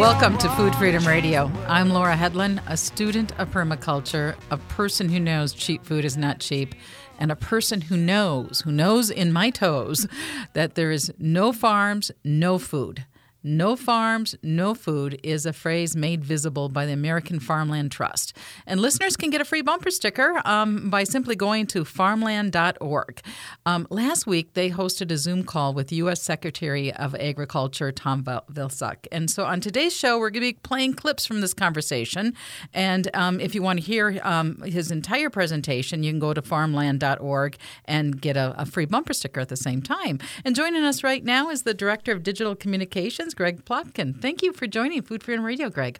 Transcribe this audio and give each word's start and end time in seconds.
Welcome 0.00 0.38
to 0.38 0.48
Food 0.52 0.74
Freedom 0.76 1.06
Radio. 1.06 1.52
I'm 1.68 1.90
Laura 1.90 2.16
Hedlund, 2.16 2.62
a 2.66 2.74
student 2.78 3.38
of 3.38 3.50
permaculture, 3.50 4.34
a 4.50 4.56
person 4.56 5.10
who 5.10 5.20
knows 5.20 5.52
cheap 5.52 5.84
food 5.84 6.06
is 6.06 6.16
not 6.16 6.40
cheap, 6.40 6.74
and 7.18 7.30
a 7.30 7.36
person 7.36 7.82
who 7.82 7.98
knows, 7.98 8.62
who 8.64 8.72
knows 8.72 9.10
in 9.10 9.30
my 9.30 9.50
toes, 9.50 10.08
that 10.54 10.74
there 10.74 10.90
is 10.90 11.12
no 11.18 11.52
farms, 11.52 12.10
no 12.24 12.58
food. 12.58 13.04
No 13.42 13.76
farms, 13.76 14.34
no 14.42 14.74
food 14.74 15.18
is 15.22 15.46
a 15.46 15.52
phrase 15.52 15.96
made 15.96 16.24
visible 16.24 16.68
by 16.68 16.86
the 16.86 16.92
American 16.92 17.40
Farmland 17.40 17.90
Trust. 17.90 18.36
And 18.66 18.80
listeners 18.80 19.16
can 19.16 19.30
get 19.30 19.40
a 19.40 19.44
free 19.44 19.62
bumper 19.62 19.90
sticker 19.90 20.42
um, 20.44 20.90
by 20.90 21.04
simply 21.04 21.36
going 21.36 21.66
to 21.68 21.84
farmland.org. 21.84 23.20
Um, 23.64 23.86
last 23.90 24.26
week, 24.26 24.54
they 24.54 24.70
hosted 24.70 25.10
a 25.10 25.16
Zoom 25.16 25.44
call 25.44 25.72
with 25.72 25.90
U.S. 25.92 26.22
Secretary 26.22 26.92
of 26.92 27.14
Agriculture 27.14 27.92
Tom 27.92 28.22
Vilsack. 28.24 29.06
And 29.10 29.30
so 29.30 29.44
on 29.44 29.60
today's 29.60 29.96
show, 29.96 30.18
we're 30.18 30.30
going 30.30 30.42
to 30.42 30.52
be 30.52 30.58
playing 30.62 30.94
clips 30.94 31.24
from 31.24 31.40
this 31.40 31.54
conversation. 31.54 32.34
And 32.74 33.08
um, 33.14 33.40
if 33.40 33.54
you 33.54 33.62
want 33.62 33.78
to 33.78 33.84
hear 33.84 34.20
um, 34.22 34.62
his 34.62 34.90
entire 34.90 35.30
presentation, 35.30 36.02
you 36.02 36.12
can 36.12 36.20
go 36.20 36.34
to 36.34 36.42
farmland.org 36.42 37.56
and 37.86 38.20
get 38.20 38.36
a, 38.36 38.54
a 38.58 38.66
free 38.66 38.84
bumper 38.84 39.14
sticker 39.14 39.40
at 39.40 39.48
the 39.48 39.56
same 39.56 39.80
time. 39.80 40.18
And 40.44 40.54
joining 40.54 40.82
us 40.84 41.02
right 41.02 41.24
now 41.24 41.50
is 41.50 41.62
the 41.62 41.74
Director 41.74 42.12
of 42.12 42.22
Digital 42.22 42.54
Communications. 42.54 43.29
Greg 43.34 43.64
Plotkin. 43.64 44.20
Thank 44.20 44.42
you 44.42 44.52
for 44.52 44.66
joining 44.66 45.02
Food 45.02 45.22
Freedom 45.22 45.44
Radio, 45.44 45.70
Greg. 45.70 45.98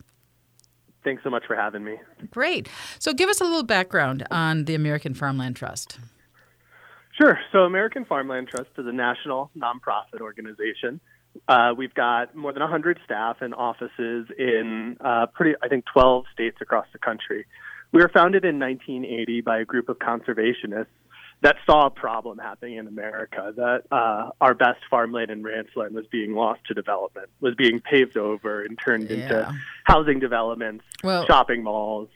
Thanks 1.02 1.22
so 1.24 1.30
much 1.30 1.44
for 1.46 1.56
having 1.56 1.84
me. 1.84 1.96
Great. 2.30 2.68
So, 2.98 3.12
give 3.12 3.28
us 3.28 3.40
a 3.40 3.44
little 3.44 3.62
background 3.62 4.26
on 4.30 4.66
the 4.66 4.74
American 4.74 5.14
Farmland 5.14 5.56
Trust. 5.56 5.98
Sure. 7.18 7.38
So, 7.52 7.60
American 7.60 8.04
Farmland 8.04 8.48
Trust 8.48 8.70
is 8.76 8.86
a 8.86 8.92
national 8.92 9.50
nonprofit 9.56 10.20
organization. 10.20 11.00
Uh, 11.48 11.72
we've 11.76 11.94
got 11.94 12.34
more 12.34 12.52
than 12.52 12.60
100 12.60 12.98
staff 13.04 13.36
and 13.40 13.54
offices 13.54 14.26
in 14.38 14.96
uh, 15.00 15.26
pretty, 15.26 15.56
I 15.62 15.68
think, 15.68 15.84
12 15.92 16.24
states 16.32 16.58
across 16.60 16.86
the 16.92 16.98
country. 16.98 17.46
We 17.92 18.00
were 18.00 18.10
founded 18.12 18.44
in 18.44 18.58
1980 18.58 19.40
by 19.40 19.60
a 19.60 19.64
group 19.64 19.88
of 19.88 19.98
conservationists 19.98 20.86
that 21.42 21.56
saw 21.64 21.86
a 21.86 21.90
problem 21.90 22.38
happening 22.38 22.76
in 22.76 22.86
America 22.86 23.52
that 23.56 23.82
uh, 23.90 24.30
our 24.40 24.54
best 24.54 24.80
farmland 24.90 25.30
and 25.30 25.44
ranchland 25.44 25.94
was 25.94 26.06
being 26.06 26.34
lost 26.34 26.60
to 26.66 26.74
development, 26.74 27.28
was 27.40 27.54
being 27.54 27.80
paved 27.80 28.16
over 28.16 28.62
and 28.62 28.78
turned 28.78 29.08
yeah. 29.08 29.16
into 29.16 29.54
housing 29.84 30.20
developments, 30.20 30.84
well, 31.02 31.26
shopping 31.26 31.62
malls. 31.62 32.08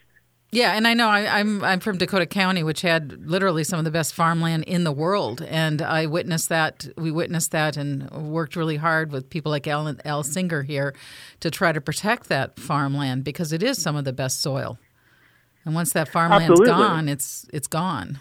Yeah, 0.51 0.77
and 0.77 0.87
I 0.87 0.95
know 0.95 1.09
I, 1.09 1.41
am 1.41 1.57
I'm, 1.63 1.65
I'm 1.65 1.81
from 1.81 1.99
Dakota 1.99 2.27
County, 2.27 2.63
which 2.63 2.83
had 2.83 3.27
literally 3.27 3.65
some 3.65 3.81
of 3.81 3.85
the 3.85 3.91
best 3.91 4.15
farmland 4.15 4.63
in 4.65 4.85
the 4.85 4.93
world, 4.93 5.43
and 5.43 5.83
I 5.83 6.07
witnessed 6.07 6.49
that. 6.51 6.87
We 6.97 7.11
witnessed 7.11 7.51
that 7.51 7.77
and 7.77 8.09
worked 8.11 8.55
really 8.55 8.77
hard 8.77 9.11
with 9.11 9.29
people 9.29 9.51
like 9.51 9.67
Al, 9.67 9.97
Al 10.05 10.23
Singer 10.23 10.63
here 10.63 10.95
to 11.41 11.51
try 11.51 11.73
to 11.73 11.81
protect 11.81 12.29
that 12.29 12.61
farmland 12.61 13.25
because 13.25 13.53
it 13.53 13.65
is 13.65 13.83
some 13.83 13.97
of 13.97 14.05
the 14.05 14.13
best 14.13 14.41
soil. 14.43 14.79
And 15.65 15.75
once 15.75 15.93
that 15.95 16.09
farmland's 16.09 16.51
Absolutely. 16.51 16.73
gone, 16.73 17.09
it's 17.09 17.47
it's 17.53 17.67
gone. 17.67 18.21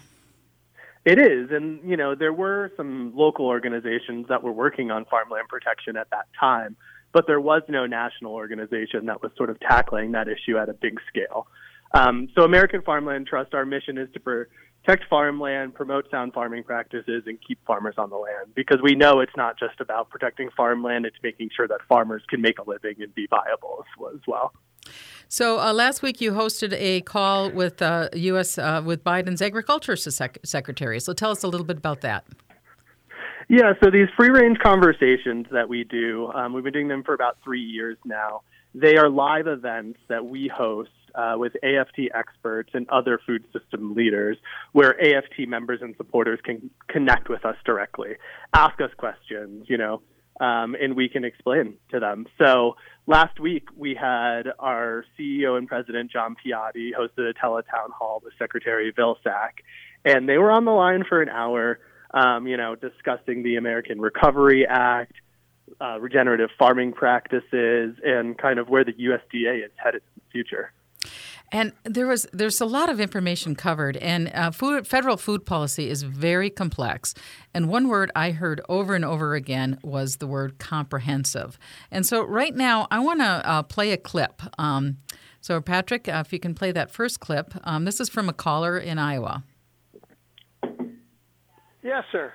It 1.04 1.18
is, 1.18 1.50
and 1.50 1.80
you 1.88 1.96
know 1.98 2.14
there 2.14 2.32
were 2.32 2.72
some 2.76 3.12
local 3.14 3.46
organizations 3.46 4.26
that 4.28 4.42
were 4.42 4.52
working 4.52 4.90
on 4.90 5.04
farmland 5.04 5.48
protection 5.48 5.98
at 5.98 6.08
that 6.10 6.26
time, 6.38 6.76
but 7.12 7.26
there 7.26 7.40
was 7.40 7.62
no 7.68 7.84
national 7.84 8.32
organization 8.32 9.06
that 9.06 9.22
was 9.22 9.30
sort 9.36 9.50
of 9.50 9.60
tackling 9.60 10.12
that 10.12 10.28
issue 10.28 10.56
at 10.56 10.70
a 10.70 10.72
big 10.72 10.98
scale. 11.08 11.46
Um, 11.92 12.28
so, 12.34 12.42
American 12.42 12.80
Farmland 12.80 13.26
Trust, 13.26 13.52
our 13.54 13.66
mission 13.66 13.98
is 13.98 14.08
to 14.14 14.20
protect 14.20 15.04
farmland, 15.10 15.74
promote 15.74 16.10
sound 16.10 16.32
farming 16.32 16.64
practices, 16.64 17.24
and 17.26 17.38
keep 17.46 17.64
farmers 17.66 17.94
on 17.98 18.08
the 18.08 18.16
land. 18.16 18.54
Because 18.54 18.80
we 18.82 18.94
know 18.94 19.20
it's 19.20 19.36
not 19.36 19.58
just 19.58 19.80
about 19.80 20.08
protecting 20.08 20.48
farmland; 20.56 21.04
it's 21.04 21.18
making 21.22 21.50
sure 21.54 21.68
that 21.68 21.80
farmers 21.86 22.22
can 22.30 22.40
make 22.40 22.58
a 22.58 22.68
living 22.68 22.96
and 23.00 23.14
be 23.14 23.26
viable 23.28 23.84
as 24.12 24.20
well. 24.26 24.54
So 25.28 25.58
uh, 25.58 25.72
last 25.72 26.02
week 26.02 26.20
you 26.20 26.32
hosted 26.32 26.72
a 26.74 27.00
call 27.02 27.50
with 27.50 27.82
uh, 27.82 28.08
U.S. 28.14 28.58
Uh, 28.58 28.82
with 28.84 29.02
Biden's 29.02 29.42
agriculture 29.42 29.96
sec- 29.96 30.38
secretary. 30.44 31.00
So 31.00 31.12
tell 31.12 31.30
us 31.30 31.42
a 31.42 31.48
little 31.48 31.66
bit 31.66 31.78
about 31.78 32.00
that. 32.02 32.24
Yeah, 33.48 33.74
so 33.82 33.90
these 33.90 34.08
free 34.16 34.30
range 34.30 34.58
conversations 34.62 35.46
that 35.52 35.68
we 35.68 35.84
do, 35.84 36.30
um, 36.34 36.52
we've 36.54 36.64
been 36.64 36.72
doing 36.72 36.88
them 36.88 37.02
for 37.02 37.14
about 37.14 37.36
three 37.44 37.60
years 37.60 37.98
now. 38.04 38.42
They 38.74 38.96
are 38.96 39.08
live 39.08 39.46
events 39.46 39.98
that 40.08 40.24
we 40.24 40.48
host 40.48 40.90
uh, 41.14 41.34
with 41.36 41.52
AFT 41.62 42.10
experts 42.14 42.70
and 42.74 42.88
other 42.88 43.20
food 43.24 43.44
system 43.52 43.94
leaders, 43.94 44.36
where 44.72 45.00
AFT 45.00 45.46
members 45.46 45.80
and 45.82 45.94
supporters 45.96 46.40
can 46.42 46.70
connect 46.88 47.28
with 47.28 47.44
us 47.44 47.56
directly, 47.64 48.16
ask 48.52 48.80
us 48.80 48.90
questions, 48.96 49.66
you 49.68 49.78
know, 49.78 50.00
um, 50.40 50.74
and 50.80 50.96
we 50.96 51.08
can 51.08 51.24
explain 51.24 51.74
to 51.90 52.00
them. 52.00 52.26
So 52.38 52.76
last 53.06 53.38
week 53.38 53.68
we 53.76 53.94
had 53.94 54.44
our 54.58 55.04
CEO 55.18 55.56
and 55.56 55.68
President 55.68 56.10
John 56.10 56.34
Piatti 56.34 56.90
hosted 56.92 57.30
a 57.30 57.34
teletown 57.34 57.90
hall 57.96 58.20
with 58.24 58.34
Secretary 58.38 58.92
Vilsack, 58.92 59.62
and 60.04 60.28
they 60.28 60.38
were 60.38 60.50
on 60.50 60.64
the 60.64 60.72
line 60.72 61.04
for 61.08 61.22
an 61.22 61.28
hour, 61.28 61.78
um, 62.12 62.46
you 62.46 62.56
know, 62.56 62.74
discussing 62.74 63.42
the 63.42 63.56
American 63.56 64.00
Recovery 64.00 64.66
Act, 64.66 65.12
uh, 65.80 65.98
regenerative 66.00 66.50
farming 66.58 66.92
practices, 66.92 67.96
and 68.04 68.36
kind 68.36 68.58
of 68.58 68.68
where 68.68 68.84
the 68.84 68.92
USDA 68.92 69.64
is 69.64 69.70
headed 69.76 70.02
in 70.02 70.22
the 70.22 70.30
future. 70.32 70.72
And 71.52 71.72
there 71.84 72.06
was 72.06 72.26
there's 72.32 72.60
a 72.60 72.66
lot 72.66 72.88
of 72.88 73.00
information 73.00 73.54
covered, 73.54 73.96
and 73.98 74.30
uh, 74.34 74.50
food, 74.50 74.86
federal 74.86 75.16
food 75.16 75.46
policy 75.46 75.88
is 75.88 76.02
very 76.02 76.50
complex. 76.50 77.14
And 77.52 77.68
one 77.68 77.88
word 77.88 78.10
I 78.16 78.32
heard 78.32 78.60
over 78.68 78.94
and 78.94 79.04
over 79.04 79.34
again 79.34 79.78
was 79.82 80.16
the 80.16 80.26
word 80.26 80.58
comprehensive. 80.58 81.58
And 81.90 82.04
so 82.04 82.24
right 82.24 82.54
now 82.54 82.88
I 82.90 82.98
want 82.98 83.20
to 83.20 83.48
uh, 83.48 83.62
play 83.62 83.92
a 83.92 83.96
clip. 83.96 84.42
Um, 84.58 84.98
so 85.40 85.60
Patrick, 85.60 86.08
uh, 86.08 86.22
if 86.24 86.32
you 86.32 86.40
can 86.40 86.54
play 86.54 86.72
that 86.72 86.90
first 86.90 87.20
clip, 87.20 87.54
um, 87.64 87.84
this 87.84 88.00
is 88.00 88.08
from 88.08 88.28
a 88.28 88.32
caller 88.32 88.78
in 88.78 88.98
Iowa. 88.98 89.44
Yes, 91.82 92.04
sir. 92.10 92.32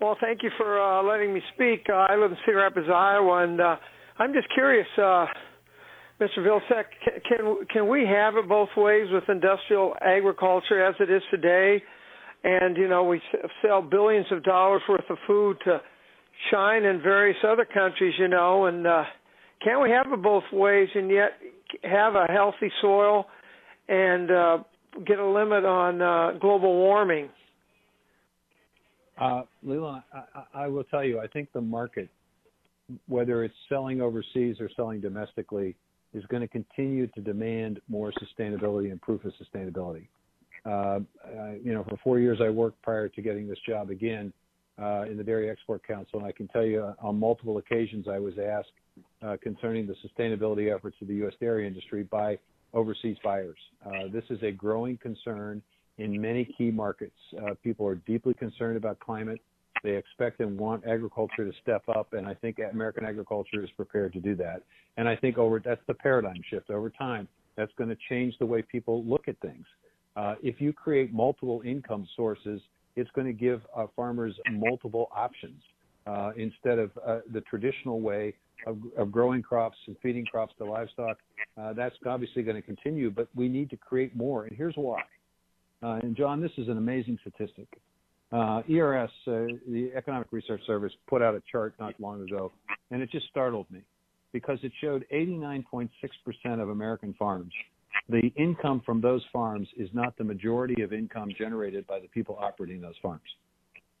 Well, 0.00 0.16
thank 0.18 0.42
you 0.42 0.50
for 0.56 0.80
uh, 0.80 1.02
letting 1.02 1.34
me 1.34 1.42
speak. 1.52 1.86
Uh, 1.90 2.06
I 2.08 2.16
live 2.16 2.30
in 2.30 2.38
Cedar 2.46 2.58
Rapids, 2.58 2.88
Iowa, 2.88 3.44
and 3.44 3.60
uh, 3.60 3.76
I'm 4.18 4.32
just 4.32 4.48
curious 4.54 4.86
Mr. 6.20 6.38
Vilsack, 6.38 6.84
can 7.26 7.56
can 7.72 7.88
we 7.88 8.04
have 8.06 8.36
it 8.36 8.46
both 8.46 8.68
ways 8.76 9.06
with 9.10 9.24
industrial 9.28 9.94
agriculture 10.02 10.84
as 10.84 10.94
it 11.00 11.10
is 11.10 11.22
today? 11.30 11.82
And 12.44 12.76
you 12.76 12.88
know, 12.88 13.04
we 13.04 13.22
sell 13.62 13.80
billions 13.80 14.26
of 14.30 14.42
dollars 14.44 14.82
worth 14.86 15.08
of 15.08 15.16
food 15.26 15.56
to 15.64 15.80
China 16.50 16.90
and 16.90 17.02
various 17.02 17.38
other 17.46 17.64
countries, 17.64 18.14
you 18.18 18.28
know, 18.28 18.66
and 18.66 18.86
uh, 18.86 19.04
can 19.62 19.82
we 19.82 19.90
have 19.90 20.06
it 20.12 20.22
both 20.22 20.44
ways 20.52 20.88
and 20.94 21.10
yet 21.10 21.32
have 21.84 22.14
a 22.14 22.26
healthy 22.30 22.70
soil 22.82 23.24
and 23.88 24.30
uh, 24.30 24.58
get 25.06 25.18
a 25.18 25.26
limit 25.26 25.64
on 25.64 26.02
uh, 26.02 26.38
global 26.38 26.74
warming? 26.74 27.28
Uh, 29.18 29.42
Leland, 29.62 30.02
I, 30.12 30.64
I 30.64 30.66
will 30.68 30.84
tell 30.84 31.04
you, 31.04 31.20
I 31.20 31.26
think 31.26 31.52
the 31.52 31.60
market, 31.60 32.08
whether 33.06 33.44
it's 33.44 33.54
selling 33.68 34.00
overseas 34.00 34.56
or 34.60 34.70
selling 34.76 35.00
domestically, 35.00 35.76
is 36.12 36.24
going 36.26 36.42
to 36.42 36.48
continue 36.48 37.06
to 37.08 37.20
demand 37.20 37.80
more 37.88 38.12
sustainability 38.12 38.90
and 38.90 39.00
proof 39.00 39.24
of 39.24 39.32
sustainability. 39.40 40.08
Uh, 40.64 41.00
you 41.62 41.72
know, 41.72 41.84
for 41.88 41.96
four 42.02 42.18
years 42.18 42.38
I 42.42 42.50
worked 42.50 42.82
prior 42.82 43.08
to 43.08 43.22
getting 43.22 43.48
this 43.48 43.58
job 43.66 43.90
again 43.90 44.32
uh, 44.80 45.02
in 45.02 45.16
the 45.16 45.24
Dairy 45.24 45.50
Export 45.50 45.86
Council, 45.86 46.18
and 46.18 46.26
I 46.26 46.32
can 46.32 46.48
tell 46.48 46.64
you 46.64 46.82
uh, 46.82 46.94
on 47.00 47.18
multiple 47.18 47.58
occasions 47.58 48.06
I 48.08 48.18
was 48.18 48.34
asked 48.38 48.72
uh, 49.22 49.36
concerning 49.42 49.86
the 49.86 49.94
sustainability 50.06 50.74
efforts 50.74 50.96
of 51.00 51.08
the 51.08 51.14
U.S. 51.16 51.34
dairy 51.40 51.66
industry 51.66 52.02
by 52.02 52.38
overseas 52.72 53.16
buyers. 53.22 53.58
Uh, 53.84 54.08
this 54.12 54.24
is 54.30 54.42
a 54.42 54.50
growing 54.50 54.96
concern 54.98 55.62
in 55.98 56.18
many 56.20 56.44
key 56.56 56.70
markets. 56.70 57.16
Uh, 57.38 57.54
people 57.62 57.86
are 57.86 57.96
deeply 57.96 58.34
concerned 58.34 58.76
about 58.76 58.98
climate. 59.00 59.40
They 59.82 59.96
expect 59.96 60.40
and 60.40 60.58
want 60.58 60.84
agriculture 60.86 61.44
to 61.44 61.52
step 61.62 61.82
up, 61.88 62.12
and 62.12 62.26
I 62.26 62.34
think 62.34 62.58
American 62.72 63.04
agriculture 63.04 63.62
is 63.62 63.70
prepared 63.76 64.12
to 64.14 64.20
do 64.20 64.34
that. 64.36 64.62
And 64.96 65.08
I 65.08 65.16
think 65.16 65.38
over 65.38 65.60
that's 65.64 65.80
the 65.86 65.94
paradigm 65.94 66.42
shift 66.48 66.70
over 66.70 66.90
time. 66.90 67.28
That's 67.56 67.72
going 67.76 67.90
to 67.90 67.96
change 68.08 68.34
the 68.38 68.46
way 68.46 68.62
people 68.62 69.04
look 69.04 69.28
at 69.28 69.38
things. 69.40 69.66
Uh, 70.16 70.34
if 70.42 70.60
you 70.60 70.72
create 70.72 71.12
multiple 71.12 71.62
income 71.64 72.06
sources, 72.16 72.60
it's 72.96 73.10
going 73.12 73.26
to 73.26 73.32
give 73.32 73.62
uh, 73.76 73.86
farmers 73.94 74.34
multiple 74.50 75.08
options 75.14 75.62
uh, 76.06 76.32
instead 76.36 76.78
of 76.78 76.90
uh, 77.06 77.20
the 77.32 77.40
traditional 77.42 78.00
way 78.00 78.34
of, 78.66 78.78
of, 78.98 79.12
growing 79.12 79.42
crops 79.42 79.76
and 79.86 79.96
feeding 80.02 80.24
crops 80.26 80.52
to 80.58 80.64
livestock. 80.64 81.18
Uh, 81.56 81.72
that's 81.72 81.94
obviously 82.06 82.42
going 82.42 82.56
to 82.56 82.62
continue, 82.62 83.10
but 83.10 83.28
we 83.34 83.48
need 83.48 83.70
to 83.70 83.76
create 83.76 84.14
more. 84.16 84.44
And 84.44 84.56
here's 84.56 84.74
why. 84.74 85.02
Uh, 85.82 85.98
and 86.02 86.16
John, 86.16 86.40
this 86.40 86.50
is 86.58 86.68
an 86.68 86.76
amazing 86.76 87.18
statistic. 87.20 87.68
Uh, 88.32 88.62
ERS, 88.70 89.10
uh, 89.26 89.30
the 89.68 89.90
Economic 89.96 90.28
Research 90.30 90.60
Service, 90.66 90.92
put 91.08 91.20
out 91.20 91.34
a 91.34 91.42
chart 91.50 91.74
not 91.80 91.94
long 92.00 92.22
ago, 92.22 92.52
and 92.90 93.02
it 93.02 93.10
just 93.10 93.26
startled 93.28 93.66
me 93.70 93.80
because 94.32 94.58
it 94.62 94.70
showed 94.80 95.04
89.6% 95.12 95.88
of 96.60 96.68
American 96.68 97.12
farms. 97.18 97.52
The 98.08 98.32
income 98.36 98.82
from 98.86 99.00
those 99.00 99.22
farms 99.32 99.68
is 99.76 99.88
not 99.92 100.16
the 100.16 100.24
majority 100.24 100.82
of 100.82 100.92
income 100.92 101.30
generated 101.36 101.86
by 101.88 101.98
the 101.98 102.06
people 102.08 102.38
operating 102.40 102.80
those 102.80 102.94
farms. 103.02 103.22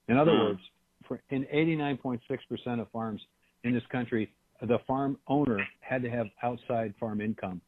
In 0.08 0.16
other 0.16 0.32
hmm. 0.32 0.44
words, 0.44 0.60
for, 1.08 1.20
in 1.30 1.44
89.6% 1.52 2.80
of 2.80 2.88
farms 2.92 3.20
in 3.64 3.74
this 3.74 3.82
country, 3.90 4.32
the 4.62 4.78
farm 4.86 5.18
owner 5.26 5.58
had 5.80 6.02
to 6.02 6.10
have 6.10 6.26
outside 6.42 6.94
farm 7.00 7.20
income 7.20 7.60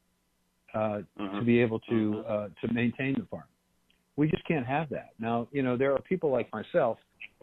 uh, 0.74 1.00
mm-hmm. 1.18 1.38
to 1.38 1.44
be 1.44 1.60
able 1.60 1.80
to 1.80 1.92
mm-hmm. 1.92 2.32
uh, 2.32 2.48
to 2.66 2.72
maintain 2.72 3.14
the 3.18 3.26
farm. 3.30 3.44
We 4.22 4.28
just 4.28 4.46
can't 4.46 4.64
have 4.64 4.88
that. 4.90 5.14
Now, 5.18 5.48
you 5.50 5.64
know, 5.64 5.76
there 5.76 5.92
are 5.92 6.00
people 6.00 6.30
like 6.30 6.48
myself. 6.52 6.96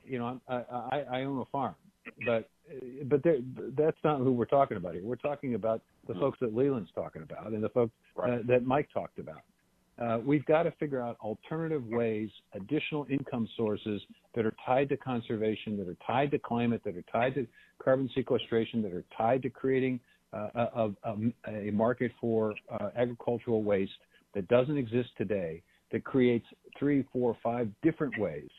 You 0.05 0.17
know, 0.17 0.39
I, 0.47 0.55
I, 0.55 1.05
I 1.11 1.23
own 1.23 1.37
a 1.39 1.45
farm, 1.51 1.75
but 2.25 2.49
but 3.03 3.21
that's 3.75 3.97
not 4.05 4.19
who 4.19 4.31
we're 4.31 4.45
talking 4.45 4.77
about 4.77 4.93
here. 4.93 5.03
We're 5.03 5.17
talking 5.17 5.55
about 5.55 5.81
the 6.07 6.13
mm-hmm. 6.13 6.21
folks 6.21 6.37
that 6.39 6.55
Leland's 6.55 6.89
talking 6.95 7.21
about 7.21 7.47
and 7.47 7.61
the 7.61 7.67
folks 7.67 7.91
right. 8.15 8.35
uh, 8.35 8.37
that 8.47 8.65
Mike 8.65 8.87
talked 8.93 9.19
about. 9.19 9.41
Uh, 10.01 10.19
we've 10.25 10.45
got 10.45 10.63
to 10.63 10.71
figure 10.79 11.01
out 11.01 11.17
alternative 11.19 11.85
ways, 11.85 12.29
additional 12.53 13.05
income 13.09 13.45
sources 13.57 14.01
that 14.33 14.45
are 14.45 14.55
tied 14.65 14.87
to 14.87 14.95
conservation, 14.95 15.75
that 15.75 15.89
are 15.89 15.97
tied 16.07 16.31
to 16.31 16.39
climate, 16.39 16.81
that 16.85 16.95
are 16.95 17.03
tied 17.11 17.35
to 17.35 17.45
carbon 17.83 18.09
sequestration, 18.15 18.81
that 18.81 18.93
are 18.93 19.03
tied 19.17 19.41
to 19.41 19.49
creating 19.49 19.99
uh, 20.31 20.47
a, 20.55 20.89
a, 21.03 21.15
a, 21.67 21.71
market 21.71 22.13
for 22.21 22.53
uh, 22.71 22.87
agricultural 22.95 23.63
waste 23.63 23.91
that 24.33 24.47
doesn't 24.47 24.77
exist 24.77 25.09
today, 25.17 25.61
that 25.91 26.03
creates 26.03 26.45
three, 26.77 27.03
four, 27.11 27.35
five 27.43 27.69
different 27.81 28.17
ways 28.19 28.49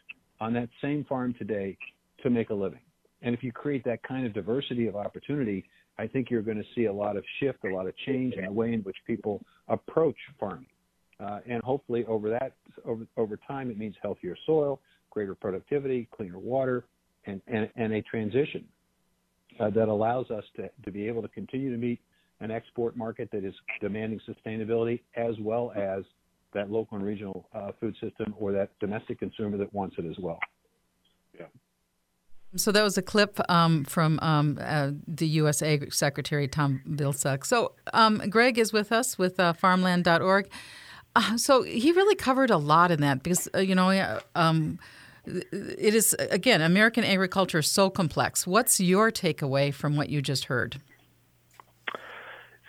on 0.40 0.52
that 0.54 0.68
same 0.82 1.04
farm 1.04 1.34
today 1.38 1.76
to 2.22 2.30
make 2.30 2.50
a 2.50 2.54
living. 2.54 2.80
And 3.22 3.34
if 3.34 3.42
you 3.42 3.52
create 3.52 3.84
that 3.84 4.02
kind 4.02 4.26
of 4.26 4.32
diversity 4.32 4.86
of 4.86 4.96
opportunity, 4.96 5.64
I 5.98 6.06
think 6.06 6.30
you're 6.30 6.42
going 6.42 6.56
to 6.56 6.64
see 6.74 6.86
a 6.86 6.92
lot 6.92 7.16
of 7.16 7.24
shift, 7.38 7.64
a 7.64 7.74
lot 7.74 7.86
of 7.86 7.94
change 8.06 8.34
in 8.34 8.44
the 8.44 8.52
way 8.52 8.72
in 8.72 8.80
which 8.80 8.96
people 9.06 9.44
approach 9.68 10.16
farming. 10.38 10.66
Uh, 11.20 11.40
and 11.46 11.62
hopefully 11.62 12.04
over 12.06 12.30
that 12.30 12.54
over 12.86 13.06
over 13.18 13.38
time 13.46 13.70
it 13.70 13.76
means 13.76 13.94
healthier 14.00 14.34
soil, 14.46 14.80
greater 15.10 15.34
productivity, 15.34 16.08
cleaner 16.16 16.38
water, 16.38 16.86
and 17.26 17.42
and, 17.46 17.68
and 17.76 17.92
a 17.92 18.00
transition 18.00 18.64
uh, 19.58 19.68
that 19.68 19.88
allows 19.88 20.30
us 20.30 20.44
to 20.56 20.70
to 20.82 20.90
be 20.90 21.06
able 21.06 21.20
to 21.20 21.28
continue 21.28 21.70
to 21.70 21.76
meet 21.76 22.00
an 22.40 22.50
export 22.50 22.96
market 22.96 23.28
that 23.30 23.44
is 23.44 23.52
demanding 23.82 24.18
sustainability 24.26 25.00
as 25.14 25.34
well 25.40 25.72
as 25.76 26.04
that 26.54 26.70
local 26.70 26.96
and 26.96 27.06
regional 27.06 27.48
uh, 27.54 27.72
food 27.80 27.94
system 28.00 28.34
or 28.38 28.52
that 28.52 28.70
domestic 28.80 29.18
consumer 29.18 29.56
that 29.56 29.72
wants 29.72 29.96
it 29.98 30.04
as 30.06 30.18
well. 30.18 30.38
Yeah. 31.38 31.46
So 32.56 32.72
that 32.72 32.82
was 32.82 32.98
a 32.98 33.02
clip 33.02 33.38
um, 33.48 33.84
from 33.84 34.18
um, 34.22 34.58
uh, 34.60 34.90
the 35.06 35.26
U.S. 35.28 35.62
Ag 35.62 35.92
Secretary 35.94 36.48
Tom 36.48 36.82
Vilsack. 36.88 37.46
So 37.46 37.74
um, 37.92 38.18
Greg 38.28 38.58
is 38.58 38.72
with 38.72 38.90
us 38.90 39.16
with 39.16 39.38
uh, 39.38 39.52
farmland.org. 39.52 40.50
Uh, 41.14 41.36
so 41.36 41.62
he 41.62 41.92
really 41.92 42.16
covered 42.16 42.50
a 42.50 42.56
lot 42.56 42.90
in 42.90 43.00
that 43.00 43.22
because 43.22 43.48
uh, 43.54 43.58
you 43.58 43.74
know 43.74 44.18
um, 44.34 44.78
it 45.26 45.94
is 45.94 46.14
again 46.14 46.60
American 46.60 47.04
agriculture 47.04 47.58
is 47.58 47.70
so 47.70 47.90
complex. 47.90 48.46
What's 48.46 48.80
your 48.80 49.10
takeaway 49.10 49.72
from 49.72 49.96
what 49.96 50.08
you 50.08 50.22
just 50.22 50.46
heard? 50.46 50.80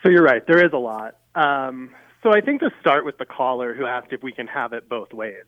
So 0.04 0.10
you're 0.10 0.24
right. 0.24 0.46
There 0.48 0.64
is 0.64 0.74
a 0.74 0.78
lot. 0.78 1.18
Um, 1.36 1.92
so 2.24 2.32
I 2.34 2.42
think 2.42 2.62
to 2.62 2.72
start 2.80 3.06
with 3.06 3.18
the 3.18 3.26
caller 3.26 3.74
who 3.74 3.86
asked 3.86 4.12
if 4.12 4.24
we 4.24 4.32
can 4.32 4.48
have 4.48 4.74
it 4.74 4.88
both 4.88 5.14
ways. 5.14 5.46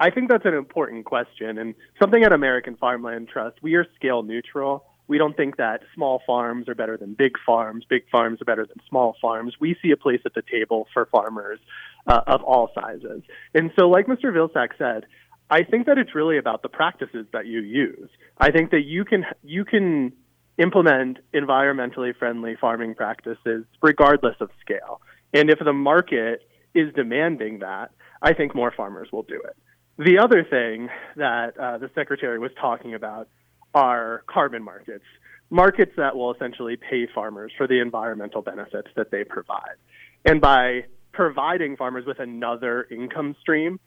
I 0.00 0.10
think 0.10 0.28
that's 0.28 0.44
an 0.44 0.54
important 0.54 1.04
question 1.04 1.58
and 1.58 1.74
something 2.00 2.22
at 2.22 2.32
American 2.32 2.76
Farmland 2.76 3.28
Trust. 3.28 3.56
We 3.62 3.74
are 3.74 3.86
scale 3.96 4.22
neutral. 4.22 4.84
We 5.08 5.18
don't 5.18 5.36
think 5.36 5.56
that 5.56 5.80
small 5.94 6.22
farms 6.26 6.68
are 6.68 6.74
better 6.74 6.96
than 6.96 7.14
big 7.14 7.32
farms, 7.44 7.84
big 7.88 8.02
farms 8.10 8.40
are 8.42 8.44
better 8.44 8.66
than 8.66 8.76
small 8.88 9.16
farms. 9.20 9.54
We 9.58 9.74
see 9.82 9.90
a 9.90 9.96
place 9.96 10.20
at 10.24 10.34
the 10.34 10.42
table 10.42 10.86
for 10.92 11.06
farmers 11.06 11.58
uh, 12.06 12.20
of 12.26 12.42
all 12.42 12.70
sizes. 12.74 13.22
And 13.54 13.70
so, 13.76 13.88
like 13.88 14.06
Mr. 14.06 14.26
Vilsack 14.26 14.68
said, 14.76 15.06
I 15.50 15.62
think 15.62 15.86
that 15.86 15.96
it's 15.96 16.14
really 16.14 16.36
about 16.36 16.62
the 16.62 16.68
practices 16.68 17.26
that 17.32 17.46
you 17.46 17.60
use. 17.60 18.10
I 18.36 18.50
think 18.50 18.70
that 18.70 18.82
you 18.82 19.04
can 19.04 19.24
you 19.42 19.64
can 19.64 20.12
implement 20.58 21.18
environmentally 21.32 22.14
friendly 22.16 22.56
farming 22.60 22.94
practices 22.94 23.64
regardless 23.82 24.36
of 24.40 24.50
scale. 24.60 25.00
And 25.32 25.50
if 25.50 25.58
the 25.58 25.72
market 25.72 26.42
is 26.74 26.92
demanding 26.94 27.60
that, 27.60 27.90
I 28.22 28.34
think 28.34 28.54
more 28.54 28.72
farmers 28.76 29.08
will 29.12 29.22
do 29.22 29.40
it. 29.44 29.56
The 29.98 30.18
other 30.18 30.44
thing 30.44 30.88
that 31.16 31.58
uh, 31.58 31.78
the 31.78 31.90
secretary 31.94 32.38
was 32.38 32.50
talking 32.60 32.94
about 32.94 33.28
are 33.74 34.22
carbon 34.28 34.62
markets, 34.62 35.04
markets 35.50 35.92
that 35.96 36.16
will 36.16 36.32
essentially 36.32 36.76
pay 36.76 37.06
farmers 37.12 37.52
for 37.56 37.66
the 37.66 37.80
environmental 37.80 38.42
benefits 38.42 38.88
that 38.96 39.10
they 39.10 39.24
provide. 39.24 39.76
And 40.24 40.40
by 40.40 40.84
providing 41.12 41.76
farmers 41.76 42.04
with 42.06 42.20
another 42.20 42.86
income 42.90 43.34
stream, 43.40 43.80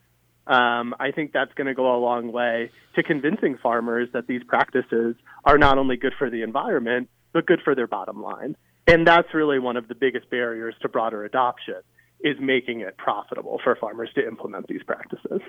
um, 0.47 0.95
I 0.99 1.11
think 1.11 1.31
that's 1.33 1.53
going 1.53 1.67
to 1.67 1.73
go 1.73 1.95
a 1.95 1.99
long 1.99 2.31
way 2.31 2.71
to 2.95 3.03
convincing 3.03 3.57
farmers 3.61 4.09
that 4.13 4.27
these 4.27 4.43
practices 4.43 5.15
are 5.45 5.57
not 5.57 5.77
only 5.77 5.97
good 5.97 6.13
for 6.17 6.29
the 6.29 6.41
environment, 6.41 7.09
but 7.31 7.45
good 7.45 7.61
for 7.63 7.75
their 7.75 7.87
bottom 7.87 8.21
line. 8.21 8.57
And 8.87 9.07
that's 9.07 9.33
really 9.33 9.59
one 9.59 9.77
of 9.77 9.87
the 9.87 9.95
biggest 9.95 10.29
barriers 10.29 10.75
to 10.81 10.89
broader 10.89 11.23
adoption 11.23 11.75
is 12.21 12.37
making 12.39 12.81
it 12.81 12.97
profitable 12.97 13.59
for 13.63 13.75
farmers 13.75 14.09
to 14.15 14.25
implement 14.25 14.67
these 14.67 14.83
practices. 14.83 15.41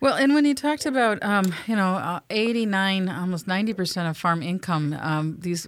Well, 0.00 0.14
and 0.14 0.32
when 0.32 0.46
you 0.46 0.54
talked 0.54 0.86
about, 0.86 1.22
um, 1.22 1.54
you 1.66 1.76
know, 1.76 1.94
uh, 1.96 2.20
89, 2.30 3.10
almost 3.10 3.46
90% 3.46 4.08
of 4.08 4.16
farm 4.16 4.42
income, 4.42 4.96
um, 4.98 5.36
these, 5.38 5.66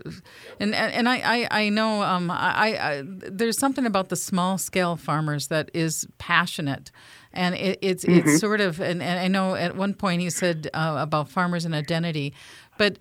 and 0.59 0.75
and 0.75 1.07
I, 1.07 1.17
I, 1.19 1.49
I 1.51 1.69
know 1.69 2.03
um, 2.03 2.31
I, 2.31 2.79
I, 2.81 3.03
there's 3.05 3.59
something 3.59 3.85
about 3.85 4.09
the 4.09 4.17
small 4.17 4.57
scale 4.57 4.97
farmers 4.97 5.49
that 5.49 5.71
is 5.75 6.09
passionate. 6.17 6.91
And 7.35 7.55
it, 7.55 7.79
it's 7.83 8.07
mm-hmm. 8.07 8.27
it's 8.27 8.41
sort 8.41 8.63
of, 8.63 8.81
and, 8.81 9.03
and, 9.03 9.21
I 9.21 9.29
know 9.29 9.55
at 9.55 9.77
one 9.77 9.93
point 9.93 10.23
he 10.23 10.31
said 10.31 10.69
uh, 10.73 10.97
about 10.99 11.29
farmers 11.29 11.67
and 11.67 11.75
identity, 11.75 12.33
but 12.79 12.99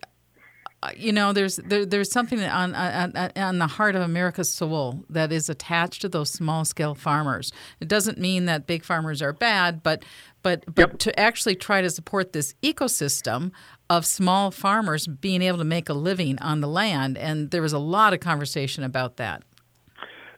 Uh, 0.83 0.89
you 0.97 1.11
know, 1.11 1.31
there's 1.31 1.57
there, 1.57 1.85
there's 1.85 2.11
something 2.11 2.41
on, 2.41 2.73
on 2.73 3.15
on 3.35 3.59
the 3.59 3.67
heart 3.67 3.95
of 3.95 4.01
America's 4.01 4.51
soul 4.51 5.03
that 5.09 5.31
is 5.31 5.47
attached 5.47 6.01
to 6.01 6.09
those 6.09 6.31
small 6.31 6.65
scale 6.65 6.95
farmers. 6.95 7.51
It 7.79 7.87
doesn't 7.87 8.17
mean 8.17 8.45
that 8.45 8.65
big 8.65 8.83
farmers 8.83 9.21
are 9.21 9.33
bad, 9.33 9.83
but 9.83 10.03
but 10.41 10.63
but 10.73 10.89
yep. 10.89 10.97
to 10.99 11.19
actually 11.19 11.55
try 11.55 11.81
to 11.81 11.89
support 11.89 12.33
this 12.33 12.55
ecosystem 12.63 13.51
of 13.91 14.07
small 14.07 14.49
farmers 14.49 15.05
being 15.05 15.43
able 15.43 15.59
to 15.59 15.63
make 15.63 15.87
a 15.87 15.93
living 15.93 16.39
on 16.39 16.61
the 16.61 16.67
land, 16.67 17.15
and 17.17 17.51
there 17.51 17.61
was 17.61 17.73
a 17.73 17.79
lot 17.79 18.13
of 18.13 18.19
conversation 18.19 18.83
about 18.83 19.17
that. 19.17 19.43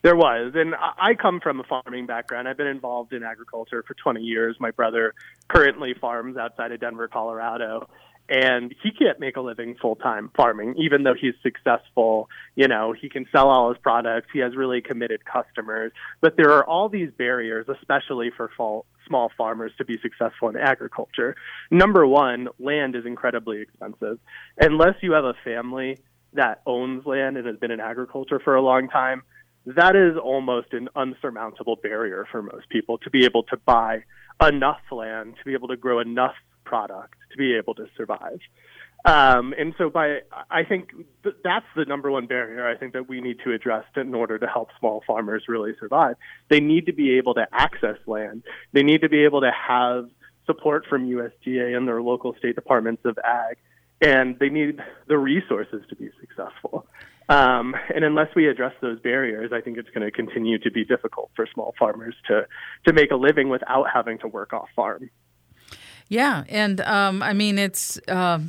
There 0.02 0.18
was, 0.18 0.52
and 0.56 0.76
I 0.76 1.14
come 1.14 1.40
from 1.40 1.62
a 1.62 1.64
farming 1.64 2.08
background. 2.08 2.50
I've 2.50 2.58
been 2.58 2.68
involved 2.68 3.14
in 3.14 3.24
agriculture 3.24 3.86
for 3.88 3.94
20 3.94 4.20
years. 4.20 4.58
My 4.60 4.72
brother 4.72 5.14
currently 5.48 5.94
farms 5.94 6.36
outside 6.36 6.74
of 6.74 6.82
Denver, 6.82 7.08
Colorado, 7.08 7.88
and 8.34 8.74
he 8.82 8.90
can't 8.90 9.20
make 9.20 9.38
a 9.38 9.42
living 9.42 9.76
full 9.80 9.96
time 9.96 10.32
farming, 10.36 10.74
even 10.80 11.04
though 11.04 11.14
he's 11.14 11.36
successful. 11.44 12.30
You 12.56 12.68
know, 12.68 12.92
he 12.92 13.08
can 13.08 13.28
sell 13.32 13.48
all 13.48 13.70
his 13.70 13.78
products. 13.78 14.28
He 14.34 14.40
has 14.40 14.56
really 14.56 14.82
committed 14.82 15.24
customers. 15.24 15.92
But 16.20 16.36
there 16.36 16.52
are 16.54 16.68
all 16.68 16.90
these 16.90 17.12
barriers, 17.16 17.68
especially 17.70 18.32
for 18.36 18.50
fall, 18.58 18.88
small 19.06 19.32
farmers 19.38 19.72
to 19.78 19.86
be 19.86 20.00
successful 20.02 20.50
in 20.50 20.58
agriculture. 20.58 21.36
Number 21.70 22.08
one, 22.08 22.48
land 22.58 22.96
is 22.96 23.06
incredibly 23.06 23.62
expensive. 23.62 24.18
Unless 24.60 24.96
you 25.04 25.12
have 25.12 25.26
a 25.26 25.36
family 25.44 26.00
that 26.34 26.64
owns 26.66 27.06
land 27.06 27.38
and 27.38 27.46
has 27.46 27.58
been 27.58 27.70
in 27.70 27.80
agriculture 27.80 28.42
for 28.44 28.56
a 28.56 28.64
long 28.64 28.90
time, 28.90 29.22
that 29.68 29.96
is 29.96 30.18
almost 30.18 30.74
an 30.74 30.90
unsurmountable 30.96 31.76
barrier 31.76 32.26
for 32.32 32.42
most 32.42 32.68
people 32.70 32.98
to 32.98 33.12
be 33.12 33.26
able 33.26 33.44
to 33.44 33.58
buy 33.58 34.04
enough 34.42 34.82
land 34.92 35.36
to 35.38 35.46
be 35.46 35.54
able 35.54 35.68
to 35.68 35.78
grow 35.78 36.00
enough 36.00 36.34
product 36.64 37.16
to 37.32 37.38
be 37.38 37.56
able 37.56 37.76
to 37.76 37.88
survive. 37.98 38.40
Um, 39.06 39.54
and 39.58 39.74
so, 39.78 39.90
by 39.90 40.20
I 40.50 40.64
think 40.64 40.92
th- 41.24 41.36
that's 41.44 41.66
the 41.76 41.84
number 41.84 42.10
one 42.10 42.26
barrier 42.26 42.66
I 42.66 42.78
think 42.78 42.94
that 42.94 43.10
we 43.10 43.20
need 43.20 43.38
to 43.44 43.52
address 43.52 43.84
in 43.98 44.16
order 44.16 44.40
to 44.40 44.48
help 44.48 44.70
small 44.80 45.04
farmers 45.06 45.44
really 45.50 45.74
survive. 45.78 46.16
They 46.50 46.62
need 46.62 46.86
to 46.86 46.94
be 46.94 47.18
able 47.18 47.34
to 47.34 47.46
access 47.52 47.98
land. 48.08 48.44
They 48.72 48.84
need 48.84 49.02
to 49.02 49.10
be 49.10 49.26
able 49.26 49.42
to 49.42 49.52
have 49.52 50.06
support 50.46 50.86
from 50.88 51.06
USDA 51.06 51.76
and 51.76 51.86
their 51.86 52.02
local 52.02 52.34
state 52.38 52.56
departments 52.56 53.04
of 53.04 53.18
ag, 53.26 53.58
and 54.00 54.40
they 54.40 54.50
need 54.50 54.80
the 55.08 55.18
resources 55.18 55.84
to 55.90 55.96
be 55.98 56.10
successful. 56.22 56.86
Um, 57.30 57.76
and 57.94 58.04
unless 58.04 58.28
we 58.36 58.48
address 58.48 58.74
those 58.82 59.00
barriers, 59.00 59.52
I 59.54 59.62
think 59.62 59.78
it's 59.78 59.90
going 59.90 60.06
to 60.06 60.12
continue 60.12 60.60
to 60.60 60.72
be 60.72 60.84
difficult 60.84 61.32
for 61.36 61.48
small 61.54 61.74
farmers 61.80 62.16
to 62.28 62.48
to 62.86 62.94
make 62.94 63.12
a 63.12 63.16
living 63.16 63.50
without 63.50 63.86
having 63.94 64.20
to 64.20 64.28
work 64.28 64.54
off 64.54 64.68
farm. 64.76 65.10
Yeah, 66.10 66.44
and 66.50 66.82
um, 66.82 67.24
I 67.24 67.34
mean, 67.34 67.58
it's 67.58 68.00
uh, 68.08 68.40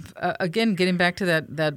again 0.40 0.74
getting 0.74 0.96
back 0.96 1.16
to 1.16 1.24
that 1.24 1.56
that 1.56 1.74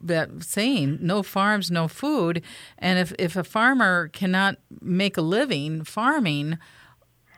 that 0.00 0.42
saying, 0.42 0.98
"No 1.00 1.22
farms, 1.22 1.70
no 1.70 1.88
food." 1.88 2.42
And 2.78 2.98
if 2.98 3.12
if 3.18 3.36
a 3.36 3.44
farmer 3.44 4.08
cannot 4.08 4.56
make 4.80 5.16
a 5.16 5.22
living 5.22 5.84
farming, 5.84 6.58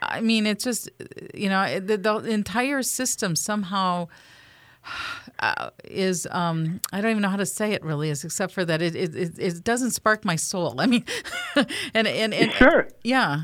I 0.03 0.21
mean, 0.21 0.47
it's 0.47 0.65
just 0.65 0.91
you 1.35 1.49
know 1.49 1.81
the, 1.81 1.97
the 1.97 2.17
entire 2.31 2.83
system 2.83 3.37
somehow. 3.37 4.09
Uh, 5.41 5.69
is 5.85 6.27
um, 6.31 6.81
I 6.91 7.03
don't 7.03 7.11
even 7.11 7.23
know 7.23 7.29
how 7.29 7.37
to 7.37 7.45
say 7.45 7.73
it 7.73 7.85
really 7.85 8.09
is 8.09 8.25
except 8.25 8.55
for 8.55 8.65
that 8.65 8.81
it 8.81 8.97
it, 8.97 9.15
it, 9.15 9.39
it 9.39 9.63
doesn't 9.63 9.91
spark 9.91 10.25
my 10.25 10.37
soul. 10.37 10.81
I 10.81 10.87
mean, 10.87 11.05
and, 11.95 12.09
and, 12.09 12.33
and 12.33 12.51
sure, 12.53 12.89
yeah. 13.05 13.43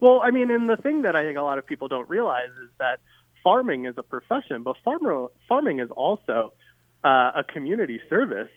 Well, 0.00 0.20
I 0.22 0.32
mean, 0.32 0.50
and 0.50 0.68
the 0.68 0.76
thing 0.76 1.02
that 1.02 1.14
I 1.14 1.24
think 1.24 1.38
a 1.38 1.42
lot 1.42 1.58
of 1.58 1.66
people 1.66 1.86
don't 1.86 2.08
realize 2.08 2.50
is 2.62 2.70
that 2.78 2.98
farming 3.48 3.86
is 3.86 3.94
a 3.96 4.02
profession, 4.02 4.62
but 4.62 4.76
farmer, 4.84 5.28
farming 5.48 5.80
is 5.80 5.88
also 5.96 6.52
uh, 7.02 7.30
a 7.34 7.44
community 7.50 7.98
service. 8.10 8.50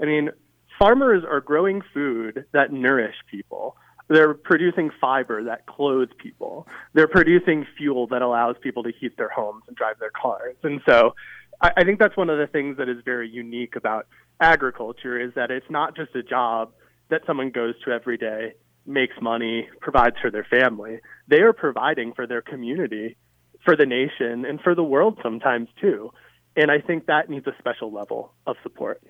I 0.00 0.06
mean, 0.06 0.30
farmers 0.78 1.22
are 1.30 1.42
growing 1.42 1.82
food 1.92 2.46
that 2.52 2.72
nourish 2.72 3.16
people. 3.30 3.76
They're 4.08 4.32
producing 4.32 4.90
fiber 5.02 5.44
that 5.44 5.66
clothes 5.66 6.08
people. 6.16 6.66
They're 6.94 7.08
producing 7.08 7.66
fuel 7.76 8.06
that 8.06 8.22
allows 8.22 8.56
people 8.62 8.84
to 8.84 8.92
heat 8.98 9.18
their 9.18 9.28
homes 9.28 9.64
and 9.68 9.76
drive 9.76 9.98
their 9.98 10.12
cars. 10.22 10.56
And 10.62 10.80
so 10.88 11.14
I, 11.60 11.72
I 11.76 11.84
think 11.84 11.98
that's 11.98 12.16
one 12.16 12.30
of 12.30 12.38
the 12.38 12.46
things 12.46 12.78
that 12.78 12.88
is 12.88 12.96
very 13.04 13.28
unique 13.28 13.76
about 13.76 14.06
agriculture 14.40 15.20
is 15.20 15.34
that 15.34 15.50
it's 15.50 15.68
not 15.68 15.94
just 15.94 16.16
a 16.16 16.22
job 16.22 16.72
that 17.10 17.20
someone 17.26 17.50
goes 17.50 17.74
to 17.84 17.90
every 17.90 18.16
day, 18.16 18.54
makes 18.86 19.16
money, 19.20 19.68
provides 19.82 20.16
for 20.22 20.30
their 20.30 20.46
family. 20.48 21.00
They 21.26 21.40
are 21.40 21.52
providing 21.52 22.14
for 22.14 22.26
their 22.26 22.40
community, 22.40 23.18
for 23.64 23.76
the 23.76 23.86
nation, 23.86 24.44
and 24.44 24.60
for 24.60 24.74
the 24.74 24.82
world 24.82 25.18
sometimes 25.22 25.68
too. 25.80 26.12
And 26.56 26.70
I 26.70 26.80
think 26.80 27.06
that 27.06 27.28
needs 27.28 27.46
a 27.46 27.54
special 27.58 27.92
level 27.92 28.32
of 28.46 28.56
support. 28.62 29.02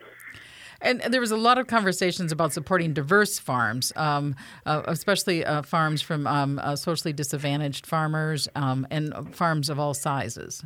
And 0.80 1.00
there 1.00 1.20
was 1.20 1.32
a 1.32 1.36
lot 1.36 1.58
of 1.58 1.66
conversations 1.66 2.30
about 2.30 2.52
supporting 2.52 2.94
diverse 2.94 3.38
farms, 3.38 3.92
um, 3.96 4.36
uh, 4.64 4.82
especially 4.86 5.44
uh, 5.44 5.62
farms 5.62 6.02
from 6.02 6.26
um, 6.26 6.60
uh, 6.62 6.76
socially 6.76 7.12
disadvantaged 7.12 7.84
farmers 7.84 8.48
um, 8.54 8.86
and 8.90 9.34
farms 9.34 9.70
of 9.70 9.80
all 9.80 9.92
sizes. 9.92 10.62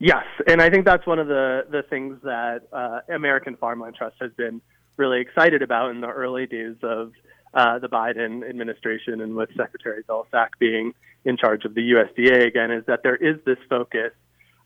Yes, 0.00 0.24
and 0.48 0.60
I 0.60 0.70
think 0.70 0.84
that's 0.84 1.06
one 1.06 1.20
of 1.20 1.28
the 1.28 1.66
the 1.70 1.82
things 1.88 2.18
that 2.24 2.62
uh, 2.72 3.00
American 3.08 3.56
Farmland 3.56 3.94
Trust 3.94 4.16
has 4.20 4.32
been 4.36 4.60
really 4.96 5.20
excited 5.20 5.62
about 5.62 5.90
in 5.90 6.00
the 6.00 6.08
early 6.08 6.46
days 6.46 6.76
of 6.82 7.12
uh, 7.54 7.78
the 7.78 7.88
Biden 7.88 8.48
administration 8.48 9.20
and 9.20 9.36
with 9.36 9.50
Secretary 9.56 10.02
Vilsack 10.02 10.50
being 10.58 10.92
in 11.24 11.36
charge 11.36 11.64
of 11.64 11.74
the 11.74 11.92
USDA 11.92 12.46
again 12.46 12.70
is 12.70 12.84
that 12.86 13.02
there 13.02 13.16
is 13.16 13.36
this 13.44 13.58
focus 13.68 14.12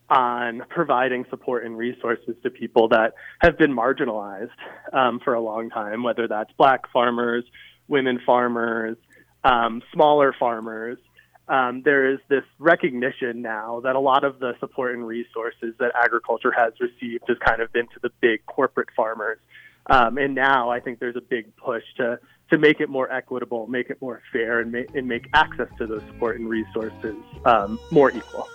on 0.09 0.63
providing 0.69 1.25
support 1.29 1.65
and 1.65 1.77
resources 1.77 2.35
to 2.43 2.49
people 2.49 2.87
that 2.89 3.13
have 3.41 3.57
been 3.57 3.71
marginalized 3.71 4.49
um, 4.91 5.19
for 5.23 5.33
a 5.35 5.41
long 5.41 5.69
time, 5.69 6.03
whether 6.03 6.27
that's 6.27 6.51
black 6.57 6.91
farmers, 6.91 7.43
women 7.87 8.19
farmers, 8.25 8.97
um, 9.43 9.81
smaller 9.93 10.33
farmers. 10.37 10.97
Um, 11.47 11.81
there 11.83 12.11
is 12.11 12.19
this 12.27 12.43
recognition 12.59 13.41
now 13.41 13.81
that 13.83 13.95
a 13.95 13.99
lot 13.99 14.23
of 14.23 14.39
the 14.39 14.53
support 14.59 14.93
and 14.93 15.05
resources 15.05 15.73
that 15.79 15.91
agriculture 15.95 16.51
has 16.55 16.73
received 16.79 17.23
has 17.27 17.37
kind 17.43 17.61
of 17.61 17.71
been 17.71 17.87
to 17.87 17.99
the 18.01 18.11
big 18.21 18.45
corporate 18.45 18.89
farmers. 18.95 19.39
Um, 19.87 20.17
and 20.17 20.35
now 20.35 20.69
I 20.69 20.79
think 20.79 20.99
there's 20.99 21.15
a 21.15 21.21
big 21.21 21.55
push 21.55 21.83
to 21.97 22.19
to 22.49 22.57
make 22.57 22.79
it 22.79 22.89
more 22.89 23.11
equitable, 23.11 23.67
make 23.67 23.89
it 23.89 24.01
more 24.01 24.21
fair, 24.31 24.59
and 24.59 24.71
make, 24.71 24.93
and 24.95 25.07
make 25.07 25.27
access 25.33 25.67
to 25.77 25.85
those 25.85 26.01
support 26.07 26.39
and 26.39 26.49
resources 26.49 27.15
um, 27.45 27.79
more 27.91 28.11
equal. 28.11 28.47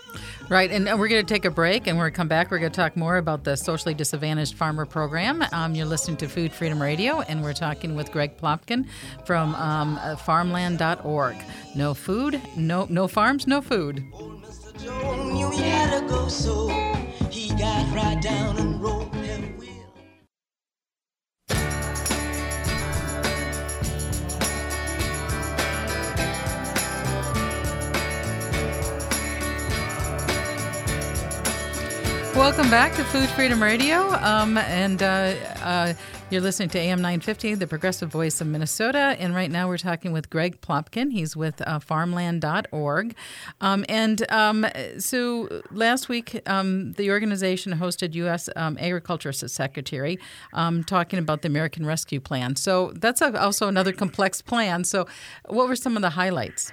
Right, 0.49 0.71
and 0.71 0.85
we're 0.99 1.09
going 1.09 1.25
to 1.25 1.35
take 1.35 1.45
a 1.45 1.51
break, 1.51 1.87
and 1.87 1.97
we're 1.97 2.05
going 2.05 2.13
to 2.13 2.17
come 2.17 2.29
back. 2.29 2.51
We're 2.51 2.59
going 2.59 2.71
to 2.71 2.77
talk 2.77 2.97
more 2.97 3.17
about 3.17 3.45
the 3.45 3.57
socially 3.57 3.95
disadvantaged 3.95 4.55
farmer 4.55 4.85
program. 4.85 5.43
Um, 5.53 5.75
you're 5.75 5.87
listening 5.87 6.19
to 6.19 6.29
Food 6.29 6.53
Freedom 6.53 6.81
Radio, 6.81 7.21
and 7.23 7.43
we're 7.43 7.55
talking 7.55 7.95
with 7.95 8.13
Greg 8.13 8.37
Plotkin 8.37 8.87
from 9.25 9.55
um, 9.55 9.99
Farmland.org. 10.19 11.37
No 11.75 11.95
food, 11.95 12.41
no 12.57 12.87
no 12.91 13.09
farms, 13.09 13.47
no 13.47 13.63
food. 13.63 14.05
Welcome 32.37 32.69
back 32.69 32.93
to 32.97 33.05
Food 33.05 33.29
Freedom 33.31 33.63
Radio. 33.63 34.13
Um, 34.15 34.59
and 34.59 35.01
uh, 35.01 35.37
uh, 35.63 35.95
you're 36.31 36.41
listening 36.41 36.69
to 36.71 36.79
AM 36.81 36.99
950, 37.01 37.55
the 37.55 37.69
progressive 37.69 38.11
voice 38.11 38.41
of 38.41 38.49
Minnesota. 38.49 39.15
And 39.21 39.37
right 39.37 39.51
now 39.51 39.69
we're 39.69 39.79
talking 39.79 40.11
with 40.11 40.31
Greg 40.31 40.61
Plotkin. 40.61 41.13
He's 41.13 41.37
with 41.37 41.63
uh, 41.63 41.79
farmland.org. 41.79 43.15
Um, 43.61 43.85
and 43.89 44.33
um, 44.33 44.67
so 44.99 45.63
last 45.71 46.09
week, 46.09 46.43
um, 46.47 46.95
the 46.95 47.13
organization 47.13 47.73
hosted 47.73 48.15
U.S. 48.15 48.49
Um, 48.57 48.79
Agriculture 48.81 49.33
Secretary 49.33 50.19
um, 50.53 50.83
talking 50.83 51.21
about 51.21 51.43
the 51.43 51.49
American 51.49 51.87
Rescue 51.87 52.19
Plan. 52.19 52.57
So 52.57 52.93
that's 52.97 53.23
also 53.23 53.69
another 53.69 53.93
complex 53.93 54.43
plan. 54.43 54.83
So, 54.83 55.07
what 55.47 55.69
were 55.69 55.77
some 55.77 55.95
of 55.95 56.03
the 56.03 56.11
highlights? 56.11 56.73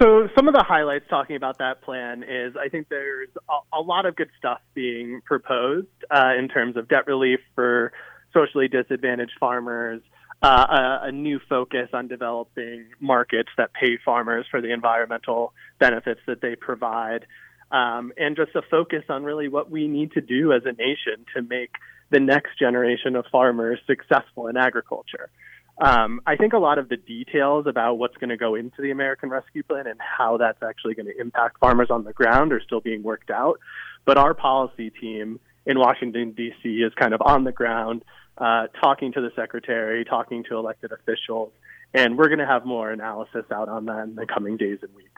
So 0.00 0.28
some 0.36 0.46
of 0.46 0.52
the 0.52 0.64
highlights 0.66 1.06
talking 1.08 1.36
about 1.36 1.58
that 1.58 1.80
plan 1.82 2.22
is 2.22 2.54
I 2.54 2.68
think 2.68 2.88
there's 2.90 3.30
a, 3.48 3.78
a 3.78 3.80
lot 3.80 4.04
of 4.04 4.14
good 4.14 4.28
stuff 4.38 4.60
being 4.74 5.22
proposed 5.24 5.88
uh, 6.10 6.32
in 6.38 6.48
terms 6.48 6.76
of 6.76 6.88
debt 6.88 7.06
relief 7.06 7.40
for 7.54 7.92
socially 8.34 8.68
disadvantaged 8.68 9.32
farmers, 9.40 10.02
uh, 10.42 10.66
a, 11.02 11.08
a, 11.08 11.12
new 11.12 11.40
focus 11.48 11.88
on 11.94 12.08
developing 12.08 12.84
markets 13.00 13.48
that 13.56 13.72
pay 13.72 13.96
farmers 14.04 14.44
for 14.50 14.60
the 14.60 14.70
environmental 14.70 15.54
benefits 15.78 16.20
that 16.26 16.42
they 16.42 16.54
provide, 16.56 17.26
um, 17.72 18.12
and 18.18 18.36
just 18.36 18.54
a 18.54 18.60
focus 18.70 19.02
on 19.08 19.24
really 19.24 19.48
what 19.48 19.70
we 19.70 19.88
need 19.88 20.12
to 20.12 20.20
do 20.20 20.52
as 20.52 20.62
a 20.66 20.72
nation 20.72 21.24
to 21.34 21.40
make 21.40 21.70
the 22.10 22.20
next 22.20 22.58
generation 22.58 23.16
of 23.16 23.24
farmers 23.32 23.78
successful 23.86 24.46
in 24.48 24.58
agriculture. 24.58 25.30
Um, 25.78 26.20
I 26.26 26.36
think 26.36 26.54
a 26.54 26.58
lot 26.58 26.78
of 26.78 26.88
the 26.88 26.96
details 26.96 27.66
about 27.66 27.94
what's 27.98 28.16
going 28.16 28.30
to 28.30 28.36
go 28.36 28.54
into 28.54 28.80
the 28.80 28.90
American 28.90 29.28
Rescue 29.28 29.62
Plan 29.62 29.86
and 29.86 30.00
how 30.00 30.38
that's 30.38 30.62
actually 30.62 30.94
going 30.94 31.06
to 31.06 31.20
impact 31.20 31.58
farmers 31.58 31.88
on 31.90 32.04
the 32.04 32.14
ground 32.14 32.52
are 32.52 32.62
still 32.64 32.80
being 32.80 33.02
worked 33.02 33.30
out. 33.30 33.60
But 34.06 34.16
our 34.16 34.32
policy 34.32 34.90
team 34.90 35.38
in 35.66 35.78
Washington, 35.78 36.32
D.C. 36.32 36.68
is 36.68 36.92
kind 36.94 37.12
of 37.12 37.20
on 37.20 37.44
the 37.44 37.52
ground, 37.52 38.04
uh, 38.38 38.68
talking 38.80 39.12
to 39.12 39.20
the 39.20 39.30
secretary, 39.36 40.04
talking 40.04 40.44
to 40.44 40.56
elected 40.56 40.92
officials, 40.92 41.52
and 41.92 42.16
we're 42.16 42.28
going 42.28 42.38
to 42.38 42.46
have 42.46 42.64
more 42.64 42.90
analysis 42.90 43.44
out 43.52 43.68
on 43.68 43.84
that 43.86 44.04
in 44.04 44.14
the 44.14 44.26
coming 44.26 44.56
days 44.56 44.78
and 44.82 44.94
weeks. 44.94 45.10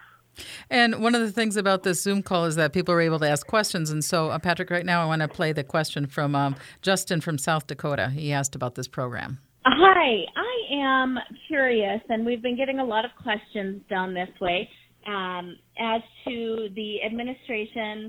And 0.70 1.02
one 1.02 1.14
of 1.14 1.20
the 1.20 1.32
things 1.32 1.56
about 1.56 1.82
this 1.82 2.02
Zoom 2.02 2.22
call 2.22 2.44
is 2.44 2.56
that 2.56 2.72
people 2.72 2.94
are 2.94 3.00
able 3.00 3.18
to 3.18 3.28
ask 3.28 3.46
questions. 3.46 3.90
And 3.90 4.04
so, 4.04 4.30
uh, 4.30 4.38
Patrick, 4.38 4.70
right 4.70 4.86
now 4.86 5.02
I 5.02 5.06
want 5.06 5.22
to 5.22 5.28
play 5.28 5.52
the 5.52 5.64
question 5.64 6.06
from 6.06 6.34
um, 6.34 6.56
Justin 6.82 7.20
from 7.20 7.38
South 7.38 7.66
Dakota. 7.66 8.10
He 8.10 8.32
asked 8.32 8.54
about 8.54 8.74
this 8.74 8.86
program. 8.86 9.38
Hi, 9.64 10.24
I 10.36 10.48
am 10.70 11.18
curious, 11.46 12.00
and 12.08 12.25
we've 12.25 12.42
been 12.42 12.56
getting 12.56 12.78
a 12.78 12.84
lot 12.84 13.04
of 13.04 13.10
questions 13.22 13.82
down 13.88 14.14
this 14.14 14.28
way 14.40 14.68
um, 15.06 15.56
as 15.78 16.02
to 16.26 16.68
the 16.75 17.02
administration, 17.04 18.08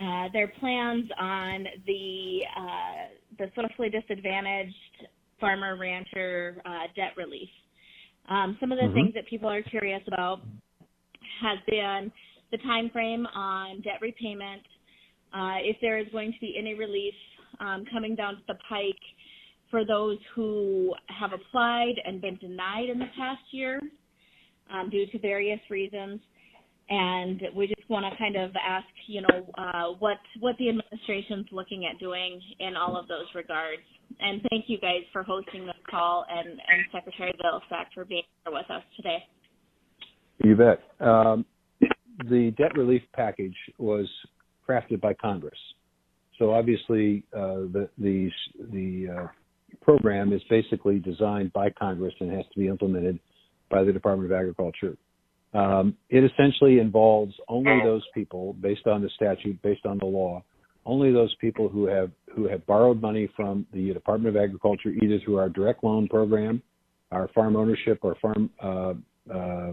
uh, 0.00 0.28
their 0.32 0.48
plans 0.60 1.04
on 1.18 1.66
the 1.86 2.40
uh, 2.56 3.38
the 3.38 3.50
socially 3.54 3.90
disadvantaged 3.90 4.74
farmer 5.38 5.76
rancher 5.76 6.60
uh, 6.64 6.86
debt 6.94 7.12
relief. 7.16 7.48
Um, 8.28 8.56
some 8.60 8.70
of 8.70 8.78
the 8.78 8.84
mm-hmm. 8.84 8.94
things 8.94 9.14
that 9.14 9.26
people 9.26 9.48
are 9.48 9.62
curious 9.62 10.02
about 10.06 10.40
has 11.42 11.58
been 11.66 12.12
the 12.50 12.58
time 12.58 12.90
frame 12.90 13.26
on 13.34 13.80
debt 13.80 13.98
repayment, 14.00 14.62
uh, 15.32 15.56
if 15.62 15.76
there 15.80 15.98
is 15.98 16.06
going 16.12 16.32
to 16.32 16.40
be 16.40 16.56
any 16.58 16.74
relief 16.74 17.14
um, 17.60 17.84
coming 17.92 18.14
down 18.14 18.34
to 18.34 18.42
the 18.48 18.54
pike 18.68 19.02
for 19.70 19.84
those 19.84 20.18
who 20.34 20.94
have 21.06 21.32
applied 21.32 21.94
and 22.04 22.20
been 22.20 22.36
denied 22.36 22.88
in 22.90 22.98
the 22.98 23.06
past 23.16 23.42
year 23.52 23.80
um, 24.72 24.90
due 24.90 25.06
to 25.06 25.18
various 25.18 25.60
reasons. 25.70 26.20
And 26.88 27.40
we 27.54 27.68
just 27.68 27.88
want 27.88 28.04
to 28.10 28.18
kind 28.18 28.34
of 28.34 28.50
ask, 28.56 28.86
you 29.06 29.22
know, 29.22 29.46
uh, 29.56 29.94
what 30.00 30.16
what 30.40 30.56
the 30.58 30.68
administration's 30.68 31.46
looking 31.52 31.86
at 31.86 32.00
doing 32.00 32.40
in 32.58 32.76
all 32.76 32.96
of 32.96 33.06
those 33.06 33.26
regards. 33.32 33.82
And 34.18 34.42
thank 34.50 34.64
you 34.66 34.78
guys 34.78 35.02
for 35.12 35.22
hosting 35.22 35.66
this 35.66 35.76
call, 35.88 36.26
and, 36.28 36.48
and 36.48 36.84
Secretary 36.92 37.32
Vilsack 37.42 37.86
for 37.94 38.04
being 38.04 38.24
here 38.44 38.52
with 38.52 38.68
us 38.70 38.82
today. 38.96 39.18
You 40.42 40.56
bet. 40.56 40.80
Um, 41.06 41.46
the 42.28 42.52
debt 42.58 42.76
relief 42.76 43.02
package 43.14 43.56
was 43.78 44.08
crafted 44.68 45.00
by 45.00 45.14
Congress. 45.14 45.58
So 46.40 46.52
obviously, 46.52 47.22
uh, 47.32 47.68
the 47.72 47.88
the 47.98 48.30
the 48.72 49.14
uh, 49.16 49.26
program 49.82 50.32
is 50.32 50.42
basically 50.48 50.98
designed 50.98 51.52
by 51.52 51.70
Congress 51.70 52.14
and 52.20 52.30
has 52.30 52.44
to 52.52 52.58
be 52.58 52.68
implemented 52.68 53.18
by 53.70 53.84
the 53.84 53.92
Department 53.92 54.30
of 54.30 54.38
Agriculture. 54.38 54.96
Um, 55.52 55.96
it 56.08 56.22
essentially 56.24 56.78
involves 56.78 57.34
only 57.48 57.80
those 57.84 58.04
people, 58.14 58.54
based 58.54 58.86
on 58.86 59.02
the 59.02 59.10
statute, 59.16 59.60
based 59.62 59.84
on 59.84 59.98
the 59.98 60.06
law, 60.06 60.44
only 60.86 61.12
those 61.12 61.34
people 61.40 61.68
who 61.68 61.86
have 61.86 62.10
who 62.34 62.48
have 62.48 62.64
borrowed 62.66 63.02
money 63.02 63.28
from 63.36 63.66
the 63.72 63.92
Department 63.92 64.34
of 64.34 64.42
Agriculture, 64.42 64.90
either 64.90 65.18
through 65.24 65.36
our 65.36 65.48
direct 65.48 65.82
loan 65.82 66.08
program, 66.08 66.62
our 67.10 67.28
farm 67.34 67.56
ownership 67.56 67.98
or 68.02 68.16
farm 68.22 68.50
uh, 68.62 68.94
uh, 69.32 69.72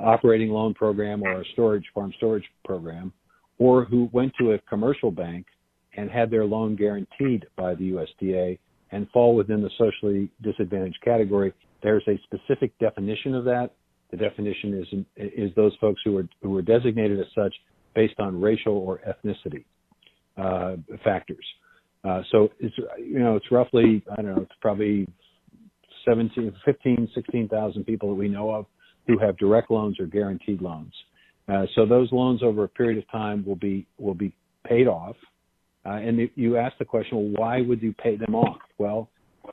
operating 0.00 0.50
loan 0.50 0.74
program, 0.74 1.22
or 1.22 1.40
a 1.40 1.44
storage 1.52 1.84
farm 1.94 2.12
storage 2.18 2.44
program, 2.64 3.12
or 3.58 3.84
who 3.84 4.08
went 4.12 4.32
to 4.38 4.52
a 4.52 4.58
commercial 4.60 5.10
bank 5.10 5.46
and 5.96 6.10
had 6.10 6.30
their 6.30 6.44
loan 6.44 6.76
guaranteed 6.76 7.46
by 7.56 7.74
the 7.74 7.92
USDA 7.92 8.58
and 8.92 9.08
fall 9.10 9.34
within 9.34 9.62
the 9.62 9.70
socially 9.78 10.30
disadvantaged 10.42 10.98
category. 11.04 11.52
There's 11.82 12.02
a 12.08 12.18
specific 12.24 12.76
definition 12.78 13.34
of 13.34 13.44
that. 13.44 13.70
The 14.10 14.16
definition 14.16 14.74
is 14.82 15.04
is 15.16 15.54
those 15.54 15.72
folks 15.80 16.00
who 16.04 16.16
are 16.18 16.28
who 16.42 16.56
are 16.56 16.62
designated 16.62 17.20
as 17.20 17.26
such 17.34 17.54
based 17.94 18.18
on 18.18 18.40
racial 18.40 18.76
or 18.76 19.00
ethnicity 19.08 19.64
uh, 20.36 20.76
factors. 21.04 21.44
Uh, 22.02 22.22
so 22.32 22.48
it's 22.58 22.74
you 22.98 23.18
know 23.18 23.36
it's 23.36 23.50
roughly 23.50 24.02
I 24.10 24.16
don't 24.16 24.34
know 24.34 24.42
it's 24.42 24.52
probably 24.60 25.06
17, 26.08 26.52
15, 26.64 27.08
16,000 27.14 27.84
people 27.84 28.08
that 28.08 28.14
we 28.14 28.28
know 28.28 28.50
of 28.50 28.66
who 29.06 29.18
have 29.18 29.36
direct 29.36 29.70
loans 29.70 30.00
or 30.00 30.06
guaranteed 30.06 30.62
loans. 30.62 30.92
Uh, 31.48 31.66
so 31.74 31.84
those 31.84 32.10
loans 32.12 32.42
over 32.42 32.64
a 32.64 32.68
period 32.68 32.98
of 32.98 33.10
time 33.10 33.44
will 33.44 33.56
be 33.56 33.86
will 33.98 34.14
be 34.14 34.34
paid 34.66 34.86
off. 34.86 35.16
Uh, 35.84 35.90
and 35.90 36.28
you 36.34 36.56
ask 36.56 36.76
the 36.78 36.84
question, 36.84 37.16
well, 37.16 37.42
why 37.42 37.60
would 37.62 37.80
you 37.80 37.92
pay 37.94 38.16
them 38.16 38.34
off? 38.34 38.58
Well, 38.78 39.08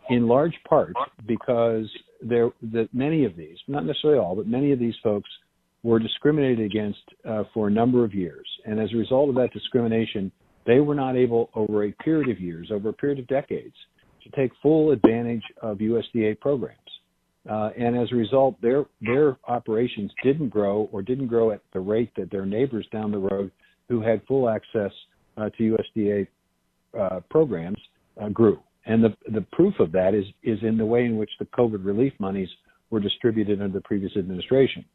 in 0.10 0.28
large 0.28 0.56
part 0.68 0.94
because 1.26 1.86
there 2.22 2.50
that 2.74 2.90
many 2.94 3.26
of 3.26 3.36
these, 3.36 3.58
not 3.68 3.86
necessarily 3.86 4.20
all, 4.20 4.36
but 4.36 4.48
many 4.48 4.72
of 4.72 4.80
these 4.80 4.96
folks 5.04 5.30
were 5.84 6.00
discriminated 6.00 6.60
against 6.66 7.00
uh, 7.28 7.44
for 7.54 7.68
a 7.68 7.72
number 7.72 8.04
of 8.04 8.14
years, 8.14 8.48
and 8.66 8.80
as 8.80 8.90
a 8.94 8.98
result 8.98 9.30
of 9.30 9.36
that 9.36 9.54
discrimination, 9.54 10.32
they 10.66 10.80
were 10.80 10.96
not 10.96 11.16
able, 11.16 11.50
over 11.56 11.86
a 11.86 11.92
period 12.04 12.30
of 12.30 12.42
years, 12.42 12.70
over 12.72 12.90
a 12.90 12.94
period 12.94 13.20
of 13.20 13.28
decades, 13.28 13.76
to 14.24 14.30
take 14.42 14.52
full 14.62 14.92
advantage 14.92 15.44
of 15.62 15.78
USDA 15.78 16.40
programs. 16.40 16.80
Uh, 17.50 17.70
and 17.78 17.98
as 17.98 18.12
a 18.12 18.16
result, 18.16 18.62
their 18.62 18.86
their 19.00 19.38
operations 19.48 20.12
didn't 20.24 20.50
grow 20.50 20.90
or 20.92 21.02
didn't 21.02 21.28
grow 21.28 21.52
at 21.52 21.62
the 21.72 21.80
rate 21.80 22.12
that 22.18 22.30
their 22.30 22.46
neighbors 22.46 22.86
down 22.92 23.12
the 23.12 23.18
road, 23.18 23.52
who 23.88 24.02
had 24.02 24.22
full 24.28 24.50
access 24.50 24.92
uh, 25.38 25.50
to 25.58 25.78
USDA 25.78 26.28
uh, 27.00 27.20
programs, 27.30 27.78
uh, 28.22 28.30
grew. 28.30 28.60
And 28.86 29.04
the 29.04 29.16
the 29.32 29.46
proof 29.52 29.74
of 29.80 29.92
that 29.92 30.14
is 30.14 30.26
is 30.44 30.60
in 30.64 30.78
the 30.78 30.86
way 30.86 31.06
in 31.06 31.18
which 31.18 31.32
the 31.40 31.46
COVID 31.46 31.86
relief 31.86 32.14
monies 32.20 32.50
were 32.90 33.00
distributed 33.00 33.62
under 33.62 33.78
the 33.78 33.84
previous 33.84 34.16
administration. 34.16 34.86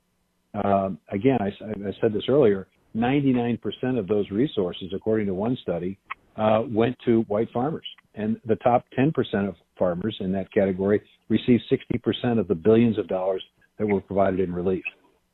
Um, 0.64 0.98
again, 1.10 1.38
I, 1.40 1.46
I, 1.46 1.92
said 2.00 2.12
this 2.12 2.24
earlier. 2.28 2.68
99% 2.94 3.58
of 3.98 4.06
those 4.06 4.30
resources, 4.30 4.92
according 4.94 5.26
to 5.26 5.34
one 5.34 5.56
study, 5.62 5.98
uh, 6.36 6.62
went 6.68 6.96
to 7.06 7.22
white 7.22 7.48
farmers, 7.52 7.86
and 8.14 8.38
the 8.46 8.56
top 8.56 8.84
10% 8.98 9.12
of 9.48 9.54
farmers 9.78 10.16
in 10.20 10.32
that 10.32 10.52
category 10.52 11.00
received 11.28 11.62
60% 11.70 12.38
of 12.38 12.48
the 12.48 12.54
billions 12.54 12.98
of 12.98 13.08
dollars 13.08 13.42
that 13.78 13.86
were 13.86 14.00
provided 14.00 14.40
in 14.40 14.52
relief. 14.52 14.84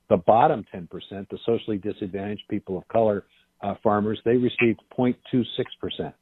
The 0.08 0.18
bottom 0.18 0.64
10%, 0.74 0.88
the 1.10 1.38
socially 1.44 1.78
disadvantaged 1.78 2.44
people 2.48 2.78
of 2.78 2.86
color 2.88 3.24
uh, 3.62 3.74
farmers, 3.82 4.20
they 4.24 4.36
received 4.36 4.80
0.26%. 4.96 6.12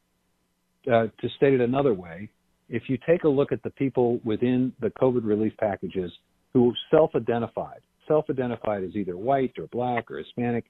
Uh, 0.89 1.07
to 1.19 1.29
state 1.35 1.53
it 1.53 1.61
another 1.61 1.93
way, 1.93 2.29
if 2.69 2.83
you 2.87 2.97
take 3.07 3.23
a 3.23 3.29
look 3.29 3.51
at 3.51 3.61
the 3.63 3.69
people 3.71 4.19
within 4.23 4.73
the 4.79 4.89
COVID 5.01 5.25
relief 5.25 5.53
packages 5.57 6.11
who 6.53 6.73
self-identified, 6.91 7.81
self-identified 8.07 8.83
as 8.83 8.95
either 8.95 9.17
white 9.17 9.53
or 9.57 9.67
black 9.67 10.09
or 10.09 10.17
Hispanic, 10.17 10.65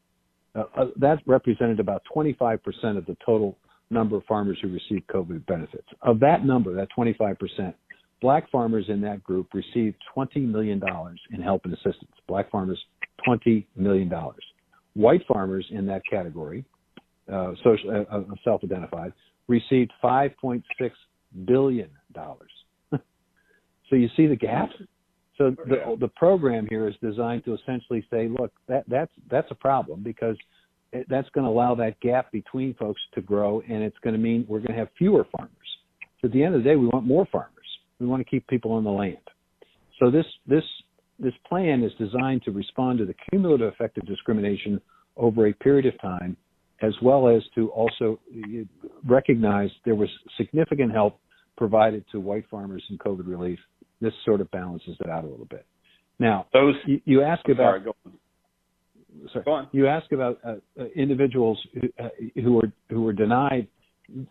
uh, 0.55 0.63
uh, 0.75 0.86
that 0.97 1.19
represented 1.25 1.79
about 1.79 2.01
25% 2.15 2.59
of 2.97 3.05
the 3.05 3.15
total 3.25 3.57
number 3.89 4.17
of 4.17 4.24
farmers 4.25 4.57
who 4.62 4.69
received 4.69 5.07
COVID 5.07 5.45
benefits. 5.45 5.88
Of 6.01 6.19
that 6.19 6.45
number, 6.45 6.74
that 6.75 6.89
25%, 6.97 7.74
black 8.21 8.50
farmers 8.51 8.86
in 8.89 9.01
that 9.01 9.24
group 9.24 9.53
received 9.53 9.97
$20 10.15 10.47
million 10.47 10.81
in 11.31 11.41
help 11.41 11.65
and 11.65 11.74
assistance. 11.74 12.12
Black 12.27 12.50
farmers, 12.51 12.79
$20 13.27 13.65
million. 13.75 14.12
White 14.98 15.22
farmers 15.32 15.66
in 15.70 15.86
that 15.86 16.01
category, 16.10 16.66
uh, 17.32 17.51
social, 17.63 18.06
uh, 18.12 18.16
uh 18.18 18.24
self-identified, 18.44 19.13
received 19.48 19.92
5.6 20.04 20.63
billion 21.46 21.89
dollars. 22.13 22.50
so 22.92 23.96
you 23.96 24.10
see 24.18 24.25
the 24.25 24.36
gap. 24.36 24.70
So 25.38 25.55
the 25.68 25.96
the 26.00 26.07
program 26.07 26.66
here 26.68 26.88
is 26.88 26.96
designed 27.00 27.46
to 27.46 27.53
essentially 27.53 28.03
say, 28.10 28.27
look, 28.27 28.51
that 28.68 28.86
that's 28.88 29.12
that's 29.29 29.48
a 29.51 29.55
problem 29.55 30.01
because 30.01 30.36
it, 30.92 31.05
that's 31.10 31.29
going 31.29 31.46
to 31.46 31.51
allow 31.51 31.75
that 31.75 32.00
gap 32.00 32.31
between 32.31 32.74
folks 32.74 33.01
to 33.14 33.22
grow, 33.22 33.62
and 33.70 33.83
it's 33.83 33.98
going 34.03 34.16
to 34.16 34.20
mean 34.20 34.46
we're 34.48 34.60
going 34.60 34.72
to 34.72 34.79
have 34.79 34.90
fewer 34.98 35.27
farmers. 35.38 35.51
So 36.22 36.27
at 36.27 36.31
the 36.31 36.44
end 36.44 36.55
of 36.55 36.64
the 36.64 36.70
day, 36.70 36.75
we 36.75 36.88
want 36.88 37.05
more 37.05 37.27
farmers. 37.31 37.51
We 38.00 38.07
want 38.07 38.22
to 38.22 38.29
keep 38.29 38.48
people 38.48 38.72
on 38.72 38.83
the 38.83 38.90
land. 38.90 39.18
So 40.00 40.10
this 40.10 40.25
this 40.48 40.64
this 41.20 41.34
plan 41.48 41.84
is 41.84 41.92
designed 41.98 42.44
to 42.44 42.51
respond 42.51 43.00
to 43.00 43.06
the 43.06 43.16
cumulative 43.30 43.74
effect 43.74 43.98
of 43.98 44.06
discrimination 44.06 44.80
over 45.16 45.48
a 45.48 45.53
period 45.53 45.86
of 45.86 46.00
time 46.01 46.38
as 46.82 46.94
well 47.01 47.27
as 47.27 47.42
to 47.56 47.70
also 47.70 48.20
recognize 49.06 49.70
there 49.86 49.96
was 49.96 50.10
significant 50.38 50.92
help 50.92 51.20
provided 51.58 52.06
to 52.12 52.20
white 52.20 52.46
farmers 52.50 52.84
in 52.90 52.98
COVID 52.98 53.27
relief. 53.27 53.60
This 54.00 54.14
sort 54.25 54.42
of 54.42 54.51
balances 54.51 54.96
it 55.00 55.10
out 55.10 55.24
a 55.24 55.27
little 55.27 55.46
bit. 55.46 55.66
Now, 56.20 56.46
those 56.53 56.75
you, 56.86 57.01
you 57.06 57.24
ask 57.24 57.48
about. 57.50 57.82
Sorry, 57.82 57.94
sorry, 59.34 59.46
go 59.46 59.51
on. 59.51 59.68
You 59.72 59.88
ask 59.88 60.12
about 60.12 60.40
uh, 60.46 60.56
uh, 60.80 60.86
individuals 60.96 61.60
who, 61.74 62.03
uh, 62.03 62.10
who 62.36 62.53
were 62.53 62.72
who 62.90 63.01
were 63.01 63.14
denied. 63.14 63.68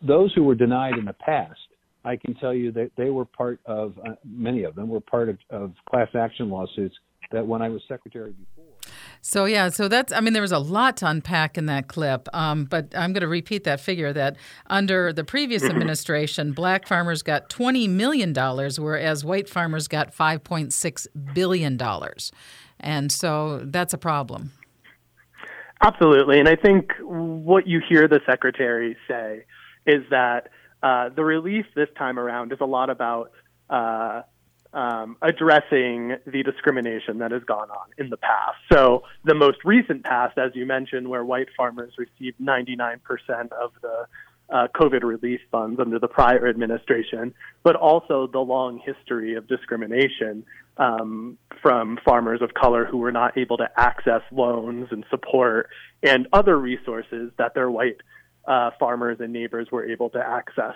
Those 0.06 0.32
who 0.34 0.44
were 0.44 0.54
denied 0.54 0.94
in 0.98 1.04
the 1.04 1.12
past, 1.12 1.58
I 2.06 2.16
can 2.16 2.34
tell 2.34 2.54
you 2.54 2.70
that 2.72 2.92
they 2.96 3.10
were 3.10 3.24
part 3.24 3.58
of 3.66 3.98
uh, 3.98 4.12
many 4.24 4.62
of 4.62 4.76
them 4.76 4.88
were 4.88 5.00
part 5.00 5.28
of, 5.28 5.38
of 5.50 5.72
class 5.90 6.08
action 6.14 6.48
lawsuits 6.48 6.94
that 7.32 7.44
when 7.44 7.60
I 7.60 7.68
was 7.68 7.82
secretary 7.88 8.30
before. 8.30 8.64
So 9.20 9.44
yeah, 9.44 9.70
so 9.70 9.88
that's 9.88 10.12
I 10.12 10.20
mean 10.20 10.32
there 10.32 10.42
was 10.42 10.52
a 10.52 10.58
lot 10.60 10.96
to 10.98 11.08
unpack 11.08 11.58
in 11.58 11.66
that 11.66 11.88
clip, 11.88 12.28
um, 12.32 12.64
but 12.64 12.94
I'm 12.96 13.12
going 13.12 13.22
to 13.22 13.28
repeat 13.28 13.64
that 13.64 13.80
figure 13.80 14.12
that 14.12 14.36
under 14.68 15.12
the 15.12 15.24
previous 15.24 15.64
administration, 15.70 16.52
black 16.52 16.86
farmers 16.86 17.22
got 17.22 17.50
20 17.50 17.88
million 17.88 18.32
dollars, 18.32 18.78
whereas 18.78 19.24
white 19.24 19.48
farmers 19.48 19.88
got 19.88 20.14
5.6 20.14 21.06
billion 21.34 21.76
dollars, 21.76 22.30
and 22.78 23.10
so 23.10 23.62
that's 23.64 23.92
a 23.92 23.98
problem. 23.98 24.52
Absolutely, 25.82 26.38
and 26.38 26.48
I 26.48 26.54
think 26.54 26.92
what 27.00 27.66
you 27.66 27.82
hear 27.86 28.06
the 28.06 28.20
secretary 28.24 28.96
say 29.08 29.44
is 29.86 30.04
that 30.10 30.50
uh, 30.86 31.08
the 31.08 31.24
relief 31.24 31.66
this 31.74 31.88
time 31.98 32.16
around 32.18 32.52
is 32.52 32.58
a 32.60 32.66
lot 32.66 32.90
about. 32.90 33.32
Uh, 33.68 34.22
um, 34.72 35.16
addressing 35.22 36.16
the 36.26 36.42
discrimination 36.42 37.18
that 37.20 37.30
has 37.30 37.42
gone 37.44 37.70
on 37.70 37.86
in 37.96 38.10
the 38.10 38.18
past. 38.18 38.58
So, 38.70 39.04
the 39.24 39.34
most 39.34 39.58
recent 39.64 40.04
past, 40.04 40.36
as 40.36 40.50
you 40.54 40.66
mentioned, 40.66 41.08
where 41.08 41.24
white 41.24 41.48
farmers 41.56 41.94
received 41.96 42.38
99% 42.38 42.98
of 43.52 43.72
the 43.80 44.06
uh, 44.50 44.68
COVID 44.74 45.02
relief 45.02 45.40
funds 45.50 45.80
under 45.80 45.98
the 45.98 46.08
prior 46.08 46.46
administration, 46.46 47.32
but 47.62 47.74
also 47.74 48.26
the 48.30 48.40
long 48.40 48.78
history 48.78 49.34
of 49.34 49.48
discrimination 49.48 50.44
um, 50.76 51.38
from 51.62 51.98
farmers 52.04 52.42
of 52.42 52.52
color 52.52 52.84
who 52.84 52.98
were 52.98 53.12
not 53.12 53.38
able 53.38 53.56
to 53.56 53.68
access 53.76 54.20
loans 54.30 54.88
and 54.90 55.06
support 55.08 55.70
and 56.02 56.28
other 56.34 56.58
resources 56.58 57.30
that 57.38 57.54
their 57.54 57.70
white 57.70 58.02
uh, 58.46 58.70
farmers 58.78 59.18
and 59.20 59.32
neighbors 59.32 59.68
were 59.70 59.84
able 59.84 60.10
to 60.10 60.18
access. 60.18 60.74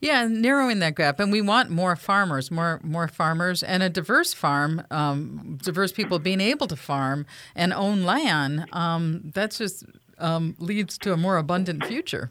Yeah, 0.00 0.28
narrowing 0.28 0.78
that 0.78 0.94
gap, 0.94 1.18
and 1.18 1.32
we 1.32 1.40
want 1.40 1.70
more 1.70 1.96
farmers, 1.96 2.52
more 2.52 2.80
more 2.84 3.08
farmers, 3.08 3.64
and 3.64 3.82
a 3.82 3.88
diverse 3.88 4.32
farm, 4.32 4.82
um, 4.92 5.58
diverse 5.60 5.90
people 5.90 6.20
being 6.20 6.40
able 6.40 6.68
to 6.68 6.76
farm 6.76 7.26
and 7.56 7.72
own 7.72 8.04
land. 8.04 8.66
Um, 8.72 9.32
that 9.34 9.50
just 9.50 9.84
um, 10.18 10.54
leads 10.60 10.98
to 10.98 11.12
a 11.12 11.16
more 11.16 11.36
abundant 11.36 11.84
future. 11.84 12.30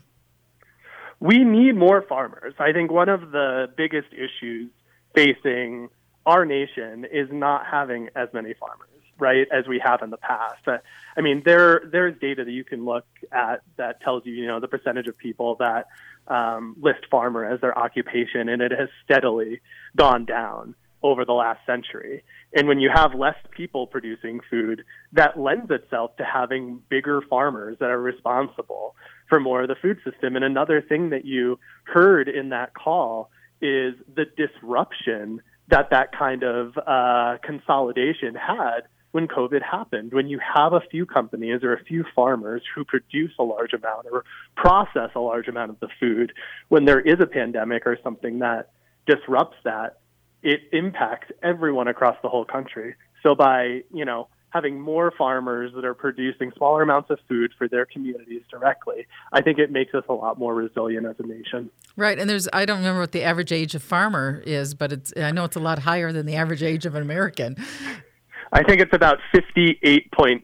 We 1.20 1.44
need 1.44 1.76
more 1.76 2.04
farmers. 2.08 2.54
I 2.58 2.72
think 2.72 2.92
one 2.92 3.10
of 3.10 3.32
the 3.32 3.68
biggest 3.76 4.10
issues 4.14 4.70
facing 5.14 5.90
our 6.26 6.46
nation 6.46 7.06
is 7.12 7.28
not 7.32 7.66
having 7.66 8.10
as 8.16 8.30
many 8.34 8.54
farmers, 8.54 8.97
right, 9.20 9.48
as 9.52 9.68
we 9.68 9.82
have 9.84 10.02
in 10.02 10.10
the 10.10 10.18
past. 10.18 10.68
Uh, 10.68 10.78
I 11.16 11.22
mean, 11.22 11.42
there 11.46 11.84
there's 11.92 12.20
data 12.20 12.44
that 12.46 12.52
you 12.52 12.64
can 12.64 12.86
look 12.86 13.06
at 13.32 13.62
that 13.78 14.02
tells 14.02 14.26
you, 14.26 14.34
you 14.34 14.48
know, 14.48 14.60
the 14.60 14.68
percentage 14.68 15.08
of 15.08 15.18
people 15.18 15.56
that 15.60 15.88
um, 16.28 16.76
list 16.80 17.06
farmer 17.10 17.46
as 17.46 17.62
their 17.62 17.78
occupation, 17.78 18.50
and 18.50 18.62
it 18.62 18.72
has 18.72 18.90
steadily 19.04 19.62
gone 19.96 20.26
down 20.26 20.76
over 21.04 21.26
the 21.26 21.34
last 21.34 21.60
century. 21.66 22.24
And 22.54 22.68
when 22.68 22.80
you 22.80 22.90
have 22.94 23.14
less 23.14 23.36
people 23.52 23.88
producing 23.88 24.40
food, 24.50 24.84
that 25.14 25.40
lends 25.40 25.70
itself 25.70 26.16
to 26.18 26.24
having 26.24 26.82
bigger 26.90 27.22
farmers 27.30 27.78
that 27.80 27.90
are 27.90 28.02
responsible 28.02 28.96
for 29.30 29.40
more 29.40 29.62
of 29.62 29.68
the 29.68 29.76
food 29.76 30.00
system. 30.04 30.36
And 30.36 30.44
another 30.44 30.82
thing 30.82 31.12
that 31.12 31.26
you 31.26 31.60
heard 31.84 32.28
in 32.28 32.50
that 32.50 32.74
call 32.74 33.30
is 33.62 33.94
the 34.14 34.26
disruption 34.36 35.42
that 35.70 35.90
that 35.92 36.18
kind 36.18 36.44
of 36.44 36.78
uh, 36.78 37.38
consolidation 37.44 38.36
had 38.36 38.82
when 39.18 39.28
COVID 39.28 39.64
happened, 39.64 40.14
when 40.14 40.28
you 40.28 40.40
have 40.56 40.74
a 40.74 40.80
few 40.92 41.04
companies 41.08 41.64
or 41.64 41.74
a 41.74 41.84
few 41.84 42.06
farmers 42.16 42.62
who 42.76 42.86
produce 42.86 43.32
a 43.40 43.44
large 43.44 43.74
amount 43.74 44.06
or 44.12 44.24
process 44.56 45.10
a 45.16 45.20
large 45.20 45.48
amount 45.48 45.72
of 45.72 45.80
the 45.80 45.88
food, 46.00 46.34
when 46.68 46.86
there 46.86 47.00
is 47.00 47.16
a 47.20 47.26
pandemic 47.26 47.88
or 47.88 47.98
something 48.04 48.38
that 48.38 48.70
disrupts 49.08 49.58
that, 49.64 50.02
it 50.44 50.60
impacts 50.72 51.32
everyone 51.42 51.88
across 51.88 52.16
the 52.22 52.30
whole 52.30 52.46
country. 52.46 52.94
So 53.24 53.34
by, 53.34 53.82
you 53.92 54.06
know, 54.06 54.28
having 54.52 54.80
more 54.80 55.12
farmers 55.18 55.72
that 55.74 55.84
are 55.84 55.96
producing 55.96 56.52
smaller 56.56 56.84
amounts 56.84 57.10
of 57.10 57.18
food 57.28 57.52
for 57.58 57.68
their 57.68 57.88
communities 57.88 58.44
directly, 58.52 59.08
I 59.34 59.42
think 59.42 59.58
it 59.58 59.72
makes 59.72 59.96
us 59.96 60.04
a 60.10 60.14
lot 60.14 60.38
more 60.38 60.54
resilient 60.54 61.08
as 61.08 61.16
a 61.18 61.26
nation. 61.26 61.72
Right, 61.96 62.20
and 62.20 62.30
there's 62.30 62.48
I 62.54 62.66
don't 62.66 62.78
remember 62.78 63.00
what 63.00 63.14
the 63.14 63.24
average 63.24 63.52
age 63.52 63.74
of 63.74 63.82
farmer 63.82 64.44
is, 64.46 64.76
but 64.76 64.92
it's 64.92 65.12
I 65.18 65.32
know 65.32 65.44
it's 65.46 65.56
a 65.56 65.60
lot 65.60 65.80
higher 65.80 66.12
than 66.12 66.28
the 66.28 66.36
average 66.36 66.62
age 66.62 66.86
of 66.86 66.94
an 66.94 67.02
American. 67.02 67.58
I 68.52 68.64
think 68.64 68.82
it's 68.82 68.94
about 68.94 69.20
58.4 69.34 70.42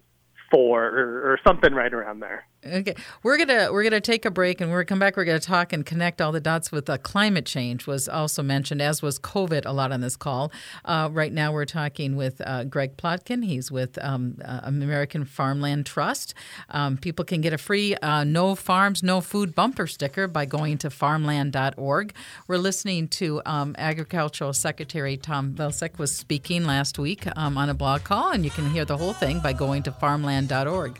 or, 0.53 1.33
or 1.33 1.39
something 1.45 1.73
right 1.73 1.93
around 1.93 2.19
there. 2.19 2.45
Okay, 2.65 2.95
we're 3.23 3.37
gonna 3.37 3.73
we're 3.73 3.83
gonna 3.83 3.99
take 3.99 4.23
a 4.25 4.31
break, 4.31 4.61
and 4.61 4.71
we're 4.71 4.77
gonna 4.77 4.85
come 4.85 4.99
back. 4.99 5.17
We're 5.17 5.25
gonna 5.25 5.39
talk 5.39 5.73
and 5.73 5.85
connect 5.85 6.21
all 6.21 6.31
the 6.31 6.39
dots 6.39 6.71
with 6.71 6.89
uh, 6.89 6.97
climate 6.97 7.45
change 7.45 7.85
was 7.87 8.07
also 8.07 8.41
mentioned, 8.41 8.81
as 8.81 9.01
was 9.01 9.19
COVID 9.19 9.65
a 9.65 9.73
lot 9.73 9.91
on 9.91 9.99
this 9.99 10.15
call. 10.15 10.51
Uh, 10.85 11.09
right 11.11 11.33
now, 11.33 11.51
we're 11.51 11.65
talking 11.65 12.15
with 12.15 12.41
uh, 12.45 12.63
Greg 12.63 12.95
Plotkin. 12.95 13.43
He's 13.43 13.69
with 13.69 14.01
um, 14.01 14.37
uh, 14.45 14.61
American 14.63 15.25
Farmland 15.25 15.85
Trust. 15.85 16.33
Um, 16.69 16.95
people 16.97 17.25
can 17.25 17.41
get 17.41 17.51
a 17.51 17.57
free 17.57 17.95
uh, 17.95 18.23
"No 18.23 18.55
Farms, 18.55 19.03
No 19.03 19.19
Food" 19.19 19.53
bumper 19.55 19.85
sticker 19.85 20.27
by 20.27 20.45
going 20.45 20.77
to 20.79 20.89
farmland.org. 20.89 22.13
We're 22.47 22.57
listening 22.57 23.09
to 23.09 23.41
um, 23.45 23.75
Agricultural 23.77 24.53
Secretary 24.53 25.17
Tom 25.17 25.53
Vilsack 25.53 25.99
was 25.99 26.15
speaking 26.15 26.65
last 26.65 26.97
week 26.97 27.27
um, 27.35 27.57
on 27.57 27.69
a 27.69 27.73
blog 27.73 28.03
call, 28.03 28.31
and 28.31 28.45
you 28.45 28.51
can 28.51 28.69
hear 28.69 28.85
the 28.85 28.95
whole 28.95 29.13
thing 29.13 29.41
by 29.41 29.51
going 29.51 29.83
to 29.83 29.91
farmland.org. 29.91 30.99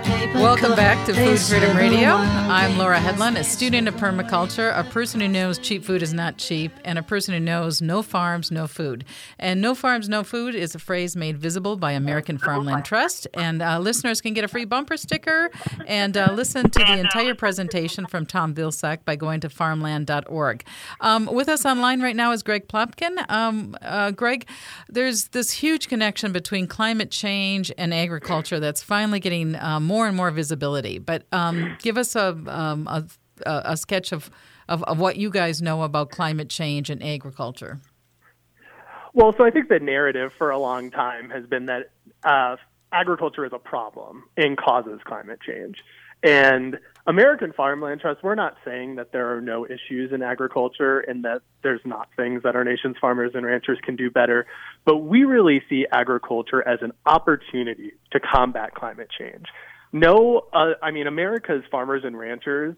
Welcome 0.35 0.75
back 0.75 1.05
to 1.07 1.13
Food 1.13 1.39
Freedom 1.39 1.75
Radio. 1.75 2.09
I'm 2.09 2.77
Laura 2.77 2.99
Hedlund, 2.99 3.37
a 3.37 3.43
student 3.43 3.87
of 3.87 3.95
permaculture, 3.95 4.77
a 4.77 4.83
person 4.83 5.19
who 5.19 5.27
knows 5.27 5.57
cheap 5.57 5.83
food 5.83 6.01
is 6.01 6.13
not 6.13 6.37
cheap, 6.37 6.71
and 6.85 6.97
a 6.97 7.03
person 7.03 7.33
who 7.33 7.39
knows 7.39 7.81
no 7.81 8.01
farms, 8.01 8.51
no 8.51 8.67
food. 8.67 9.03
And 9.39 9.61
no 9.61 9.73
farms, 9.75 10.09
no 10.09 10.23
food 10.23 10.55
is 10.55 10.75
a 10.75 10.79
phrase 10.79 11.15
made 11.15 11.37
visible 11.37 11.75
by 11.75 11.91
American 11.91 12.37
Farmland 12.37 12.85
Trust. 12.85 13.27
And 13.33 13.61
uh, 13.61 13.79
listeners 13.79 14.21
can 14.21 14.33
get 14.33 14.43
a 14.43 14.47
free 14.47 14.65
bumper 14.65 14.97
sticker 14.97 15.49
and 15.87 16.15
uh, 16.15 16.31
listen 16.31 16.69
to 16.69 16.79
the 16.79 16.99
entire 16.99 17.35
presentation 17.35 18.05
from 18.05 18.25
Tom 18.25 18.53
Vilsack 18.53 19.05
by 19.05 19.15
going 19.15 19.39
to 19.41 19.49
farmland.org. 19.49 20.63
Um, 21.01 21.25
with 21.25 21.49
us 21.49 21.65
online 21.65 22.01
right 22.01 22.15
now 22.15 22.31
is 22.31 22.43
Greg 22.43 22.67
Plotkin. 22.67 23.29
Um, 23.29 23.75
uh, 23.81 24.11
Greg, 24.11 24.47
there's 24.87 25.29
this 25.29 25.51
huge 25.51 25.87
connection 25.87 26.31
between 26.31 26.67
climate 26.67 27.11
change 27.11 27.31
change 27.61 27.71
and 27.77 27.93
agriculture 27.93 28.59
that's 28.59 28.83
finally 28.83 29.19
getting 29.19 29.55
uh, 29.55 29.79
more 29.79 30.07
and 30.11 30.17
more 30.17 30.29
visibility. 30.31 30.99
But 30.99 31.23
um, 31.31 31.77
give 31.81 31.97
us 31.97 32.15
a, 32.15 32.37
um, 32.47 32.87
a, 32.87 33.05
a, 33.45 33.77
sketch 33.77 34.11
of, 34.11 34.29
of, 34.67 34.83
of 34.83 34.99
what 34.99 35.15
you 35.15 35.29
guys 35.29 35.61
know 35.61 35.83
about 35.83 36.11
climate 36.11 36.49
change 36.49 36.89
and 36.89 37.01
agriculture. 37.01 37.79
Well, 39.13 39.33
so 39.37 39.45
I 39.45 39.51
think 39.51 39.69
the 39.69 39.79
narrative 39.79 40.31
for 40.37 40.51
a 40.51 40.59
long 40.59 40.91
time 40.91 41.29
has 41.29 41.45
been 41.45 41.65
that 41.65 41.91
uh, 42.23 42.57
agriculture 42.91 43.45
is 43.45 43.51
a 43.53 43.59
problem 43.59 44.23
and 44.37 44.57
causes 44.57 44.99
climate 45.05 45.39
change. 45.45 45.77
And 46.23 46.77
American 47.07 47.51
Farmland 47.51 48.01
Trust, 48.01 48.23
we're 48.23 48.35
not 48.35 48.55
saying 48.63 48.95
that 48.95 49.11
there 49.11 49.35
are 49.35 49.41
no 49.41 49.65
issues 49.65 50.11
in 50.13 50.21
agriculture 50.21 50.99
and 50.99 51.25
that 51.25 51.41
there's 51.63 51.81
not 51.83 52.09
things 52.15 52.43
that 52.43 52.55
our 52.55 52.63
nation's 52.63 52.95
farmers 53.01 53.31
and 53.33 53.43
ranchers 53.45 53.79
can 53.81 53.95
do 53.95 54.11
better, 54.11 54.45
but 54.85 54.97
we 54.97 55.23
really 55.23 55.63
see 55.67 55.87
agriculture 55.91 56.65
as 56.67 56.79
an 56.81 56.91
opportunity 57.07 57.93
to 58.11 58.19
combat 58.19 58.75
climate 58.75 59.09
change. 59.17 59.45
No, 59.93 60.47
uh, 60.53 60.73
I 60.81 60.91
mean, 60.91 61.07
America's 61.07 61.63
farmers 61.69 62.03
and 62.03 62.17
ranchers 62.17 62.75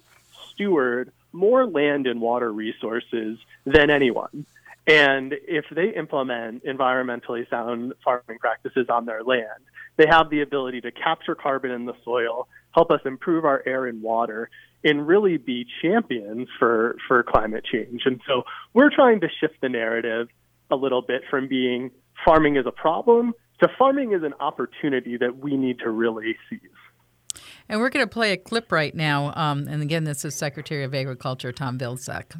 steward 0.51 1.11
more 1.31 1.65
land 1.65 2.07
and 2.07 2.21
water 2.21 2.51
resources 2.51 3.37
than 3.65 3.89
anyone. 3.89 4.45
And 4.85 5.33
if 5.47 5.65
they 5.71 5.89
implement 5.95 6.65
environmentally 6.65 7.49
sound 7.49 7.93
farming 8.03 8.39
practices 8.39 8.87
on 8.89 9.05
their 9.05 9.23
land, 9.23 9.47
they 9.95 10.05
have 10.07 10.29
the 10.29 10.41
ability 10.41 10.81
to 10.81 10.91
capture 10.91 11.35
carbon 11.35 11.71
in 11.71 11.85
the 11.85 11.93
soil 12.03 12.47
help 12.71 12.91
us 12.91 12.99
improve 13.05 13.45
our 13.45 13.63
air 13.65 13.85
and 13.85 14.01
water 14.01 14.49
and 14.83 15.07
really 15.07 15.37
be 15.37 15.65
champions 15.81 16.47
for, 16.59 16.97
for 17.07 17.23
climate 17.23 17.63
change. 17.63 18.01
And 18.05 18.19
so 18.27 18.43
we're 18.73 18.89
trying 18.89 19.21
to 19.21 19.27
shift 19.39 19.61
the 19.61 19.69
narrative 19.69 20.27
a 20.69 20.75
little 20.75 21.01
bit 21.01 21.21
from 21.29 21.47
being 21.47 21.91
farming 22.25 22.57
is 22.57 22.65
a 22.65 22.71
problem 22.71 23.33
to 23.61 23.69
farming 23.77 24.11
is 24.13 24.23
an 24.23 24.33
opportunity 24.39 25.17
that 25.17 25.37
we 25.37 25.55
need 25.55 25.79
to 25.79 25.89
really 25.89 26.35
seize. 26.49 26.59
And 27.69 27.79
we're 27.79 27.89
going 27.89 28.05
to 28.05 28.09
play 28.09 28.33
a 28.33 28.37
clip 28.37 28.71
right 28.71 28.93
now. 28.93 29.33
Um, 29.35 29.67
and 29.67 29.81
again, 29.81 30.03
this 30.03 30.25
is 30.25 30.35
Secretary 30.35 30.83
of 30.83 30.93
Agriculture 30.93 31.51
Tom 31.51 31.79
Vilsack. 31.79 32.35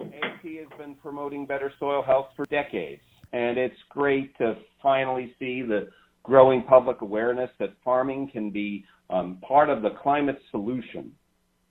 AFT 0.00 0.46
has 0.58 0.78
been 0.78 0.94
promoting 1.02 1.46
better 1.46 1.72
soil 1.78 2.02
health 2.02 2.28
for 2.36 2.44
decades, 2.46 3.02
and 3.32 3.58
it's 3.58 3.78
great 3.88 4.36
to 4.38 4.56
finally 4.82 5.34
see 5.38 5.62
the 5.62 5.88
growing 6.22 6.62
public 6.62 7.00
awareness 7.00 7.50
that 7.58 7.70
farming 7.82 8.30
can 8.32 8.50
be 8.50 8.84
um, 9.10 9.38
part 9.46 9.70
of 9.70 9.82
the 9.82 9.90
climate 10.02 10.38
solution. 10.50 11.10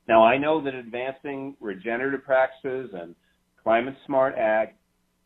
Now, 0.07 0.23
I 0.23 0.37
know 0.37 0.63
that 0.63 0.73
advancing 0.73 1.55
regenerative 1.59 2.23
practices 2.23 2.89
and 2.93 3.13
climate 3.61 3.95
smart 4.05 4.35
ag 4.35 4.69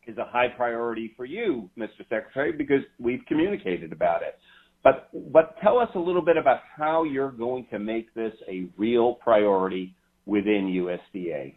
is 0.06 0.18
a 0.18 0.24
high 0.24 0.48
priority 0.48 1.12
for 1.16 1.24
you, 1.24 1.70
Mr. 1.78 2.00
Secretary, 2.08 2.52
because 2.52 2.82
we've 2.98 3.24
communicated 3.26 3.92
about 3.92 4.22
it. 4.22 4.38
But, 4.82 5.10
but 5.32 5.56
tell 5.62 5.78
us 5.78 5.88
a 5.94 5.98
little 5.98 6.22
bit 6.22 6.36
about 6.36 6.58
how 6.76 7.04
you're 7.04 7.30
going 7.30 7.66
to 7.70 7.78
make 7.78 8.12
this 8.14 8.32
a 8.48 8.66
real 8.76 9.14
priority 9.14 9.94
within 10.26 10.66
USDA. 11.14 11.54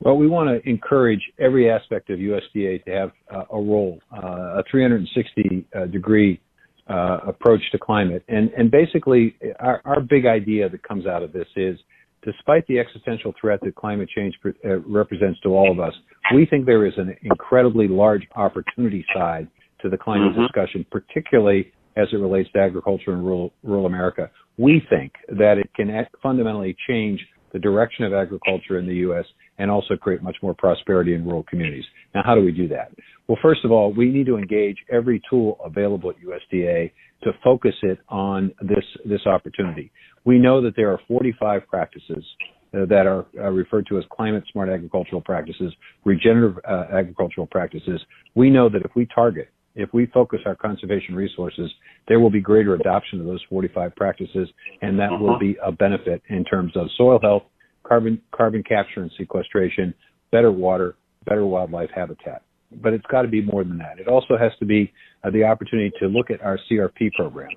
Well, 0.00 0.16
we 0.16 0.26
want 0.26 0.48
to 0.50 0.68
encourage 0.68 1.22
every 1.38 1.70
aspect 1.70 2.10
of 2.10 2.18
USDA 2.18 2.84
to 2.84 2.90
have 2.90 3.12
uh, 3.34 3.44
a 3.52 3.60
role, 3.60 4.00
uh, 4.12 4.58
a 4.58 4.64
360 4.70 5.66
uh, 5.74 5.86
degree 5.86 6.40
uh, 6.88 7.20
approach 7.26 7.62
to 7.72 7.78
climate. 7.78 8.22
And, 8.28 8.50
and 8.50 8.70
basically, 8.70 9.36
our, 9.60 9.80
our 9.84 10.00
big 10.00 10.26
idea 10.26 10.68
that 10.68 10.82
comes 10.82 11.06
out 11.06 11.22
of 11.22 11.32
this 11.32 11.46
is 11.56 11.78
despite 12.24 12.66
the 12.66 12.78
existential 12.78 13.32
threat 13.40 13.60
that 13.62 13.74
climate 13.74 14.08
change 14.14 14.34
uh, 14.44 14.78
represents 14.80 15.38
to 15.40 15.50
all 15.50 15.70
of 15.70 15.78
us, 15.78 15.92
we 16.34 16.46
think 16.46 16.66
there 16.66 16.86
is 16.86 16.94
an 16.96 17.14
incredibly 17.22 17.88
large 17.88 18.22
opportunity 18.34 19.04
side 19.14 19.48
to 19.82 19.88
the 19.88 19.96
climate 19.96 20.32
mm-hmm. 20.32 20.42
discussion, 20.42 20.84
particularly 20.90 21.72
as 21.96 22.08
it 22.12 22.16
relates 22.16 22.50
to 22.52 22.58
agriculture 22.58 23.12
in 23.12 23.22
rural, 23.22 23.52
rural 23.62 23.86
America. 23.86 24.30
We 24.56 24.82
think 24.90 25.12
that 25.28 25.58
it 25.58 25.70
can 25.76 25.90
fundamentally 26.22 26.76
change 26.88 27.20
the 27.52 27.58
direction 27.58 28.04
of 28.04 28.12
agriculture 28.12 28.78
in 28.78 28.86
the 28.86 28.96
U.S. 28.96 29.24
and 29.58 29.70
also 29.70 29.96
create 29.96 30.22
much 30.22 30.36
more 30.42 30.54
prosperity 30.54 31.14
in 31.14 31.24
rural 31.24 31.44
communities. 31.44 31.84
Now, 32.14 32.22
how 32.24 32.34
do 32.34 32.40
we 32.40 32.50
do 32.50 32.66
that? 32.68 32.90
Well, 33.28 33.38
first 33.40 33.64
of 33.64 33.70
all, 33.70 33.92
we 33.92 34.10
need 34.10 34.26
to 34.26 34.36
engage 34.36 34.76
every 34.92 35.22
tool 35.30 35.58
available 35.64 36.10
at 36.10 36.16
USDA 36.16 36.90
to 37.22 37.32
focus 37.42 37.74
it 37.82 37.98
on 38.08 38.52
this 38.60 38.84
this 39.04 39.26
opportunity. 39.26 39.90
We 40.24 40.38
know 40.38 40.62
that 40.62 40.74
there 40.76 40.90
are 40.90 41.00
45 41.06 41.66
practices 41.68 42.24
uh, 42.72 42.86
that 42.86 43.06
are 43.06 43.26
uh, 43.38 43.50
referred 43.50 43.86
to 43.86 43.98
as 43.98 44.04
climate 44.10 44.44
smart 44.50 44.68
agricultural 44.68 45.20
practices, 45.20 45.72
regenerative 46.04 46.58
uh, 46.68 46.84
agricultural 46.92 47.46
practices. 47.46 48.00
We 48.34 48.50
know 48.50 48.68
that 48.68 48.82
if 48.84 48.90
we 48.94 49.06
target 49.14 49.48
if 49.74 49.92
we 49.92 50.06
focus 50.06 50.40
our 50.46 50.54
conservation 50.54 51.14
resources, 51.14 51.70
there 52.06 52.20
will 52.20 52.30
be 52.30 52.40
greater 52.40 52.74
adoption 52.74 53.20
of 53.20 53.26
those 53.26 53.42
45 53.48 53.94
practices, 53.96 54.48
and 54.82 54.98
that 54.98 55.10
uh-huh. 55.10 55.22
will 55.22 55.38
be 55.38 55.56
a 55.64 55.72
benefit 55.72 56.22
in 56.28 56.44
terms 56.44 56.72
of 56.76 56.86
soil 56.96 57.18
health, 57.20 57.42
carbon 57.82 58.20
carbon 58.30 58.62
capture 58.62 59.02
and 59.02 59.10
sequestration, 59.18 59.92
better 60.30 60.52
water, 60.52 60.96
better 61.26 61.44
wildlife 61.44 61.90
habitat. 61.94 62.42
But 62.82 62.92
it's 62.92 63.06
got 63.06 63.22
to 63.22 63.28
be 63.28 63.42
more 63.42 63.64
than 63.64 63.78
that. 63.78 63.98
It 63.98 64.08
also 64.08 64.36
has 64.36 64.52
to 64.58 64.64
be 64.64 64.92
uh, 65.22 65.30
the 65.30 65.44
opportunity 65.44 65.92
to 66.00 66.06
look 66.06 66.30
at 66.30 66.40
our 66.42 66.58
CRP 66.70 67.12
program, 67.12 67.50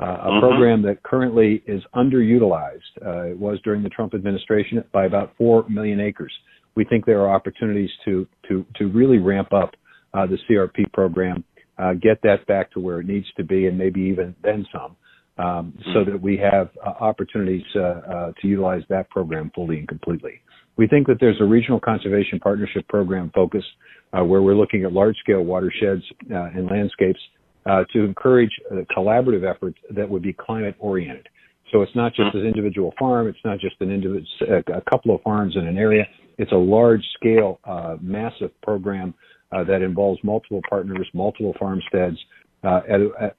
uh, 0.00 0.04
a 0.04 0.08
uh-huh. 0.08 0.40
program 0.40 0.82
that 0.82 1.02
currently 1.02 1.62
is 1.66 1.82
underutilized. 1.94 2.80
Uh, 3.04 3.30
it 3.30 3.38
was 3.38 3.58
during 3.62 3.82
the 3.82 3.88
Trump 3.88 4.14
administration 4.14 4.82
by 4.92 5.04
about 5.04 5.34
four 5.38 5.68
million 5.68 6.00
acres. 6.00 6.32
We 6.74 6.84
think 6.84 7.06
there 7.06 7.20
are 7.20 7.34
opportunities 7.34 7.90
to 8.04 8.26
to 8.48 8.66
to 8.76 8.88
really 8.88 9.18
ramp 9.18 9.52
up 9.52 9.74
uh, 10.12 10.26
the 10.26 10.38
CRP 10.48 10.92
program 10.92 11.44
uh, 11.78 11.92
get 11.94 12.20
that 12.22 12.46
back 12.46 12.72
to 12.72 12.80
where 12.80 13.00
it 13.00 13.06
needs 13.06 13.26
to 13.36 13.44
be 13.44 13.66
and 13.66 13.76
maybe 13.76 14.00
even 14.00 14.34
then 14.42 14.64
some, 14.72 14.96
um, 15.38 15.72
mm-hmm. 15.72 15.92
so 15.92 16.04
that 16.04 16.20
we 16.20 16.36
have 16.36 16.70
uh, 16.84 16.90
opportunities 17.00 17.62
to 17.72 18.32
utilize 18.42 18.82
that 18.88 19.08
program 19.10 19.50
fully 19.54 19.78
and 19.78 19.88
completely. 19.88 20.40
We 20.76 20.88
think 20.88 21.06
that 21.06 21.18
there's 21.20 21.40
a 21.40 21.44
regional 21.44 21.78
conservation 21.78 22.40
partnership 22.40 22.88
program 22.88 23.30
focus 23.34 23.64
uh, 24.12 24.24
where 24.24 24.42
we're 24.42 24.56
looking 24.56 24.84
at 24.84 24.92
large 24.92 25.16
scale 25.18 25.42
watersheds 25.42 26.02
uh, 26.32 26.50
and 26.54 26.66
landscapes 26.66 27.20
to 27.66 28.04
encourage 28.04 28.50
collaborative 28.96 29.48
efforts 29.48 29.78
that 29.90 30.08
would 30.08 30.22
be 30.22 30.32
climate 30.32 30.74
oriented. 30.78 31.28
So 31.72 31.82
it's 31.82 31.94
not 31.96 32.14
just 32.14 32.28
mm-hmm. 32.28 32.38
an 32.38 32.46
individual 32.46 32.94
farm. 32.98 33.26
It's 33.26 33.38
not 33.44 33.58
just 33.58 33.76
an 33.80 33.90
individual, 33.90 34.24
a 34.68 34.90
couple 34.90 35.14
of 35.14 35.22
farms 35.22 35.56
in 35.56 35.66
an 35.66 35.76
area. 35.76 36.06
It's 36.38 36.52
a 36.52 36.56
large 36.56 37.02
scale, 37.16 37.58
massive 38.00 38.50
program 38.62 39.14
uh, 39.52 39.64
that 39.64 39.82
involves 39.82 40.20
multiple 40.22 40.60
partners, 40.68 41.08
multiple 41.14 41.54
farmsteads, 41.58 42.16
uh, 42.64 42.80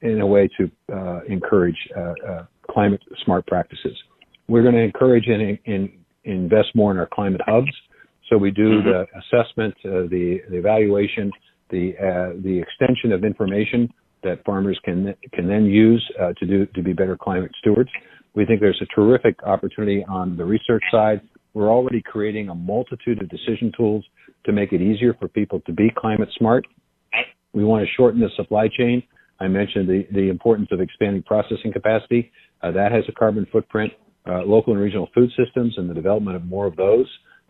in 0.02 0.20
a 0.20 0.26
way 0.26 0.48
to 0.58 0.70
uh, 0.94 1.20
encourage 1.28 1.76
uh, 1.96 2.12
uh, 2.26 2.46
climate 2.70 3.02
smart 3.24 3.46
practices. 3.46 3.96
We're 4.48 4.62
going 4.62 4.74
to 4.74 4.82
encourage 4.82 5.24
and, 5.26 5.58
and 5.66 5.90
invest 6.24 6.68
more 6.74 6.92
in 6.92 6.98
our 6.98 7.08
climate 7.12 7.40
hubs. 7.44 7.72
So 8.30 8.38
we 8.38 8.50
do 8.50 8.80
mm-hmm. 8.80 8.88
the 8.88 9.06
assessment, 9.18 9.74
uh, 9.84 10.08
the, 10.08 10.40
the, 10.50 10.56
evaluation, 10.56 11.30
the 11.70 11.94
uh, 11.98 12.40
the 12.42 12.60
extension 12.60 13.12
of 13.12 13.24
information 13.24 13.92
that 14.26 14.44
farmers 14.44 14.78
can 14.84 15.14
can 15.32 15.48
then 15.48 15.64
use 15.64 16.04
uh, 16.20 16.32
to 16.38 16.46
do 16.46 16.66
to 16.66 16.82
be 16.82 16.92
better 16.92 17.16
climate 17.16 17.52
stewards. 17.58 17.90
We 18.34 18.44
think 18.44 18.60
there's 18.60 18.80
a 18.82 18.94
terrific 18.94 19.42
opportunity 19.44 20.04
on 20.08 20.36
the 20.36 20.44
research 20.44 20.82
side. 20.90 21.20
We're 21.54 21.70
already 21.70 22.02
creating 22.02 22.50
a 22.50 22.54
multitude 22.54 23.22
of 23.22 23.30
decision 23.30 23.72
tools 23.76 24.04
to 24.44 24.52
make 24.52 24.72
it 24.72 24.82
easier 24.82 25.14
for 25.14 25.28
people 25.28 25.60
to 25.66 25.72
be 25.72 25.90
climate 25.96 26.28
smart. 26.36 26.66
We 27.54 27.64
want 27.64 27.86
to 27.86 27.92
shorten 27.96 28.20
the 28.20 28.28
supply 28.36 28.68
chain. 28.68 29.02
I 29.40 29.48
mentioned 29.48 29.88
the, 29.88 30.06
the 30.12 30.28
importance 30.28 30.68
of 30.70 30.80
expanding 30.80 31.22
processing 31.22 31.72
capacity. 31.72 32.30
Uh, 32.62 32.72
that 32.72 32.92
has 32.92 33.04
a 33.08 33.12
carbon 33.12 33.46
footprint. 33.50 33.92
Uh, 34.28 34.42
local 34.44 34.72
and 34.74 34.82
regional 34.82 35.08
food 35.14 35.30
systems 35.36 35.74
and 35.78 35.88
the 35.88 35.94
development 35.94 36.36
of 36.36 36.44
more 36.44 36.66
of 36.66 36.76
those 36.76 37.06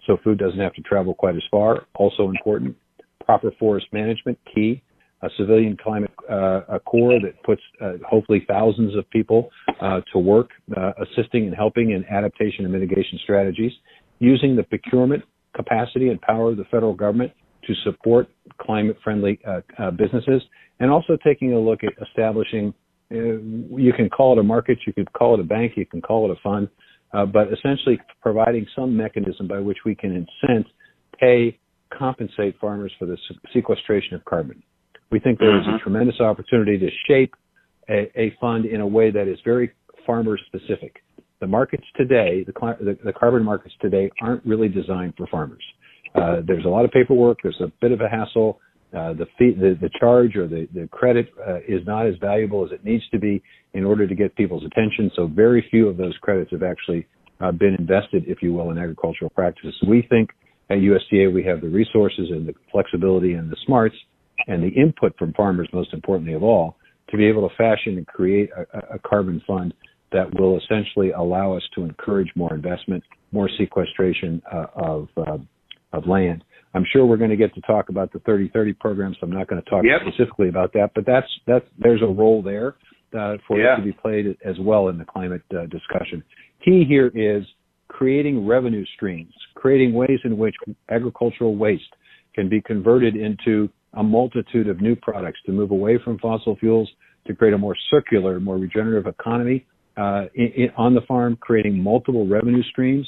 so 0.06 0.16
food 0.22 0.38
doesn't 0.38 0.60
have 0.60 0.74
to 0.74 0.82
travel 0.82 1.14
quite 1.14 1.36
as 1.36 1.42
far. 1.50 1.86
Also 1.94 2.28
important. 2.28 2.76
Proper 3.24 3.50
forest 3.58 3.86
management, 3.92 4.38
key. 4.54 4.82
A 5.22 5.28
civilian 5.38 5.78
climate 5.82 6.10
uh, 6.30 6.60
that 6.68 7.32
puts 7.44 7.62
uh, 7.80 7.92
hopefully 8.06 8.44
thousands 8.46 8.94
of 8.96 9.08
people 9.10 9.48
uh, 9.80 10.00
to 10.12 10.18
work 10.18 10.50
uh, 10.76 10.92
assisting 11.00 11.46
and 11.46 11.54
helping 11.54 11.92
in 11.92 12.04
adaptation 12.04 12.64
and 12.64 12.72
mitigation 12.72 13.18
strategies. 13.22 13.72
Using 14.18 14.56
the 14.56 14.62
procurement 14.62 15.24
capacity 15.54 16.08
and 16.08 16.20
power 16.20 16.50
of 16.50 16.58
the 16.58 16.64
federal 16.64 16.94
government 16.94 17.32
to 17.66 17.74
support 17.84 18.28
climate 18.60 18.98
friendly 19.02 19.40
uh, 19.46 19.60
uh, 19.78 19.90
businesses 19.90 20.42
and 20.80 20.90
also 20.90 21.16
taking 21.24 21.54
a 21.54 21.58
look 21.58 21.80
at 21.82 21.92
establishing 22.06 22.74
you 23.08 23.92
can 23.96 24.10
call 24.10 24.32
it 24.32 24.40
a 24.40 24.42
market, 24.42 24.78
you 24.84 24.92
could 24.92 25.12
call 25.12 25.34
it 25.34 25.40
a 25.40 25.44
bank, 25.44 25.74
you 25.76 25.86
can 25.86 26.02
call 26.02 26.28
it 26.28 26.36
a 26.36 26.40
fund, 26.42 26.68
but 27.32 27.52
essentially 27.52 28.00
providing 28.20 28.66
some 28.74 28.96
mechanism 28.96 29.46
by 29.46 29.60
which 29.60 29.78
we 29.84 29.94
can 29.94 30.26
incent, 30.26 30.64
pay, 31.20 31.56
compensate 31.96 32.58
farmers 32.60 32.92
for 32.98 33.06
the 33.06 33.16
sequestration 33.52 34.14
of 34.14 34.24
carbon. 34.24 34.60
We 35.10 35.20
think 35.20 35.38
there 35.38 35.56
is 35.58 35.66
a 35.66 35.70
mm-hmm. 35.70 35.82
tremendous 35.82 36.20
opportunity 36.20 36.78
to 36.78 36.88
shape 37.06 37.34
a, 37.88 38.10
a, 38.16 38.36
fund 38.40 38.64
in 38.64 38.80
a 38.80 38.86
way 38.86 39.10
that 39.10 39.28
is 39.28 39.38
very 39.44 39.70
farmer 40.04 40.38
specific. 40.46 41.02
The 41.40 41.46
markets 41.46 41.84
today, 41.96 42.44
the, 42.44 43.12
carbon 43.12 43.44
markets 43.44 43.74
today, 43.80 44.10
aren't 44.20 44.44
really 44.44 44.68
designed 44.68 45.14
for 45.16 45.26
farmers. 45.26 45.62
Uh, 46.14 46.36
there's 46.46 46.64
a 46.64 46.68
lot 46.68 46.84
of 46.84 46.90
paperwork. 46.90 47.38
There's 47.42 47.60
a 47.60 47.70
bit 47.80 47.92
of 47.92 48.00
a 48.00 48.08
hassle. 48.08 48.58
Uh, 48.96 49.12
the 49.12 49.26
fee, 49.38 49.52
the, 49.52 49.76
the 49.80 49.90
charge 50.00 50.36
or 50.36 50.48
the, 50.48 50.66
the 50.74 50.88
credit 50.88 51.28
uh, 51.46 51.58
is 51.68 51.86
not 51.86 52.06
as 52.06 52.14
valuable 52.20 52.64
as 52.64 52.72
it 52.72 52.84
needs 52.84 53.06
to 53.10 53.18
be 53.18 53.42
in 53.74 53.84
order 53.84 54.06
to 54.06 54.14
get 54.14 54.34
people's 54.36 54.64
attention. 54.64 55.10
So 55.14 55.26
very 55.26 55.66
few 55.70 55.88
of 55.88 55.96
those 55.96 56.16
credits 56.22 56.50
have 56.52 56.62
actually 56.62 57.06
uh, 57.40 57.52
been 57.52 57.74
invested, 57.78 58.24
if 58.26 58.38
you 58.42 58.54
will, 58.54 58.70
in 58.70 58.78
agricultural 58.78 59.30
practices. 59.30 59.74
We 59.86 60.06
think 60.08 60.30
at 60.70 60.78
USDA 60.78 61.32
we 61.32 61.44
have 61.44 61.60
the 61.60 61.68
resources 61.68 62.28
and 62.30 62.48
the 62.48 62.54
flexibility 62.72 63.34
and 63.34 63.50
the 63.50 63.56
smarts 63.66 63.96
and 64.46 64.62
the 64.62 64.68
input 64.68 65.16
from 65.18 65.32
farmers, 65.34 65.68
most 65.72 65.92
importantly 65.92 66.34
of 66.34 66.42
all, 66.42 66.76
to 67.10 67.16
be 67.16 67.26
able 67.26 67.48
to 67.48 67.54
fashion 67.56 67.96
and 67.96 68.06
create 68.06 68.50
a, 68.56 68.94
a 68.94 68.98
carbon 68.98 69.42
fund 69.46 69.74
that 70.12 70.38
will 70.38 70.58
essentially 70.58 71.10
allow 71.10 71.56
us 71.56 71.62
to 71.74 71.82
encourage 71.82 72.28
more 72.34 72.54
investment, 72.54 73.02
more 73.32 73.48
sequestration 73.58 74.42
uh, 74.52 74.66
of 74.74 75.08
uh, 75.16 75.38
of 75.92 76.06
land. 76.06 76.44
I'm 76.74 76.84
sure 76.92 77.06
we're 77.06 77.16
going 77.16 77.30
to 77.30 77.36
get 77.36 77.54
to 77.54 77.60
talk 77.62 77.88
about 77.88 78.12
the 78.12 78.18
3030 78.20 78.74
program, 78.74 79.14
so 79.14 79.26
I'm 79.26 79.32
not 79.32 79.48
going 79.48 79.62
to 79.62 79.70
talk 79.70 79.84
yep. 79.84 80.00
specifically 80.06 80.48
about 80.48 80.72
that. 80.74 80.90
But 80.94 81.06
that's 81.06 81.26
that's 81.46 81.64
there's 81.78 82.02
a 82.02 82.06
role 82.06 82.42
there 82.42 82.76
uh, 83.18 83.36
for 83.46 83.58
yeah. 83.58 83.74
it 83.74 83.76
to 83.78 83.82
be 83.82 83.92
played 83.92 84.26
as 84.44 84.56
well 84.60 84.88
in 84.88 84.98
the 84.98 85.04
climate 85.04 85.42
uh, 85.52 85.66
discussion. 85.66 86.22
Key 86.64 86.84
here 86.86 87.10
is 87.14 87.44
creating 87.88 88.46
revenue 88.46 88.84
streams, 88.94 89.32
creating 89.54 89.94
ways 89.94 90.18
in 90.24 90.36
which 90.36 90.54
agricultural 90.90 91.56
waste 91.56 91.94
can 92.34 92.48
be 92.48 92.60
converted 92.60 93.16
into 93.16 93.68
a 93.94 94.02
multitude 94.02 94.68
of 94.68 94.80
new 94.80 94.96
products 94.96 95.38
to 95.46 95.52
move 95.52 95.70
away 95.70 95.98
from 96.02 96.18
fossil 96.18 96.56
fuels 96.56 96.90
to 97.26 97.34
create 97.34 97.54
a 97.54 97.58
more 97.58 97.74
circular, 97.90 98.38
more 98.40 98.56
regenerative 98.56 99.06
economy 99.06 99.66
uh, 99.96 100.24
in, 100.34 100.52
in, 100.56 100.68
on 100.76 100.94
the 100.94 101.00
farm, 101.02 101.36
creating 101.40 101.82
multiple 101.82 102.26
revenue 102.26 102.62
streams 102.70 103.06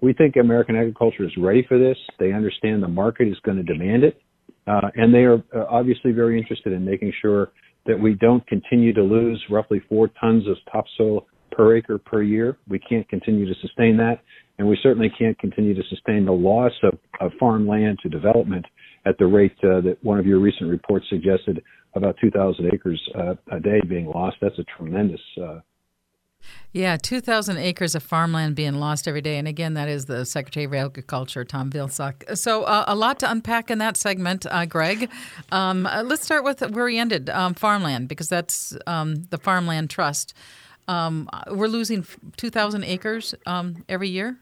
we 0.00 0.14
think 0.14 0.36
American 0.36 0.76
agriculture 0.76 1.24
is 1.24 1.32
ready 1.36 1.64
for 1.68 1.78
this. 1.78 1.96
They 2.18 2.32
understand 2.32 2.82
the 2.82 2.88
market 2.88 3.28
is 3.28 3.36
going 3.44 3.58
to 3.58 3.62
demand 3.62 4.04
it. 4.04 4.20
Uh, 4.66 4.88
and 4.94 5.12
they 5.12 5.24
are 5.24 5.42
uh, 5.54 5.66
obviously 5.68 6.12
very 6.12 6.38
interested 6.38 6.72
in 6.72 6.84
making 6.84 7.12
sure 7.20 7.52
that 7.86 7.98
we 7.98 8.14
don't 8.14 8.46
continue 8.46 8.92
to 8.92 9.02
lose 9.02 9.42
roughly 9.50 9.80
four 9.88 10.08
tons 10.20 10.46
of 10.46 10.56
topsoil 10.70 11.26
per 11.50 11.76
acre 11.76 11.98
per 11.98 12.22
year. 12.22 12.56
We 12.68 12.78
can't 12.78 13.08
continue 13.08 13.46
to 13.46 13.60
sustain 13.60 13.96
that. 13.98 14.20
And 14.58 14.68
we 14.68 14.78
certainly 14.82 15.10
can't 15.18 15.38
continue 15.38 15.74
to 15.74 15.82
sustain 15.88 16.24
the 16.26 16.32
loss 16.32 16.72
of, 16.82 16.98
of 17.20 17.32
farmland 17.40 17.98
to 18.02 18.08
development 18.08 18.66
at 19.06 19.18
the 19.18 19.26
rate 19.26 19.56
uh, 19.62 19.80
that 19.80 19.98
one 20.02 20.18
of 20.18 20.26
your 20.26 20.38
recent 20.38 20.70
reports 20.70 21.06
suggested 21.08 21.62
about 21.94 22.16
2,000 22.20 22.70
acres 22.72 23.00
uh, 23.14 23.34
a 23.50 23.60
day 23.60 23.80
being 23.88 24.06
lost. 24.06 24.36
That's 24.40 24.58
a 24.58 24.64
tremendous 24.76 25.20
uh, 25.42 25.60
yeah, 26.72 26.96
2,000 26.96 27.58
acres 27.58 27.94
of 27.94 28.02
farmland 28.02 28.54
being 28.54 28.74
lost 28.74 29.08
every 29.08 29.20
day. 29.20 29.38
And 29.38 29.48
again, 29.48 29.74
that 29.74 29.88
is 29.88 30.06
the 30.06 30.24
Secretary 30.24 30.66
of 30.66 30.74
Agriculture, 30.74 31.44
Tom 31.44 31.70
Vilsack. 31.70 32.36
So, 32.36 32.62
uh, 32.62 32.84
a 32.86 32.94
lot 32.94 33.18
to 33.20 33.30
unpack 33.30 33.70
in 33.70 33.78
that 33.78 33.96
segment, 33.96 34.46
uh, 34.48 34.66
Greg. 34.66 35.10
Um, 35.50 35.86
uh, 35.86 36.04
let's 36.04 36.22
start 36.22 36.44
with 36.44 36.60
where 36.70 36.84
we 36.84 36.98
ended 36.98 37.28
um, 37.28 37.54
farmland, 37.54 38.08
because 38.08 38.28
that's 38.28 38.76
um, 38.86 39.24
the 39.30 39.38
Farmland 39.38 39.90
Trust. 39.90 40.32
Um, 40.86 41.28
we're 41.50 41.66
losing 41.66 42.06
2,000 42.36 42.84
acres 42.84 43.34
um, 43.46 43.84
every 43.88 44.08
year? 44.08 44.38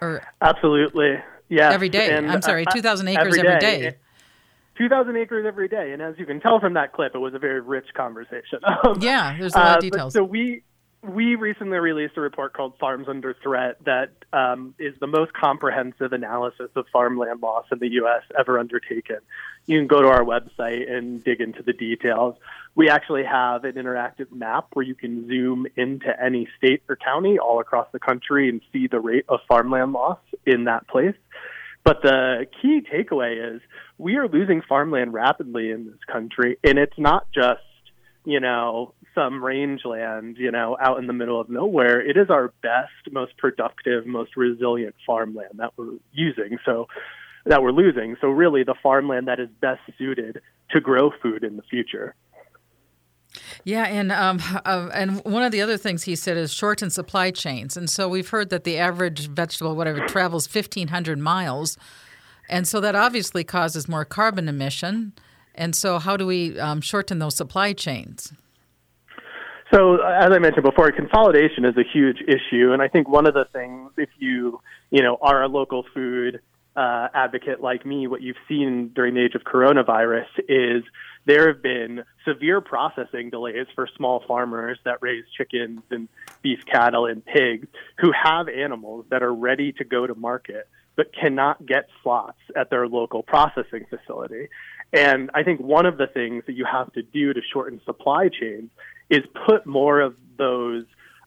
Or 0.00 0.22
Absolutely. 0.40 1.16
Yeah. 1.52 1.70
Every 1.70 1.90
day. 1.90 2.10
And, 2.10 2.30
I'm 2.30 2.38
uh, 2.38 2.40
sorry, 2.40 2.66
uh, 2.66 2.72
2,000 2.72 3.08
acres 3.08 3.36
every 3.36 3.58
day. 3.58 3.74
Every 3.74 3.90
day. 3.90 3.96
2,000 4.78 5.16
acres 5.16 5.44
every 5.46 5.68
day. 5.68 5.92
And 5.92 6.00
as 6.00 6.14
you 6.18 6.24
can 6.24 6.40
tell 6.40 6.58
from 6.60 6.72
that 6.74 6.94
clip, 6.94 7.14
it 7.14 7.18
was 7.18 7.34
a 7.34 7.38
very 7.38 7.60
rich 7.60 7.86
conversation. 7.94 8.60
Um, 8.84 8.98
yeah, 9.00 9.36
there's 9.38 9.54
a 9.54 9.58
lot 9.58 9.70
of 9.72 9.76
uh, 9.76 9.80
details. 9.80 10.12
so 10.14 10.24
we 10.24 10.64
we 11.02 11.34
recently 11.34 11.78
released 11.78 12.16
a 12.16 12.20
report 12.20 12.52
called 12.52 12.74
Farms 12.78 13.08
Under 13.08 13.34
Threat 13.42 13.76
that 13.84 14.10
um, 14.32 14.74
is 14.78 14.94
the 15.00 15.08
most 15.08 15.32
comprehensive 15.32 16.12
analysis 16.12 16.70
of 16.76 16.86
farmland 16.92 17.42
loss 17.42 17.66
in 17.72 17.80
the 17.80 17.90
U.S. 17.94 18.22
ever 18.38 18.58
undertaken. 18.58 19.18
You 19.66 19.80
can 19.80 19.88
go 19.88 20.00
to 20.00 20.08
our 20.08 20.22
website 20.24 20.88
and 20.88 21.22
dig 21.22 21.40
into 21.40 21.64
the 21.64 21.72
details. 21.72 22.36
We 22.76 22.88
actually 22.88 23.24
have 23.24 23.64
an 23.64 23.72
interactive 23.72 24.30
map 24.30 24.68
where 24.74 24.84
you 24.84 24.94
can 24.94 25.26
zoom 25.26 25.66
into 25.76 26.08
any 26.22 26.48
state 26.56 26.84
or 26.88 26.94
county 26.94 27.36
all 27.36 27.58
across 27.58 27.88
the 27.92 27.98
country 27.98 28.48
and 28.48 28.60
see 28.72 28.86
the 28.86 29.00
rate 29.00 29.24
of 29.28 29.40
farmland 29.48 29.92
loss 29.92 30.20
in 30.46 30.64
that 30.64 30.86
place. 30.86 31.16
But 31.84 32.02
the 32.02 32.46
key 32.60 32.80
takeaway 32.80 33.56
is 33.56 33.60
we 33.98 34.16
are 34.16 34.28
losing 34.28 34.62
farmland 34.62 35.12
rapidly 35.12 35.72
in 35.72 35.86
this 35.86 35.98
country, 36.06 36.58
and 36.62 36.78
it's 36.78 36.96
not 36.96 37.26
just 37.32 37.60
you 38.24 38.38
know 38.38 38.94
some 39.14 39.42
rangeland, 39.42 40.36
you 40.38 40.50
know, 40.50 40.76
out 40.80 40.98
in 40.98 41.06
the 41.06 41.12
middle 41.12 41.40
of 41.40 41.48
nowhere, 41.48 42.00
it 42.00 42.16
is 42.16 42.30
our 42.30 42.52
best, 42.62 43.12
most 43.12 43.36
productive, 43.36 44.06
most 44.06 44.36
resilient 44.36 44.94
farmland 45.06 45.54
that 45.56 45.72
we're 45.76 45.98
using. 46.12 46.58
So 46.64 46.88
that 47.46 47.62
we're 47.62 47.72
losing. 47.72 48.16
So 48.20 48.28
really 48.28 48.64
the 48.64 48.74
farmland 48.82 49.28
that 49.28 49.40
is 49.40 49.48
best 49.60 49.80
suited 49.98 50.40
to 50.70 50.80
grow 50.80 51.10
food 51.22 51.44
in 51.44 51.56
the 51.56 51.62
future. 51.62 52.14
Yeah, 53.64 53.84
and 53.84 54.12
um, 54.12 54.40
uh, 54.64 54.90
and 54.92 55.24
one 55.24 55.42
of 55.42 55.52
the 55.52 55.62
other 55.62 55.78
things 55.78 56.02
he 56.02 56.16
said 56.16 56.36
is 56.36 56.52
shorten 56.52 56.90
supply 56.90 57.30
chains, 57.30 57.78
and 57.78 57.88
so 57.88 58.06
we've 58.08 58.28
heard 58.28 58.50
that 58.50 58.64
the 58.64 58.76
average 58.76 59.28
vegetable, 59.28 59.74
whatever, 59.74 60.06
travels 60.06 60.46
fifteen 60.46 60.88
hundred 60.88 61.18
miles, 61.18 61.78
and 62.50 62.68
so 62.68 62.78
that 62.80 62.94
obviously 62.94 63.42
causes 63.42 63.88
more 63.88 64.04
carbon 64.04 64.48
emission. 64.48 65.14
And 65.54 65.74
so, 65.74 65.98
how 65.98 66.16
do 66.16 66.26
we 66.26 66.58
um, 66.58 66.82
shorten 66.82 67.20
those 67.20 67.36
supply 67.36 67.72
chains? 67.72 68.34
So, 69.72 69.96
as 70.02 70.30
I 70.30 70.38
mentioned 70.38 70.64
before, 70.64 70.92
consolidation 70.92 71.64
is 71.64 71.74
a 71.78 71.82
huge 71.82 72.18
issue, 72.28 72.72
and 72.72 72.82
I 72.82 72.88
think 72.88 73.08
one 73.08 73.26
of 73.26 73.32
the 73.32 73.46
things, 73.52 73.90
if 73.96 74.10
you 74.18 74.60
you 74.90 75.02
know 75.02 75.16
are 75.22 75.42
a 75.42 75.48
local 75.48 75.84
food 75.94 76.40
uh, 76.76 77.08
advocate 77.14 77.62
like 77.62 77.86
me, 77.86 78.06
what 78.06 78.20
you've 78.20 78.36
seen 78.48 78.88
during 78.94 79.14
the 79.14 79.24
age 79.24 79.34
of 79.34 79.42
coronavirus 79.44 80.26
is 80.46 80.84
there 81.24 81.48
have 81.48 81.62
been 81.62 82.04
severe 82.26 82.60
processing 82.60 83.30
delays 83.30 83.66
for 83.74 83.88
small 83.96 84.22
farmers 84.26 84.78
that 84.84 84.98
raise 85.00 85.24
chickens 85.36 85.80
and 85.90 86.08
beef 86.42 86.60
cattle 86.66 87.06
and 87.06 87.24
pigs 87.24 87.68
who 87.98 88.12
have 88.12 88.48
animals 88.48 89.06
that 89.10 89.22
are 89.22 89.32
ready 89.32 89.72
to 89.72 89.84
go 89.84 90.06
to 90.06 90.14
market 90.14 90.68
but 90.96 91.06
cannot 91.14 91.64
get 91.64 91.88
slots 92.02 92.38
at 92.54 92.68
their 92.68 92.86
local 92.86 93.22
processing 93.22 93.86
facility. 93.88 94.48
And 94.92 95.30
I 95.32 95.42
think 95.42 95.60
one 95.60 95.86
of 95.86 95.96
the 95.96 96.06
things 96.06 96.44
that 96.46 96.52
you 96.52 96.66
have 96.70 96.92
to 96.92 97.02
do 97.02 97.32
to 97.32 97.40
shorten 97.52 97.80
supply 97.86 98.28
chains 98.28 98.70
is 99.12 99.24
put 99.46 99.66
more 99.66 100.00
of 100.00 100.16
those 100.38 100.84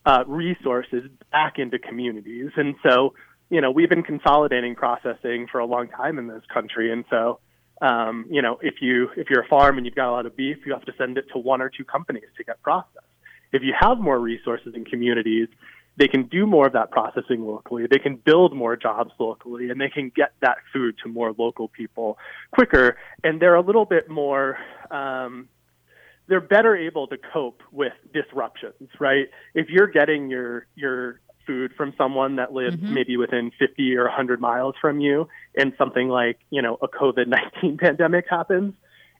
uh, 0.07 0.23
resources 0.25 1.03
back 1.31 1.59
into 1.59 1.77
communities. 1.77 2.49
And 2.57 2.73
so, 2.81 3.13
you 3.51 3.61
know, 3.61 3.69
we've 3.69 3.89
been 3.89 4.03
consolidating 4.03 4.73
processing 4.73 5.47
for 5.51 5.59
a 5.59 5.65
long 5.65 5.87
time 5.89 6.17
in 6.17 6.27
this 6.27 6.41
country. 6.51 6.91
And 6.91 7.05
so, 7.11 7.39
um, 7.81 8.25
you 8.27 8.41
know, 8.41 8.57
if 8.63 8.81
you 8.81 9.09
if 9.15 9.29
you're 9.29 9.43
a 9.43 9.47
farm 9.47 9.77
and 9.77 9.85
you've 9.85 9.95
got 9.95 10.09
a 10.09 10.15
lot 10.17 10.25
of 10.25 10.35
beef, 10.35 10.57
you 10.65 10.73
have 10.73 10.85
to 10.85 10.93
send 10.97 11.19
it 11.19 11.25
to 11.33 11.37
one 11.37 11.61
or 11.61 11.69
two 11.69 11.85
companies 11.85 12.29
to 12.37 12.43
get 12.43 12.59
processed. 12.63 13.05
If 13.51 13.61
you 13.61 13.73
have 13.79 13.99
more 13.99 14.19
resources 14.19 14.73
in 14.75 14.83
communities, 14.83 15.47
they 15.97 16.07
can 16.07 16.23
do 16.23 16.47
more 16.47 16.65
of 16.67 16.73
that 16.73 16.89
processing 16.89 17.45
locally, 17.45 17.85
they 17.89 17.99
can 17.99 18.15
build 18.15 18.55
more 18.55 18.75
jobs 18.75 19.11
locally, 19.19 19.69
and 19.69 19.79
they 19.79 19.89
can 19.89 20.11
get 20.15 20.33
that 20.41 20.57
food 20.73 20.95
to 21.03 21.09
more 21.09 21.35
local 21.37 21.67
people 21.67 22.17
quicker. 22.51 22.97
And 23.23 23.39
they're 23.39 23.55
a 23.55 23.61
little 23.61 23.85
bit 23.85 24.09
more. 24.09 24.57
Um, 24.89 25.49
they're 26.27 26.41
better 26.41 26.75
able 26.75 27.07
to 27.07 27.17
cope 27.17 27.61
with 27.71 27.93
disruptions, 28.13 28.89
right? 28.99 29.27
If 29.53 29.69
you're 29.69 29.87
getting 29.87 30.29
your 30.29 30.67
your 30.75 31.21
food 31.45 31.71
from 31.77 31.93
someone 31.97 32.37
that 32.37 32.53
lives 32.53 32.77
mm-hmm. 32.77 32.93
maybe 32.93 33.17
within 33.17 33.51
50 33.59 33.95
or 33.97 34.05
100 34.05 34.41
miles 34.41 34.73
from 34.81 34.99
you 34.99 35.27
and 35.55 35.73
something 35.77 36.09
like, 36.09 36.39
you 36.49 36.59
know, 36.59 36.75
a 36.81 36.87
COVID-19 36.87 37.79
pandemic 37.79 38.25
happens, 38.27 38.73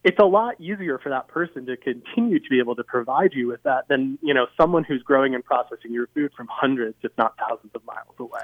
it's 0.04 0.20
a 0.20 0.26
lot 0.26 0.60
easier 0.62 1.00
for 1.00 1.10
that 1.10 1.28
person 1.28 1.66
to 1.66 1.76
continue 1.78 2.40
to 2.40 2.50
be 2.50 2.60
able 2.60 2.76
to 2.76 2.84
provide 2.84 3.34
you 3.34 3.48
with 3.48 3.62
that 3.64 3.88
than 3.88 4.20
you 4.22 4.36
know 4.36 4.46
someone 4.56 4.84
who's 4.84 5.02
growing 5.02 5.34
and 5.34 5.44
processing 5.44 5.92
your 5.92 6.08
food 6.14 6.32
from 6.38 6.48
hundreds, 6.50 6.96
if 7.02 7.12
not 7.18 7.34
thousands, 7.40 7.72
of 7.74 7.84
miles 7.86 8.16
away. 8.20 8.44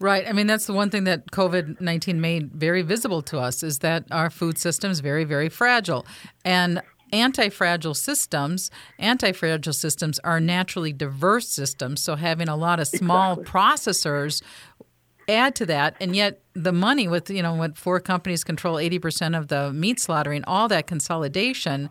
Right. 0.00 0.28
I 0.28 0.32
mean, 0.32 0.48
that's 0.48 0.66
the 0.66 0.72
one 0.72 0.90
thing 0.90 1.04
that 1.04 1.30
COVID 1.30 1.80
19 1.80 2.20
made 2.20 2.52
very 2.52 2.82
visible 2.82 3.22
to 3.22 3.38
us 3.38 3.62
is 3.62 3.78
that 3.78 4.04
our 4.10 4.30
food 4.30 4.58
system 4.58 4.90
is 4.90 4.98
very, 4.98 5.22
very 5.22 5.48
fragile. 5.48 6.04
And 6.44 6.82
anti 7.12 7.48
fragile 7.48 7.94
systems, 7.94 8.70
anti 8.98 9.32
fragile 9.32 9.72
systems 9.72 10.18
are 10.20 10.40
naturally 10.40 10.92
diverse 10.92 11.48
systems. 11.48 12.02
So 12.02 12.16
having 12.16 12.48
a 12.48 12.56
lot 12.56 12.80
of 12.80 12.88
small 12.88 13.40
exactly. 13.40 13.60
processors 13.60 14.42
add 15.28 15.54
to 15.56 15.66
that 15.66 15.96
and 16.00 16.14
yet 16.14 16.40
the 16.54 16.72
money 16.72 17.08
with 17.08 17.28
you 17.30 17.42
know 17.42 17.54
when 17.56 17.72
four 17.72 17.98
companies 17.98 18.44
control 18.44 18.76
80% 18.76 19.36
of 19.36 19.48
the 19.48 19.72
meat 19.72 19.98
slaughtering 19.98 20.44
all 20.44 20.68
that 20.68 20.86
consolidation 20.86 21.90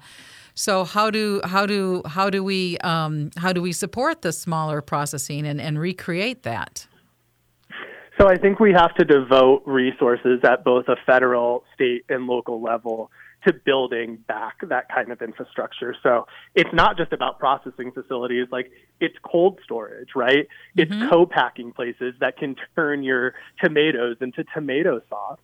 so 0.54 0.86
how 0.86 1.12
do 1.12 1.41
how 1.43 1.65
do 1.65 2.01
how 2.06 2.30
do 2.30 2.43
we 2.43 2.78
um, 2.78 3.32
how 3.36 3.51
do 3.51 3.62
we 3.62 3.73
support 3.73 4.21
the 4.21 4.32
smaller 4.32 4.82
processing 4.82 5.45
and, 5.45 5.60
and 5.60 5.80
recreate 5.80 6.43
that 6.43 6.88
so 8.17 8.30
I 8.30 8.38
think 8.38 8.60
we 8.60 8.71
have 8.71 8.95
to 8.95 9.04
devote 9.04 9.63
resources 9.65 10.39
at 10.45 10.63
both 10.63 10.88
a 10.88 10.95
federal, 11.06 11.65
state, 11.73 12.06
and 12.08 12.28
local 12.28 12.62
level 12.62 13.12
to 13.46 13.54
building 13.54 14.18
back 14.28 14.58
that 14.70 14.90
kind 14.94 15.12
of 15.12 15.22
infrastructure. 15.22 15.96
So 16.04 16.28
it's 16.54 16.70
not 16.74 16.98
just 16.98 17.14
about 17.14 17.40
processing 17.40 17.92
facilities, 17.92 18.48
like 18.52 18.72
it's 19.00 19.16
cold 19.24 19.60
storage, 19.64 20.10
right? 20.16 20.48
It's 20.76 20.92
mm-hmm. 20.92 21.10
co-packing 21.10 21.74
places 21.74 22.16
that 22.20 22.38
can 22.38 22.56
turn 22.76 23.04
your 23.04 23.34
tomatoes 23.64 24.18
into 24.22 24.44
tomato 24.54 25.02
sauce. 25.10 25.40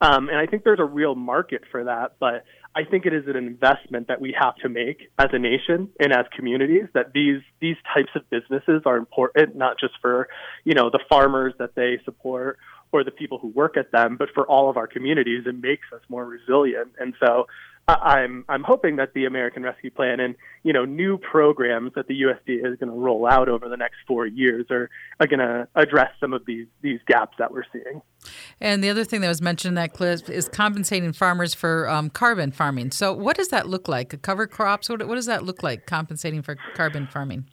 Um, 0.00 0.28
and 0.28 0.36
I 0.36 0.46
think 0.46 0.64
there's 0.64 0.80
a 0.80 0.84
real 0.84 1.14
market 1.14 1.62
for 1.70 1.84
that, 1.84 2.16
but 2.20 2.44
I 2.74 2.84
think 2.84 3.06
it 3.06 3.14
is 3.14 3.24
an 3.26 3.36
investment 3.36 4.08
that 4.08 4.20
we 4.20 4.36
have 4.38 4.54
to 4.56 4.68
make 4.68 5.10
as 5.18 5.28
a 5.32 5.38
nation 5.38 5.88
and 5.98 6.12
as 6.12 6.26
communities 6.36 6.84
that 6.92 7.14
these 7.14 7.40
these 7.58 7.76
types 7.94 8.10
of 8.14 8.28
businesses 8.28 8.82
are 8.84 8.98
important, 8.98 9.56
not 9.56 9.80
just 9.80 9.94
for 10.02 10.28
you 10.64 10.74
know 10.74 10.90
the 10.90 11.00
farmers 11.08 11.54
that 11.58 11.74
they 11.74 11.98
support 12.04 12.58
or 12.92 13.04
the 13.04 13.10
people 13.10 13.38
who 13.38 13.48
work 13.48 13.76
at 13.76 13.92
them, 13.92 14.16
but 14.16 14.28
for 14.34 14.46
all 14.46 14.70
of 14.70 14.76
our 14.76 14.86
communities, 14.86 15.44
it 15.46 15.60
makes 15.60 15.86
us 15.92 16.00
more 16.08 16.24
resilient. 16.24 16.92
And 16.98 17.14
so 17.20 17.46
I'm 17.88 18.44
I'm 18.48 18.64
hoping 18.64 18.96
that 18.96 19.14
the 19.14 19.26
American 19.26 19.62
Rescue 19.62 19.92
Plan 19.92 20.18
and 20.18 20.34
you 20.64 20.72
know 20.72 20.84
new 20.84 21.18
programs 21.18 21.92
that 21.94 22.08
the 22.08 22.22
USDA 22.22 22.72
is 22.72 22.78
going 22.78 22.90
to 22.90 22.98
roll 22.98 23.26
out 23.26 23.48
over 23.48 23.68
the 23.68 23.76
next 23.76 23.96
four 24.08 24.26
years 24.26 24.66
are 24.70 24.90
are 25.20 25.26
going 25.28 25.38
to 25.38 25.68
address 25.76 26.10
some 26.18 26.32
of 26.32 26.44
these 26.46 26.66
these 26.82 26.98
gaps 27.06 27.36
that 27.38 27.52
we're 27.52 27.64
seeing. 27.72 28.02
And 28.60 28.82
the 28.82 28.90
other 28.90 29.04
thing 29.04 29.20
that 29.20 29.28
was 29.28 29.40
mentioned 29.40 29.70
in 29.70 29.74
that 29.76 29.92
clip 29.92 30.28
is 30.28 30.48
compensating 30.48 31.12
farmers 31.12 31.54
for 31.54 31.88
um, 31.88 32.10
carbon 32.10 32.50
farming. 32.50 32.90
So 32.90 33.12
what 33.12 33.36
does 33.36 33.48
that 33.48 33.68
look 33.68 33.86
like? 33.86 34.20
Cover 34.20 34.48
crops? 34.48 34.88
What, 34.88 35.06
what 35.06 35.14
does 35.14 35.26
that 35.26 35.44
look 35.44 35.62
like? 35.62 35.86
Compensating 35.86 36.42
for 36.42 36.56
carbon 36.74 37.06
farming? 37.06 37.46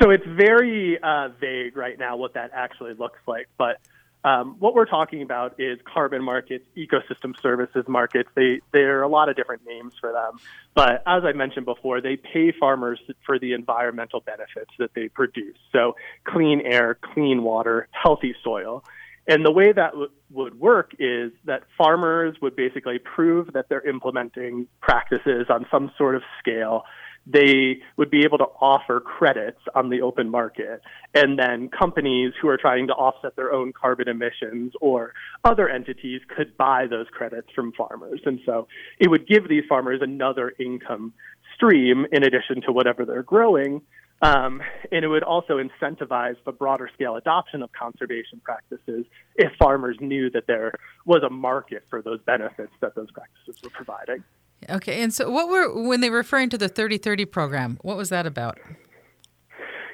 So 0.00 0.10
it's 0.10 0.24
very 0.26 0.98
uh, 1.02 1.30
vague 1.40 1.76
right 1.76 1.98
now 1.98 2.16
what 2.16 2.34
that 2.34 2.50
actually 2.54 2.94
looks 2.94 3.18
like, 3.26 3.48
but 3.58 3.80
um, 4.24 4.56
what 4.58 4.74
we're 4.74 4.86
talking 4.86 5.20
about 5.20 5.60
is 5.60 5.78
carbon 5.84 6.24
markets, 6.24 6.64
ecosystem 6.76 7.34
services 7.42 7.84
markets. 7.86 8.30
They 8.34 8.60
there 8.72 8.98
are 8.98 9.02
a 9.02 9.08
lot 9.08 9.28
of 9.28 9.36
different 9.36 9.62
names 9.66 9.92
for 10.00 10.12
them, 10.12 10.38
but 10.74 11.02
as 11.06 11.24
I 11.24 11.32
mentioned 11.32 11.66
before, 11.66 12.00
they 12.00 12.16
pay 12.16 12.52
farmers 12.58 12.98
for 13.26 13.38
the 13.38 13.52
environmental 13.52 14.20
benefits 14.20 14.70
that 14.78 14.94
they 14.94 15.08
produce. 15.08 15.58
So 15.72 15.96
clean 16.24 16.62
air, 16.64 16.98
clean 17.12 17.42
water, 17.42 17.86
healthy 17.90 18.34
soil. 18.42 18.82
And 19.26 19.44
the 19.44 19.52
way 19.52 19.72
that 19.72 19.92
w- 19.92 20.10
would 20.30 20.58
work 20.58 20.92
is 20.98 21.32
that 21.44 21.62
farmers 21.78 22.36
would 22.42 22.56
basically 22.56 22.98
prove 22.98 23.52
that 23.54 23.68
they're 23.68 23.86
implementing 23.86 24.66
practices 24.80 25.46
on 25.48 25.66
some 25.70 25.90
sort 25.96 26.14
of 26.14 26.22
scale 26.38 26.84
they 27.26 27.80
would 27.96 28.10
be 28.10 28.24
able 28.24 28.38
to 28.38 28.46
offer 28.60 29.00
credits 29.00 29.60
on 29.74 29.88
the 29.88 30.02
open 30.02 30.30
market. 30.30 30.82
And 31.14 31.38
then 31.38 31.68
companies 31.68 32.32
who 32.40 32.48
are 32.48 32.58
trying 32.58 32.86
to 32.88 32.92
offset 32.92 33.36
their 33.36 33.52
own 33.52 33.72
carbon 33.72 34.08
emissions 34.08 34.72
or 34.80 35.14
other 35.42 35.68
entities 35.68 36.20
could 36.36 36.56
buy 36.56 36.86
those 36.86 37.06
credits 37.10 37.48
from 37.54 37.72
farmers. 37.72 38.20
And 38.26 38.40
so 38.44 38.68
it 38.98 39.08
would 39.10 39.26
give 39.26 39.48
these 39.48 39.64
farmers 39.68 40.00
another 40.02 40.52
income 40.58 41.14
stream 41.54 42.06
in 42.12 42.24
addition 42.24 42.60
to 42.66 42.72
whatever 42.72 43.04
they're 43.04 43.22
growing. 43.22 43.82
Um, 44.22 44.62
and 44.92 45.04
it 45.04 45.08
would 45.08 45.22
also 45.22 45.58
incentivize 45.58 46.36
the 46.46 46.52
broader 46.52 46.88
scale 46.94 47.16
adoption 47.16 47.62
of 47.62 47.70
conservation 47.72 48.40
practices 48.42 49.04
if 49.36 49.52
farmers 49.58 49.96
knew 50.00 50.30
that 50.30 50.46
there 50.46 50.72
was 51.04 51.22
a 51.22 51.30
market 51.30 51.84
for 51.90 52.00
those 52.00 52.20
benefits 52.22 52.72
that 52.80 52.94
those 52.94 53.10
practices 53.10 53.60
were 53.62 53.70
providing. 53.70 54.24
Okay, 54.70 55.02
and 55.02 55.12
so 55.12 55.30
what 55.30 55.48
were 55.48 55.82
when 55.82 56.00
they 56.00 56.10
were 56.10 56.18
referring 56.18 56.50
to 56.50 56.58
the 56.58 56.68
3030 56.68 57.24
program? 57.26 57.78
What 57.82 57.96
was 57.96 58.08
that 58.10 58.26
about? 58.26 58.58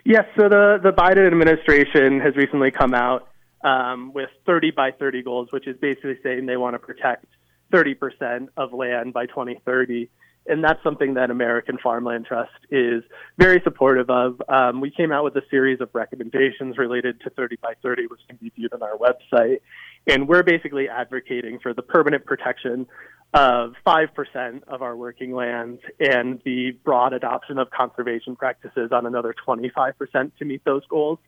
Yes, 0.04 0.24
so 0.38 0.48
the 0.48 0.78
the 0.82 0.92
Biden 0.92 1.26
administration 1.26 2.20
has 2.20 2.36
recently 2.36 2.70
come 2.70 2.94
out 2.94 3.28
um, 3.62 4.12
with 4.14 4.30
30 4.46 4.70
by 4.70 4.90
30 4.92 5.22
goals, 5.22 5.48
which 5.50 5.66
is 5.66 5.76
basically 5.80 6.18
saying 6.22 6.46
they 6.46 6.56
want 6.56 6.74
to 6.74 6.78
protect 6.78 7.26
30% 7.72 8.48
of 8.56 8.72
land 8.72 9.12
by 9.12 9.26
2030. 9.26 10.08
And 10.46 10.64
that's 10.64 10.82
something 10.82 11.14
that 11.14 11.30
American 11.30 11.78
Farmland 11.82 12.24
Trust 12.26 12.50
is 12.70 13.04
very 13.38 13.60
supportive 13.62 14.08
of. 14.08 14.40
Um, 14.48 14.80
we 14.80 14.90
came 14.90 15.12
out 15.12 15.22
with 15.22 15.36
a 15.36 15.42
series 15.50 15.80
of 15.80 15.90
recommendations 15.92 16.78
related 16.78 17.20
to 17.20 17.30
30 17.30 17.56
by 17.62 17.74
30, 17.82 18.06
which 18.06 18.20
can 18.26 18.36
be 18.36 18.50
viewed 18.56 18.72
on 18.72 18.82
our 18.82 18.96
website. 18.96 19.58
And 20.06 20.26
we're 20.26 20.42
basically 20.42 20.88
advocating 20.88 21.58
for 21.60 21.74
the 21.74 21.82
permanent 21.82 22.24
protection 22.24 22.86
of 23.32 23.74
5% 23.86 24.62
of 24.66 24.82
our 24.82 24.96
working 24.96 25.32
lands 25.32 25.80
and 26.00 26.40
the 26.44 26.72
broad 26.84 27.12
adoption 27.12 27.58
of 27.58 27.70
conservation 27.70 28.34
practices 28.34 28.90
on 28.92 29.06
another 29.06 29.34
25% 29.46 29.94
to 30.38 30.44
meet 30.44 30.64
those 30.64 30.84
goals. 30.86 31.18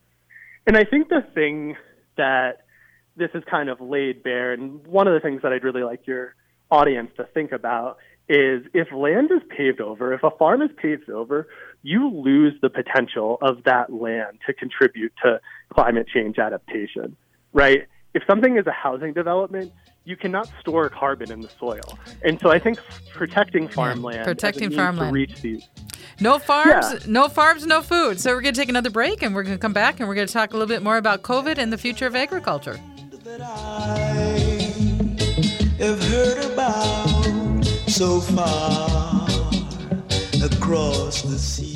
And 0.66 0.76
I 0.76 0.84
think 0.84 1.08
the 1.08 1.24
thing 1.34 1.76
that 2.16 2.64
this 3.16 3.30
is 3.34 3.42
kind 3.48 3.68
of 3.68 3.80
laid 3.80 4.22
bare, 4.22 4.52
and 4.52 4.84
one 4.86 5.06
of 5.06 5.14
the 5.14 5.20
things 5.20 5.42
that 5.42 5.52
I'd 5.52 5.64
really 5.64 5.82
like 5.82 6.06
your 6.06 6.34
audience 6.70 7.10
to 7.18 7.24
think 7.34 7.52
about 7.52 7.98
is 8.28 8.62
if 8.72 8.88
land 8.92 9.30
is 9.30 9.42
paved 9.56 9.80
over, 9.80 10.12
if 10.12 10.22
a 10.22 10.30
farm 10.30 10.62
is 10.62 10.70
paved 10.76 11.10
over, 11.10 11.48
you 11.82 12.08
lose 12.08 12.54
the 12.62 12.70
potential 12.70 13.38
of 13.42 13.64
that 13.64 13.92
land 13.92 14.38
to 14.46 14.54
contribute 14.54 15.12
to 15.22 15.40
climate 15.74 16.06
change 16.12 16.38
adaptation, 16.38 17.16
right? 17.52 17.86
If 18.14 18.22
something 18.28 18.56
is 18.56 18.66
a 18.66 18.72
housing 18.72 19.12
development, 19.12 19.72
you 20.04 20.16
cannot 20.16 20.50
store 20.60 20.88
carbon 20.88 21.30
in 21.30 21.40
the 21.40 21.48
soil. 21.48 21.98
And 22.24 22.40
so 22.40 22.50
I 22.50 22.58
think 22.58 22.78
protecting 23.12 23.68
farmland, 23.68 24.18
yeah, 24.18 24.24
protecting 24.24 24.70
farmland, 24.70 25.10
to 25.10 25.14
reach 25.14 25.40
these. 25.40 25.68
No 26.20 26.38
farms, 26.38 26.92
yeah. 26.92 26.98
no 27.06 27.28
farms, 27.28 27.66
no 27.66 27.82
food. 27.82 28.20
So 28.20 28.32
we're 28.32 28.40
going 28.40 28.54
to 28.54 28.60
take 28.60 28.68
another 28.68 28.90
break, 28.90 29.22
and 29.22 29.34
we're 29.34 29.44
going 29.44 29.56
to 29.56 29.60
come 29.60 29.72
back, 29.72 30.00
and 30.00 30.08
we're 30.08 30.14
going 30.14 30.26
to 30.26 30.32
talk 30.32 30.50
a 30.50 30.54
little 30.54 30.68
bit 30.68 30.82
more 30.82 30.96
about 30.96 31.22
COVID 31.22 31.58
and 31.58 31.72
the 31.72 31.78
future 31.78 32.06
of 32.06 32.16
agriculture. 32.16 32.80
so 37.86 38.20
far 38.20 39.26
across 40.42 41.22
the 41.22 41.38
sea. 41.38 41.71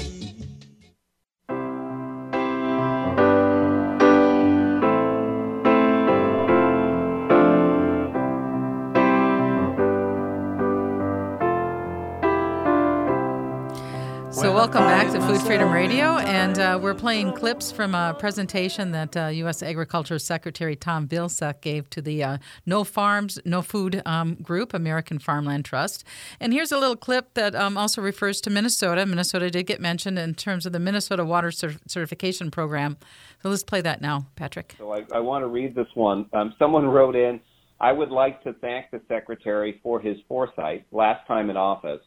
Welcome 14.57 14.85
back 14.85 15.13
to 15.13 15.21
Food 15.21 15.43
Freedom 15.43 15.71
Radio. 15.71 16.17
And 16.17 16.59
uh, 16.59 16.79
we're 16.83 16.95
playing 16.95 17.35
clips 17.35 17.71
from 17.71 17.95
a 17.95 18.17
presentation 18.19 18.91
that 18.93 19.15
uh, 19.15 19.27
U.S. 19.27 19.63
Agriculture 19.63 20.19
Secretary 20.19 20.75
Tom 20.75 21.07
Vilsack 21.07 21.61
gave 21.61 21.91
to 21.91 22.01
the 22.01 22.25
uh, 22.25 22.39
No 22.65 22.83
Farms, 22.83 23.39
No 23.45 23.61
Food 23.61 24.01
um, 24.07 24.37
group, 24.37 24.73
American 24.73 25.19
Farmland 25.19 25.67
Trust. 25.67 26.05
And 26.41 26.55
here's 26.55 26.73
a 26.73 26.79
little 26.79 26.97
clip 26.97 27.35
that 27.35 27.55
um, 27.55 27.77
also 27.77 28.01
refers 28.01 28.41
to 28.41 28.51
Minnesota. 28.51 29.05
Minnesota 29.05 29.51
did 29.51 29.67
get 29.67 29.79
mentioned 29.79 30.19
in 30.19 30.35
terms 30.35 30.65
of 30.65 30.73
the 30.73 30.81
Minnesota 30.81 31.23
Water 31.23 31.51
Certification 31.51 32.51
Program. 32.51 32.97
So 33.43 33.51
let's 33.51 33.63
play 33.63 33.83
that 33.83 34.01
now, 34.01 34.25
Patrick. 34.37 34.75
So 34.79 34.91
I, 34.91 35.05
I 35.13 35.21
want 35.21 35.43
to 35.43 35.49
read 35.49 35.75
this 35.75 35.89
one. 35.93 36.31
Um, 36.33 36.55
someone 36.59 36.87
wrote 36.87 37.15
in, 37.15 37.41
I 37.79 37.93
would 37.93 38.11
like 38.11 38.43
to 38.45 38.55
thank 38.55 38.91
the 38.91 39.03
Secretary 39.07 39.79
for 39.83 40.01
his 40.01 40.17
foresight 40.27 40.87
last 40.93 41.27
time 41.27 41.51
in 41.51 41.59
office 41.59 42.01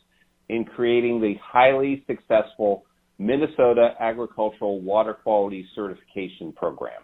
in 0.49 0.65
creating 0.65 1.21
the 1.21 1.35
highly 1.43 2.03
successful 2.07 2.83
Minnesota 3.17 3.93
Agricultural 3.99 4.81
Water 4.81 5.13
Quality 5.13 5.65
Certification 5.75 6.51
Program. 6.53 7.01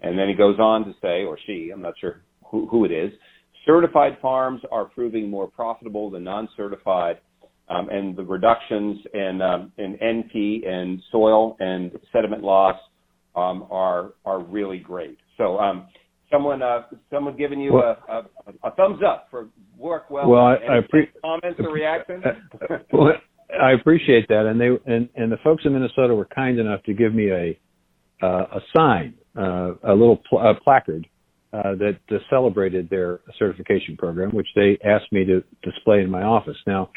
And 0.00 0.18
then 0.18 0.28
he 0.28 0.34
goes 0.34 0.58
on 0.58 0.84
to 0.84 0.92
say, 1.00 1.24
or 1.24 1.38
she, 1.46 1.70
I'm 1.72 1.82
not 1.82 1.94
sure 2.00 2.22
who, 2.50 2.66
who 2.68 2.84
it 2.84 2.90
is, 2.90 3.12
certified 3.64 4.18
farms 4.20 4.60
are 4.72 4.86
proving 4.86 5.30
more 5.30 5.46
profitable 5.46 6.10
than 6.10 6.24
non-certified, 6.24 7.18
um, 7.68 7.88
and 7.90 8.16
the 8.16 8.24
reductions 8.24 8.98
in, 9.14 9.40
um, 9.40 9.72
in 9.78 9.96
NP 9.96 10.66
and 10.66 11.00
soil 11.12 11.56
and 11.60 11.92
sediment 12.12 12.42
loss 12.42 12.76
um, 13.34 13.66
are 13.70 14.12
are 14.24 14.40
really 14.42 14.78
great. 14.78 15.18
So, 15.38 15.58
um, 15.58 15.86
someone 16.32 16.62
uh, 16.62 16.82
someone 17.10 17.36
giving 17.36 17.60
you 17.60 17.74
well, 17.74 17.96
a, 18.08 18.12
a, 18.12 18.68
a, 18.68 18.70
thumbs 18.72 19.00
up 19.06 19.28
for 19.30 19.48
work 19.76 20.10
well. 20.10 20.28
Well, 20.28 20.44
I, 20.44 20.54
I 20.54 20.78
appreciate 20.78 21.20
comments 21.20 21.60
or 21.60 21.72
reactions. 21.72 22.24
well, 22.92 23.12
I 23.60 23.72
appreciate 23.72 24.28
that, 24.28 24.46
and 24.46 24.60
they 24.60 24.92
and, 24.92 25.08
and 25.14 25.30
the 25.30 25.36
folks 25.44 25.64
in 25.64 25.74
Minnesota 25.74 26.14
were 26.14 26.28
kind 26.34 26.58
enough 26.58 26.82
to 26.84 26.94
give 26.94 27.14
me 27.14 27.30
a 27.30 27.58
uh, 28.24 28.46
a 28.56 28.60
sign, 28.74 29.14
uh, 29.36 29.74
a 29.84 29.92
little 29.92 30.20
pl- 30.28 30.38
a 30.38 30.54
placard 30.54 31.06
uh, 31.52 31.74
that 31.74 31.98
uh, 32.10 32.14
celebrated 32.30 32.88
their 32.88 33.20
certification 33.38 33.96
program, 33.96 34.30
which 34.30 34.48
they 34.54 34.78
asked 34.84 35.12
me 35.12 35.24
to 35.24 35.42
display 35.62 36.00
in 36.00 36.10
my 36.10 36.22
office. 36.22 36.56
Now, 36.66 36.90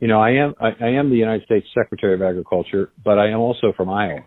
you 0.00 0.08
know, 0.08 0.20
I 0.20 0.30
am 0.30 0.54
I, 0.60 0.70
I 0.80 0.88
am 0.88 1.10
the 1.10 1.16
United 1.16 1.44
States 1.44 1.66
Secretary 1.74 2.14
of 2.14 2.22
Agriculture, 2.22 2.90
but 3.04 3.18
I 3.18 3.30
am 3.30 3.38
also 3.38 3.72
from 3.76 3.88
Iowa, 3.88 4.26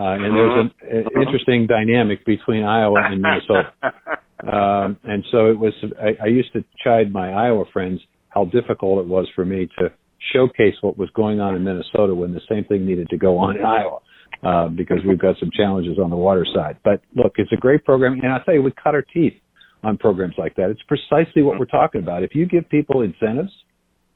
uh, 0.00 0.14
and 0.14 0.34
there's 0.34 0.58
an, 0.64 0.70
an 0.88 1.22
interesting 1.22 1.66
dynamic 1.66 2.24
between 2.24 2.64
Iowa 2.64 3.00
and 3.04 3.20
Minnesota. 3.22 3.72
Um, 4.40 4.96
and 5.04 5.22
so 5.30 5.50
it 5.50 5.58
was. 5.58 5.74
I, 6.00 6.24
I 6.24 6.26
used 6.28 6.50
to 6.54 6.64
chide 6.82 7.12
my 7.12 7.30
Iowa 7.30 7.64
friends 7.74 8.00
how 8.30 8.46
difficult 8.46 9.04
it 9.04 9.06
was 9.06 9.28
for 9.36 9.44
me 9.44 9.68
to 9.78 9.92
showcase 10.32 10.74
what 10.80 10.96
was 10.96 11.10
going 11.10 11.40
on 11.40 11.56
in 11.56 11.62
Minnesota 11.62 12.14
when 12.14 12.32
the 12.32 12.40
same 12.48 12.64
thing 12.64 12.86
needed 12.86 13.10
to 13.10 13.18
go 13.18 13.36
on 13.36 13.58
in 13.58 13.64
Iowa. 13.66 13.98
Uh, 14.42 14.68
because 14.68 14.96
we've 15.06 15.18
got 15.18 15.36
some 15.38 15.50
challenges 15.54 15.98
on 16.02 16.08
the 16.08 16.16
water 16.16 16.46
side. 16.54 16.78
But 16.82 17.02
look, 17.14 17.34
it's 17.36 17.52
a 17.52 17.56
great 17.56 17.84
program, 17.84 18.14
and 18.14 18.32
I'll 18.32 18.42
tell 18.42 18.54
you, 18.54 18.62
we 18.62 18.72
cut 18.82 18.94
our 18.94 19.02
teeth 19.02 19.34
on 19.82 19.98
programs 19.98 20.36
like 20.38 20.56
that. 20.56 20.70
It's 20.70 20.80
precisely 20.88 21.42
what 21.42 21.58
we're 21.58 21.66
talking 21.66 22.00
about. 22.00 22.22
If 22.22 22.34
you 22.34 22.46
give 22.46 22.66
people 22.70 23.02
incentives, 23.02 23.52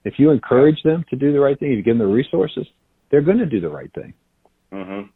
if 0.05 0.15
you 0.17 0.31
encourage 0.31 0.83
them 0.83 1.05
to 1.11 1.17
do 1.17 1.33
the 1.35 1.41
right 1.41 1.59
thing, 1.59 1.73
if 1.73 1.77
you 1.77 1.83
give 1.83 1.99
them 1.99 2.07
the 2.07 2.15
resources, 2.15 2.67
they're 3.11 3.21
going 3.21 3.37
to 3.37 3.47
do 3.47 3.61
the 3.61 3.69
right 3.69 3.93
thing. 3.95 4.15
Mm-hmm. 4.73 5.11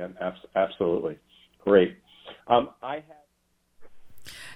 Yep. 0.00 0.16
yep. 0.20 0.34
Absolutely. 0.56 1.18
Great. 1.64 1.96
Um, 2.48 2.70
I 2.82 2.96
have. 2.96 3.04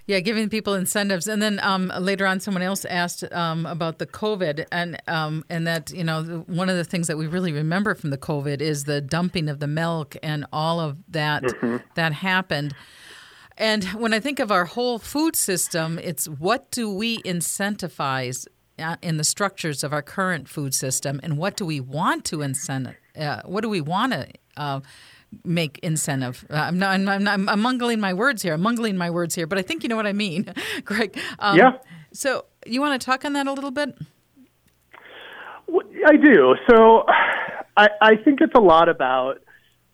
Yeah, 0.07 0.21
giving 0.21 0.51
people 0.51 0.75
incentives, 0.75 1.27
and 1.27 1.41
then 1.41 1.59
um, 1.63 1.91
later 1.99 2.27
on, 2.27 2.39
someone 2.39 2.63
else 2.63 2.85
asked 2.85 3.25
um, 3.33 3.65
about 3.65 3.99
the 3.99 4.07
COVID, 4.07 4.67
and 4.71 5.01
um, 5.09 5.45
and 5.49 5.67
that 5.67 5.93
you 5.93 6.05
know 6.05 6.45
one 6.47 6.69
of 6.69 6.77
the 6.77 6.85
things 6.85 7.07
that 7.07 7.17
we 7.17 7.27
really 7.27 7.53
remember 7.53 7.95
from 7.95 8.11
the 8.11 8.19
COVID 8.19 8.61
is 8.61 8.85
the 8.85 9.01
dumping 9.01 9.49
of 9.49 9.61
the 9.61 9.67
milk 9.67 10.15
and 10.23 10.45
all 10.53 10.79
of 10.79 10.99
that 11.09 11.43
mm-hmm. 11.43 11.79
that 11.95 12.13
happened. 12.13 12.75
And 13.57 13.85
when 13.85 14.13
I 14.13 14.21
think 14.21 14.41
of 14.41 14.53
our 14.53 14.67
whole 14.67 14.99
food 14.99 15.37
system, 15.37 15.99
it's 15.99 16.27
what 16.27 16.71
do 16.71 16.93
we 16.93 17.23
incentivize 17.23 18.47
uh, 18.79 18.97
in 19.01 19.17
the 19.17 19.25
structures 19.25 19.83
of 19.83 19.95
our 19.95 20.03
current 20.03 20.51
food 20.51 20.75
system, 20.75 21.19
and 21.23 21.39
what 21.39 21.57
do 21.57 21.65
we 21.65 21.81
want 21.81 22.27
to 22.27 22.39
incentivize? 22.39 22.97
Uh, 23.19 23.41
what 23.47 23.63
do 23.63 23.71
we 23.71 23.81
want 23.81 24.13
to 24.13 24.29
uh, 24.59 24.81
make 25.45 25.79
incentive. 25.83 26.45
Uh, 26.51 26.55
I'm, 26.55 26.79
not, 26.79 26.95
I'm, 26.95 27.09
I'm, 27.09 27.29
I'm, 27.29 27.49
I'm, 27.49 27.63
mungling 27.63 27.99
my 27.99 28.13
words 28.13 28.43
here. 28.43 28.55
I'm 28.55 28.63
mungling 28.63 28.97
my 28.97 29.11
words 29.11 29.35
here, 29.35 29.47
but 29.47 29.59
I 29.59 29.63
think 29.63 29.83
you 29.83 29.89
know 29.89 29.97
what 29.97 30.07
I 30.07 30.13
mean, 30.13 30.53
Greg. 30.85 31.19
Um, 31.39 31.57
yeah. 31.59 31.73
So 32.13 32.45
you 32.67 32.81
want 32.81 33.01
to 33.01 33.05
talk 33.05 33.25
on 33.25 33.33
that 33.35 33.47
a 33.47 33.53
little 33.53 33.71
bit? 33.71 33.97
I 36.07 36.17
do. 36.17 36.55
So 36.71 37.05
I, 37.77 37.89
I 38.01 38.17
think 38.17 38.41
it's 38.41 38.55
a 38.55 38.61
lot 38.61 38.89
about 38.89 39.41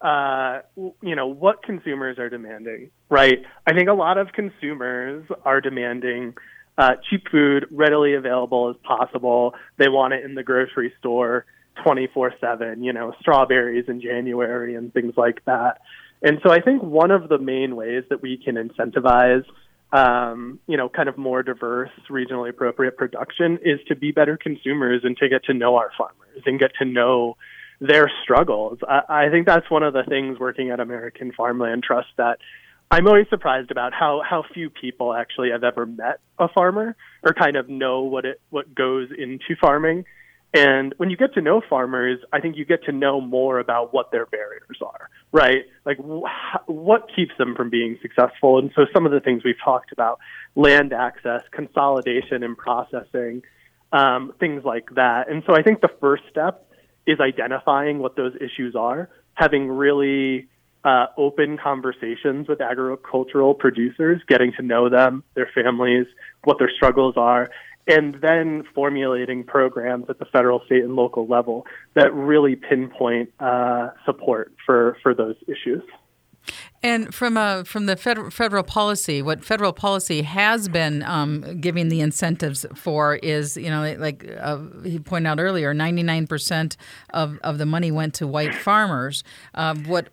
uh, 0.00 0.60
you 1.02 1.14
know 1.14 1.26
what 1.26 1.62
consumers 1.62 2.18
are 2.18 2.28
demanding, 2.28 2.90
right? 3.10 3.38
I 3.66 3.74
think 3.74 3.88
a 3.88 3.94
lot 3.94 4.18
of 4.18 4.32
consumers 4.32 5.26
are 5.44 5.60
demanding 5.60 6.34
uh, 6.78 6.92
cheap 7.08 7.28
food, 7.30 7.66
readily 7.70 8.14
available 8.14 8.70
as 8.70 8.76
possible. 8.82 9.54
They 9.76 9.88
want 9.88 10.14
it 10.14 10.24
in 10.24 10.34
the 10.34 10.42
grocery 10.42 10.92
store 10.98 11.44
24 11.82 12.34
7, 12.40 12.82
you 12.82 12.92
know, 12.92 13.12
strawberries 13.20 13.86
in 13.88 14.00
January 14.00 14.74
and 14.74 14.92
things 14.92 15.14
like 15.16 15.44
that. 15.44 15.80
And 16.22 16.38
so 16.44 16.50
I 16.50 16.60
think 16.60 16.82
one 16.82 17.10
of 17.10 17.28
the 17.28 17.38
main 17.38 17.76
ways 17.76 18.04
that 18.10 18.20
we 18.20 18.36
can 18.36 18.56
incentivize, 18.56 19.44
um, 19.92 20.60
you 20.66 20.76
know, 20.76 20.88
kind 20.88 21.08
of 21.08 21.16
more 21.16 21.42
diverse, 21.42 21.90
regionally 22.10 22.50
appropriate 22.50 22.96
production 22.96 23.58
is 23.62 23.80
to 23.88 23.96
be 23.96 24.12
better 24.12 24.36
consumers 24.36 25.00
and 25.04 25.16
to 25.16 25.28
get 25.28 25.44
to 25.44 25.54
know 25.54 25.76
our 25.76 25.90
farmers 25.96 26.42
and 26.44 26.58
get 26.60 26.72
to 26.78 26.84
know 26.84 27.36
their 27.80 28.10
struggles. 28.22 28.78
I, 28.86 29.26
I 29.26 29.30
think 29.30 29.46
that's 29.46 29.70
one 29.70 29.82
of 29.82 29.94
the 29.94 30.04
things 30.08 30.38
working 30.38 30.70
at 30.70 30.80
American 30.80 31.32
Farmland 31.32 31.82
Trust 31.82 32.08
that 32.18 32.38
I'm 32.90 33.06
always 33.06 33.26
surprised 33.30 33.70
about 33.70 33.92
how 33.94 34.20
how 34.28 34.42
few 34.52 34.68
people 34.68 35.14
actually 35.14 35.50
have 35.50 35.62
ever 35.62 35.86
met 35.86 36.18
a 36.38 36.48
farmer 36.48 36.96
or 37.22 37.32
kind 37.32 37.56
of 37.56 37.68
know 37.68 38.02
what 38.02 38.24
it 38.24 38.40
what 38.50 38.74
goes 38.74 39.08
into 39.16 39.56
farming. 39.60 40.04
And 40.52 40.94
when 40.96 41.10
you 41.10 41.16
get 41.16 41.34
to 41.34 41.40
know 41.40 41.62
farmers, 41.68 42.18
I 42.32 42.40
think 42.40 42.56
you 42.56 42.64
get 42.64 42.84
to 42.84 42.92
know 42.92 43.20
more 43.20 43.60
about 43.60 43.94
what 43.94 44.10
their 44.10 44.26
barriers 44.26 44.78
are, 44.82 45.08
right? 45.30 45.64
Like 45.84 45.98
wh- 45.98 46.68
what 46.68 47.08
keeps 47.14 47.32
them 47.38 47.54
from 47.54 47.70
being 47.70 47.98
successful. 48.02 48.58
And 48.58 48.72
so 48.74 48.86
some 48.92 49.06
of 49.06 49.12
the 49.12 49.20
things 49.20 49.44
we've 49.44 49.54
talked 49.64 49.92
about, 49.92 50.18
land 50.56 50.92
access, 50.92 51.42
consolidation 51.52 52.42
and 52.42 52.56
processing, 52.56 53.42
um, 53.92 54.32
things 54.40 54.64
like 54.64 54.94
that. 54.96 55.30
And 55.30 55.44
so 55.46 55.54
I 55.54 55.62
think 55.62 55.82
the 55.82 55.90
first 56.00 56.24
step 56.30 56.66
is 57.06 57.20
identifying 57.20 58.00
what 58.00 58.16
those 58.16 58.34
issues 58.40 58.74
are, 58.74 59.08
having 59.34 59.68
really 59.68 60.48
uh, 60.84 61.06
open 61.16 61.58
conversations 61.62 62.48
with 62.48 62.60
agricultural 62.60 63.54
producers, 63.54 64.20
getting 64.26 64.52
to 64.56 64.62
know 64.62 64.88
them, 64.88 65.22
their 65.34 65.48
families, 65.54 66.06
what 66.44 66.58
their 66.58 66.70
struggles 66.74 67.14
are, 67.16 67.50
and 67.86 68.16
then 68.20 68.64
formulating 68.74 69.44
programs 69.44 70.06
at 70.08 70.18
the 70.18 70.24
federal, 70.26 70.60
state, 70.66 70.84
and 70.84 70.94
local 70.94 71.26
level 71.26 71.66
that 71.94 72.12
really 72.14 72.56
pinpoint 72.56 73.32
uh, 73.40 73.90
support 74.04 74.52
for, 74.64 74.96
for 75.02 75.14
those 75.14 75.36
issues. 75.46 75.82
And 76.82 77.14
from 77.14 77.36
uh, 77.36 77.64
from 77.64 77.86
the 77.86 77.96
federal, 77.96 78.30
federal 78.30 78.62
policy, 78.62 79.20
what 79.20 79.44
federal 79.44 79.72
policy 79.72 80.22
has 80.22 80.68
been 80.68 81.02
um, 81.02 81.60
giving 81.60 81.88
the 81.88 82.00
incentives 82.00 82.64
for 82.74 83.16
is, 83.16 83.56
you 83.56 83.68
know, 83.68 83.94
like 83.98 84.26
uh, 84.40 84.58
he 84.82 84.98
pointed 84.98 85.28
out 85.28 85.38
earlier, 85.38 85.74
ninety 85.74 86.02
nine 86.02 86.26
percent 86.26 86.78
of 87.10 87.38
of 87.44 87.58
the 87.58 87.66
money 87.66 87.90
went 87.90 88.14
to 88.14 88.26
white 88.26 88.54
farmers. 88.54 89.22
Uh, 89.54 89.74
what, 89.86 90.08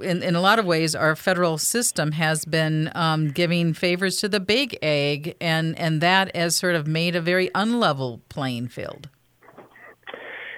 in 0.00 0.22
in 0.22 0.34
a 0.34 0.40
lot 0.40 0.58
of 0.58 0.64
ways, 0.64 0.94
our 0.94 1.14
federal 1.14 1.58
system 1.58 2.12
has 2.12 2.46
been 2.46 2.90
um, 2.94 3.28
giving 3.28 3.74
favors 3.74 4.16
to 4.16 4.28
the 4.28 4.40
big 4.40 4.78
ag, 4.82 5.36
and 5.40 5.78
and 5.78 6.00
that 6.00 6.34
has 6.34 6.56
sort 6.56 6.74
of 6.74 6.86
made 6.86 7.14
a 7.14 7.20
very 7.20 7.50
unlevel 7.50 8.20
playing 8.30 8.68
field. 8.68 9.08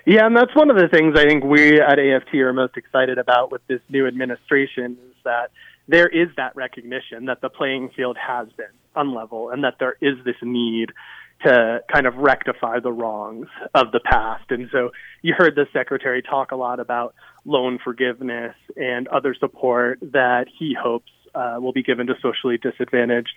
Yeah, 0.06 0.26
and 0.26 0.36
that's 0.36 0.54
one 0.54 0.70
of 0.70 0.76
the 0.76 0.88
things 0.88 1.14
I 1.18 1.24
think 1.24 1.44
we 1.44 1.80
at 1.80 1.98
AFT 1.98 2.34
are 2.36 2.52
most 2.52 2.76
excited 2.76 3.18
about 3.18 3.52
with 3.52 3.66
this 3.66 3.80
new 3.88 4.06
administration 4.06 4.96
is 5.08 5.16
that 5.24 5.50
there 5.88 6.08
is 6.08 6.28
that 6.36 6.56
recognition 6.56 7.26
that 7.26 7.40
the 7.40 7.50
playing 7.50 7.90
field 7.94 8.16
has 8.16 8.48
been 8.56 8.66
unlevel 8.96 9.52
and 9.52 9.64
that 9.64 9.74
there 9.78 9.96
is 10.00 10.16
this 10.24 10.36
need 10.42 10.92
to 11.44 11.80
kind 11.92 12.06
of 12.06 12.16
rectify 12.16 12.80
the 12.80 12.92
wrongs 12.92 13.48
of 13.74 13.92
the 13.92 14.00
past. 14.00 14.44
And 14.50 14.68
so 14.72 14.90
you 15.22 15.34
heard 15.36 15.54
the 15.54 15.66
secretary 15.72 16.22
talk 16.22 16.52
a 16.52 16.56
lot 16.56 16.80
about 16.80 17.14
loan 17.44 17.78
forgiveness 17.82 18.54
and 18.76 19.08
other 19.08 19.34
support 19.34 19.98
that 20.00 20.46
he 20.58 20.76
hopes 20.80 21.10
uh, 21.34 21.56
will 21.60 21.72
be 21.72 21.82
given 21.82 22.06
to 22.08 22.14
socially 22.20 22.58
disadvantaged 22.58 23.32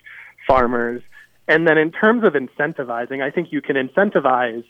farmers. 0.46 1.02
And 1.48 1.66
then 1.66 1.78
in 1.78 1.92
terms 1.92 2.24
of 2.24 2.34
incentivizing, 2.34 3.22
I 3.22 3.30
think 3.30 3.48
you 3.52 3.62
can 3.62 3.76
incentivize 3.76 4.64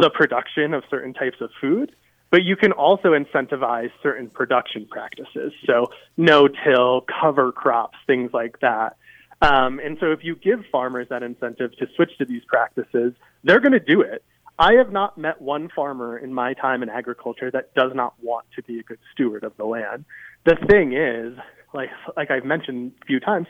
the 0.00 0.10
production 0.10 0.72
of 0.72 0.82
certain 0.88 1.12
types 1.12 1.36
of 1.40 1.50
food, 1.60 1.94
but 2.30 2.42
you 2.42 2.56
can 2.56 2.72
also 2.72 3.10
incentivize 3.10 3.90
certain 4.02 4.30
production 4.30 4.86
practices. 4.90 5.52
So 5.66 5.88
no 6.16 6.48
till, 6.48 7.04
cover 7.20 7.52
crops, 7.52 7.98
things 8.06 8.30
like 8.32 8.60
that. 8.60 8.96
Um, 9.42 9.80
and 9.80 9.98
so 10.00 10.12
if 10.12 10.20
you 10.22 10.34
give 10.36 10.60
farmers 10.72 11.08
that 11.10 11.22
incentive 11.22 11.76
to 11.76 11.86
switch 11.94 12.16
to 12.18 12.24
these 12.24 12.42
practices, 12.46 13.12
they're 13.44 13.60
going 13.60 13.72
to 13.72 13.80
do 13.80 14.00
it. 14.00 14.24
I 14.58 14.74
have 14.74 14.92
not 14.92 15.18
met 15.18 15.42
one 15.42 15.68
farmer 15.74 16.16
in 16.16 16.32
my 16.32 16.54
time 16.54 16.82
in 16.82 16.88
agriculture 16.88 17.50
that 17.50 17.74
does 17.74 17.92
not 17.94 18.14
want 18.22 18.46
to 18.56 18.62
be 18.62 18.78
a 18.78 18.82
good 18.82 18.98
steward 19.12 19.44
of 19.44 19.56
the 19.56 19.64
land. 19.64 20.04
The 20.46 20.56
thing 20.70 20.92
is, 20.94 21.36
like 21.74 21.90
like 22.16 22.30
I've 22.30 22.44
mentioned 22.44 22.92
a 23.02 23.06
few 23.06 23.18
times, 23.18 23.46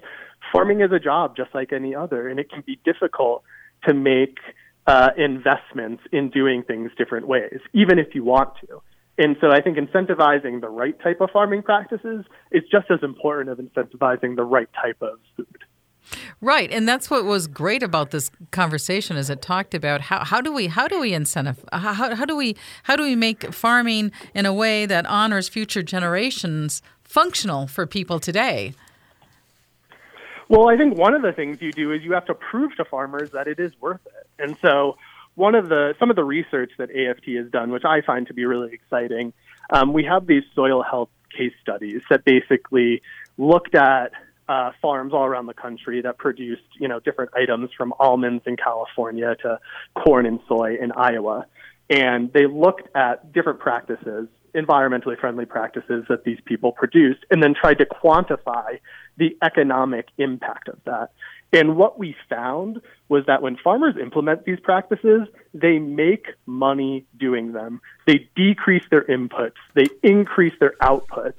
farming 0.53 0.81
is 0.81 0.91
a 0.93 0.99
job 0.99 1.37
just 1.37 1.55
like 1.55 1.73
any 1.73 1.95
other, 1.95 2.29
and 2.29 2.41
it 2.41 2.51
can 2.51 2.63
be 2.67 2.81
difficult 2.85 3.43
to 3.87 3.95
make 3.95 4.39
uh, 4.87 5.11
investments 5.17 6.03
in 6.13 6.31
doing 6.31 6.63
things 6.63 6.91
different 6.99 7.27
ways, 7.27 7.61
even 7.73 7.99
if 7.99 8.15
you 8.15 8.25
want 8.25 8.51
to. 8.67 8.83
And 9.19 9.37
so 9.41 9.51
I 9.51 9.61
think 9.61 9.77
incentivizing 9.77 10.61
the 10.61 10.69
right 10.69 10.99
type 11.03 11.21
of 11.21 11.31
farming 11.31 11.63
practices 11.63 12.25
is 12.51 12.63
just 12.71 12.91
as 12.91 13.01
important 13.03 13.59
as 13.59 13.65
incentivizing 13.65 14.37
the 14.37 14.45
right 14.45 14.69
type 14.81 15.01
of 15.03 15.19
food. 15.37 15.47
Right, 16.41 16.73
and 16.73 16.89
that's 16.89 17.09
what 17.09 17.25
was 17.25 17.47
great 17.47 17.83
about 17.83 18.11
this 18.11 18.31
conversation 18.51 19.17
is 19.17 19.31
it 19.31 19.41
talked 19.41 19.75
about 19.75 20.01
how, 20.01 20.25
how 20.25 20.41
do 20.41 20.53
we 20.53 20.67
how 20.67 20.89
do 20.89 21.01
we 21.01 21.13
incentive 21.13 21.65
how, 21.73 22.17
how 22.17 22.25
do 22.25 22.35
we 22.35 22.57
how 22.83 22.97
do 22.97 23.05
we 23.05 23.15
make 23.15 23.55
farming 23.55 24.11
in 24.35 24.45
a 24.45 24.53
way 24.53 24.85
that 24.85 25.07
honors 25.07 25.49
future 25.49 25.83
generations 25.83 26.83
functional 27.05 27.69
for 27.69 27.87
people 27.87 28.19
today. 28.19 28.75
Well, 30.53 30.69
I 30.69 30.77
think 30.77 30.99
one 30.99 31.15
of 31.15 31.23
the 31.23 31.33
things 31.33 31.63
you 31.63 31.73
do 31.73 31.93
is 31.93 32.03
you 32.03 32.13
have 32.13 32.27
to 32.27 32.35
prove 32.35 32.77
to 32.77 32.85
farmers 32.85 33.31
that 33.31 33.49
it 33.49 33.59
is 33.59 33.73
worth 33.81 34.05
it. 34.05 34.27
And 34.39 34.55
so 34.61 34.99
one 35.35 35.55
of 35.55 35.71
the 35.71 35.95
some 35.99 36.11
of 36.11 36.17
the 36.17 36.25
research 36.25 36.73
that 36.77 36.91
AFT 36.91 37.25
has 37.39 37.51
done, 37.51 37.71
which 37.71 37.87
I 37.87 38.03
find 38.03 38.27
to 38.27 38.35
be 38.35 38.45
really 38.45 38.75
exciting, 38.75 39.33
um, 39.71 39.95
we 39.95 40.05
have 40.05 40.27
these 40.27 40.43
soil 40.55 40.83
health 40.83 41.09
case 41.35 41.55
studies 41.63 42.03
that 42.11 42.27
basically 42.27 43.01
looked 43.39 43.75
at 43.75 44.13
uh, 44.47 44.73
farms 44.83 45.15
all 45.15 45.25
around 45.25 45.47
the 45.47 45.55
country 45.55 46.03
that 46.03 46.19
produced, 46.19 46.69
you 46.79 46.87
know, 46.87 47.01
different 47.01 47.31
items 47.35 47.71
from 47.75 47.95
almonds 47.99 48.43
in 48.47 48.59
California 48.59 49.35
to 49.41 49.59
corn 50.05 50.27
and 50.27 50.39
soy 50.49 50.77
in 50.79 50.93
Iowa. 50.93 51.47
And 51.89 52.31
they 52.31 52.45
looked 52.45 52.95
at 52.95 53.33
different 53.33 53.61
practices, 53.61 54.29
environmentally 54.55 55.19
friendly 55.19 55.47
practices 55.47 56.05
that 56.09 56.25
these 56.25 56.39
people 56.45 56.73
produced, 56.73 57.21
and 57.31 57.43
then 57.43 57.55
tried 57.55 57.79
to 57.79 57.87
quantify 57.87 58.79
the 59.17 59.37
economic 59.43 60.09
impact 60.19 60.69
of 60.69 60.79
that. 60.85 61.11
And 61.53 61.77
what 61.77 61.99
we 61.99 62.17
found 62.31 62.81
was 63.09 63.25
that 63.27 63.43
when 63.43 63.57
farmers 63.57 63.95
implement 64.01 64.45
these 64.47 64.59
practices, 64.61 65.29
they 65.53 65.79
make 65.79 66.29
money 66.47 67.05
doing 67.19 67.53
them. 67.53 67.81
They 68.07 68.29
decrease 68.35 68.85
their 68.91 69.05
inputs, 69.05 69.61
they 69.75 69.87
increase 70.03 70.55
their 70.61 70.75
outputs. 70.83 71.35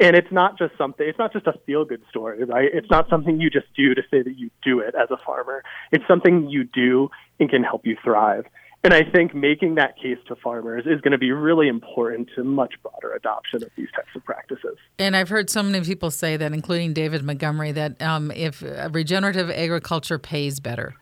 And 0.00 0.16
it's 0.16 0.32
not 0.32 0.58
just 0.58 0.76
something, 0.76 1.06
it's 1.08 1.18
not 1.18 1.32
just 1.32 1.46
a 1.46 1.54
feel 1.66 1.84
good 1.84 2.02
story, 2.10 2.44
right? 2.44 2.68
It's 2.72 2.90
not 2.90 3.08
something 3.08 3.40
you 3.40 3.48
just 3.48 3.72
do 3.74 3.94
to 3.94 4.02
say 4.10 4.22
that 4.22 4.36
you 4.36 4.50
do 4.62 4.80
it 4.80 4.94
as 4.94 5.08
a 5.10 5.16
farmer. 5.24 5.62
It's 5.92 6.06
something 6.08 6.50
you 6.50 6.64
do 6.64 7.10
and 7.38 7.48
can 7.48 7.62
help 7.62 7.86
you 7.86 7.96
thrive. 8.02 8.44
And 8.84 8.92
I 8.92 9.02
think 9.02 9.34
making 9.34 9.76
that 9.76 9.96
case 9.96 10.18
to 10.28 10.36
farmers 10.36 10.84
is 10.84 11.00
going 11.00 11.12
to 11.12 11.18
be 11.18 11.32
really 11.32 11.68
important 11.68 12.28
to 12.36 12.44
much 12.44 12.74
broader 12.82 13.14
adoption 13.14 13.62
of 13.62 13.70
these 13.76 13.88
types 13.96 14.10
of 14.14 14.22
practices. 14.26 14.76
And 14.98 15.16
I've 15.16 15.30
heard 15.30 15.48
so 15.48 15.62
many 15.62 15.82
people 15.82 16.10
say 16.10 16.36
that, 16.36 16.52
including 16.52 16.92
David 16.92 17.24
Montgomery, 17.24 17.72
that 17.72 18.00
um, 18.02 18.30
if 18.30 18.62
regenerative 18.90 19.50
agriculture 19.50 20.18
pays 20.18 20.60
better, 20.60 20.94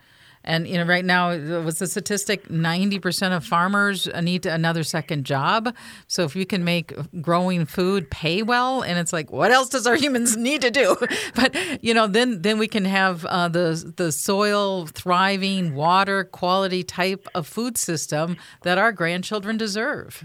and 0.45 0.67
you 0.67 0.77
know, 0.77 0.85
right 0.85 1.05
now, 1.05 1.37
was 1.63 1.79
the 1.79 1.87
statistic 1.87 2.51
ninety 2.51 2.99
percent 2.99 3.35
of 3.35 3.45
farmers 3.45 4.09
need 4.21 4.47
another 4.47 4.83
second 4.83 5.25
job. 5.25 5.75
So 6.07 6.25
if 6.25 6.35
you 6.35 6.47
can 6.47 6.65
make 6.65 6.95
growing 7.21 7.67
food 7.67 8.11
pay 8.11 8.43
well, 8.43 8.83
and 8.83 8.99
it's 8.99 9.13
like, 9.13 9.31
what 9.31 9.51
else 9.51 9.69
does 9.69 9.87
our 9.87 9.97
humans 9.97 10.37
need 10.37 10.63
to 10.63 10.71
do? 10.71 10.97
but 11.35 11.57
you 11.83 11.95
know, 11.95 12.07
then 12.07 12.43
then 12.43 12.59
we 12.59 12.69
can 12.69 12.85
have 12.85 13.25
uh, 13.27 13.49
the 13.49 13.93
the 13.97 14.13
soil 14.13 14.87
thriving, 14.87 15.75
water 15.75 16.25
quality 16.25 16.83
type 16.83 17.29
of 17.35 17.47
food 17.47 17.79
system 17.79 18.37
that 18.63 18.79
our 18.79 18.93
grandchildren 18.93 19.57
deserve. 19.57 20.25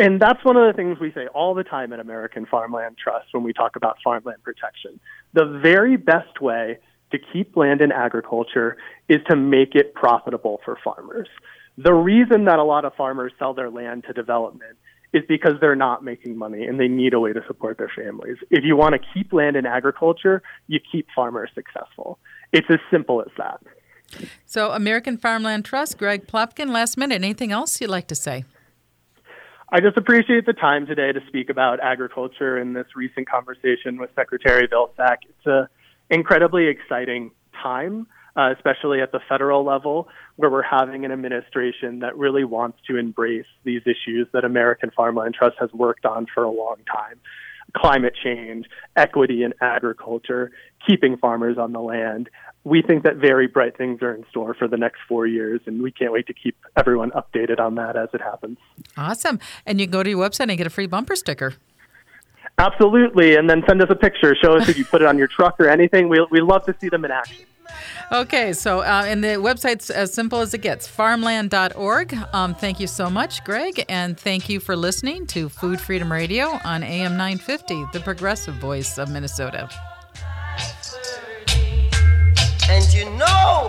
And 0.00 0.18
that's 0.18 0.42
one 0.46 0.56
of 0.56 0.66
the 0.66 0.72
things 0.72 0.98
we 0.98 1.12
say 1.12 1.26
all 1.34 1.52
the 1.52 1.62
time 1.62 1.92
at 1.92 2.00
American 2.00 2.46
Farmland 2.46 2.96
Trust 2.96 3.26
when 3.32 3.42
we 3.42 3.52
talk 3.52 3.76
about 3.76 3.98
farmland 4.02 4.42
protection. 4.42 4.98
The 5.34 5.44
very 5.62 5.98
best 5.98 6.40
way 6.40 6.78
to 7.12 7.18
keep 7.32 7.56
land 7.56 7.80
in 7.80 7.92
agriculture 7.92 8.76
is 9.08 9.18
to 9.28 9.36
make 9.36 9.74
it 9.74 9.94
profitable 9.94 10.60
for 10.64 10.78
farmers. 10.82 11.28
The 11.76 11.94
reason 11.94 12.44
that 12.44 12.58
a 12.58 12.64
lot 12.64 12.84
of 12.84 12.94
farmers 12.94 13.32
sell 13.38 13.54
their 13.54 13.70
land 13.70 14.04
to 14.06 14.12
development 14.12 14.76
is 15.12 15.22
because 15.28 15.54
they're 15.60 15.76
not 15.76 16.04
making 16.04 16.36
money 16.36 16.66
and 16.66 16.78
they 16.78 16.88
need 16.88 17.14
a 17.14 17.20
way 17.20 17.32
to 17.32 17.42
support 17.46 17.78
their 17.78 17.90
families. 17.94 18.36
If 18.50 18.64
you 18.64 18.76
want 18.76 18.94
to 18.94 19.00
keep 19.12 19.32
land 19.32 19.56
in 19.56 19.66
agriculture, 19.66 20.42
you 20.68 20.78
keep 20.92 21.08
farmers 21.14 21.50
successful. 21.54 22.18
It's 22.52 22.66
as 22.70 22.78
simple 22.90 23.20
as 23.20 23.28
that. 23.36 23.60
So, 24.44 24.72
American 24.72 25.16
Farmland 25.16 25.64
Trust, 25.64 25.98
Greg 25.98 26.26
Plotkin, 26.26 26.70
last 26.70 26.96
minute, 26.96 27.16
anything 27.16 27.52
else 27.52 27.80
you'd 27.80 27.90
like 27.90 28.08
to 28.08 28.14
say? 28.14 28.44
I 29.72 29.80
just 29.80 29.96
appreciate 29.96 30.46
the 30.46 30.52
time 30.52 30.86
today 30.86 31.12
to 31.12 31.20
speak 31.28 31.48
about 31.48 31.78
agriculture 31.78 32.58
in 32.58 32.72
this 32.72 32.86
recent 32.96 33.28
conversation 33.30 33.98
with 33.98 34.10
Secretary 34.16 34.66
Vilsack. 34.66 35.18
It's 35.28 35.46
a 35.46 35.68
incredibly 36.10 36.66
exciting 36.66 37.30
time, 37.62 38.06
uh, 38.36 38.52
especially 38.56 39.00
at 39.00 39.12
the 39.12 39.20
federal 39.28 39.64
level, 39.64 40.08
where 40.36 40.50
we're 40.50 40.62
having 40.62 41.04
an 41.04 41.12
administration 41.12 42.00
that 42.00 42.16
really 42.16 42.44
wants 42.44 42.78
to 42.88 42.96
embrace 42.96 43.46
these 43.64 43.82
issues 43.82 44.28
that 44.32 44.44
American 44.44 44.90
Farmland 44.94 45.34
Trust 45.34 45.56
has 45.58 45.72
worked 45.72 46.04
on 46.04 46.26
for 46.34 46.44
a 46.44 46.50
long 46.50 46.76
time 46.92 47.20
climate 47.76 48.14
change, 48.22 48.66
equity 48.96 49.42
in 49.42 49.54
agriculture, 49.60 50.50
keeping 50.86 51.16
farmers 51.16 51.58
on 51.58 51.72
the 51.72 51.80
land. 51.80 52.28
We 52.64 52.82
think 52.82 53.04
that 53.04 53.16
very 53.16 53.46
bright 53.46 53.76
things 53.76 54.02
are 54.02 54.14
in 54.14 54.24
store 54.30 54.54
for 54.54 54.68
the 54.68 54.76
next 54.76 54.98
four 55.08 55.26
years, 55.26 55.60
and 55.66 55.82
we 55.82 55.90
can't 55.90 56.12
wait 56.12 56.26
to 56.26 56.34
keep 56.34 56.56
everyone 56.76 57.10
updated 57.12 57.58
on 57.58 57.76
that 57.76 57.96
as 57.96 58.08
it 58.12 58.20
happens. 58.20 58.58
Awesome. 58.96 59.38
And 59.64 59.80
you 59.80 59.86
can 59.86 59.92
go 59.92 60.02
to 60.02 60.10
your 60.10 60.18
website 60.18 60.48
and 60.48 60.58
get 60.58 60.66
a 60.66 60.70
free 60.70 60.86
bumper 60.86 61.16
sticker. 61.16 61.54
Absolutely, 62.58 63.36
and 63.36 63.48
then 63.48 63.62
send 63.66 63.82
us 63.82 63.88
a 63.90 63.94
picture. 63.94 64.34
Show 64.36 64.56
us 64.56 64.68
if 64.68 64.76
you 64.76 64.84
put 64.84 65.00
it 65.00 65.08
on 65.08 65.16
your 65.16 65.28
truck 65.28 65.58
or 65.58 65.68
anything. 65.68 66.08
We 66.08 66.24
we 66.30 66.40
love 66.40 66.64
to 66.66 66.74
see 66.80 66.88
them 66.88 67.04
in 67.04 67.10
action. 67.10 67.46
Okay, 68.12 68.52
so 68.52 68.80
uh, 68.80 69.04
and 69.06 69.22
the 69.22 69.28
website's 69.38 69.88
as 69.88 70.12
simple 70.12 70.40
as 70.40 70.52
it 70.52 70.58
gets, 70.58 70.86
farmland.org. 70.88 72.14
Um, 72.32 72.54
thank 72.54 72.80
you 72.80 72.86
so 72.86 73.08
much, 73.08 73.44
Greg, 73.44 73.84
and 73.88 74.18
thank 74.18 74.48
you 74.48 74.60
for 74.60 74.76
listening 74.76 75.26
to 75.28 75.48
Food 75.48 75.80
Freedom 75.80 76.10
Radio 76.10 76.58
on 76.64 76.82
AM 76.82 77.12
950, 77.12 77.86
the 77.92 78.00
progressive 78.00 78.56
voice 78.56 78.98
of 78.98 79.10
Minnesota. 79.10 79.70
And 82.68 82.92
you 82.92 83.08
know. 83.10 83.68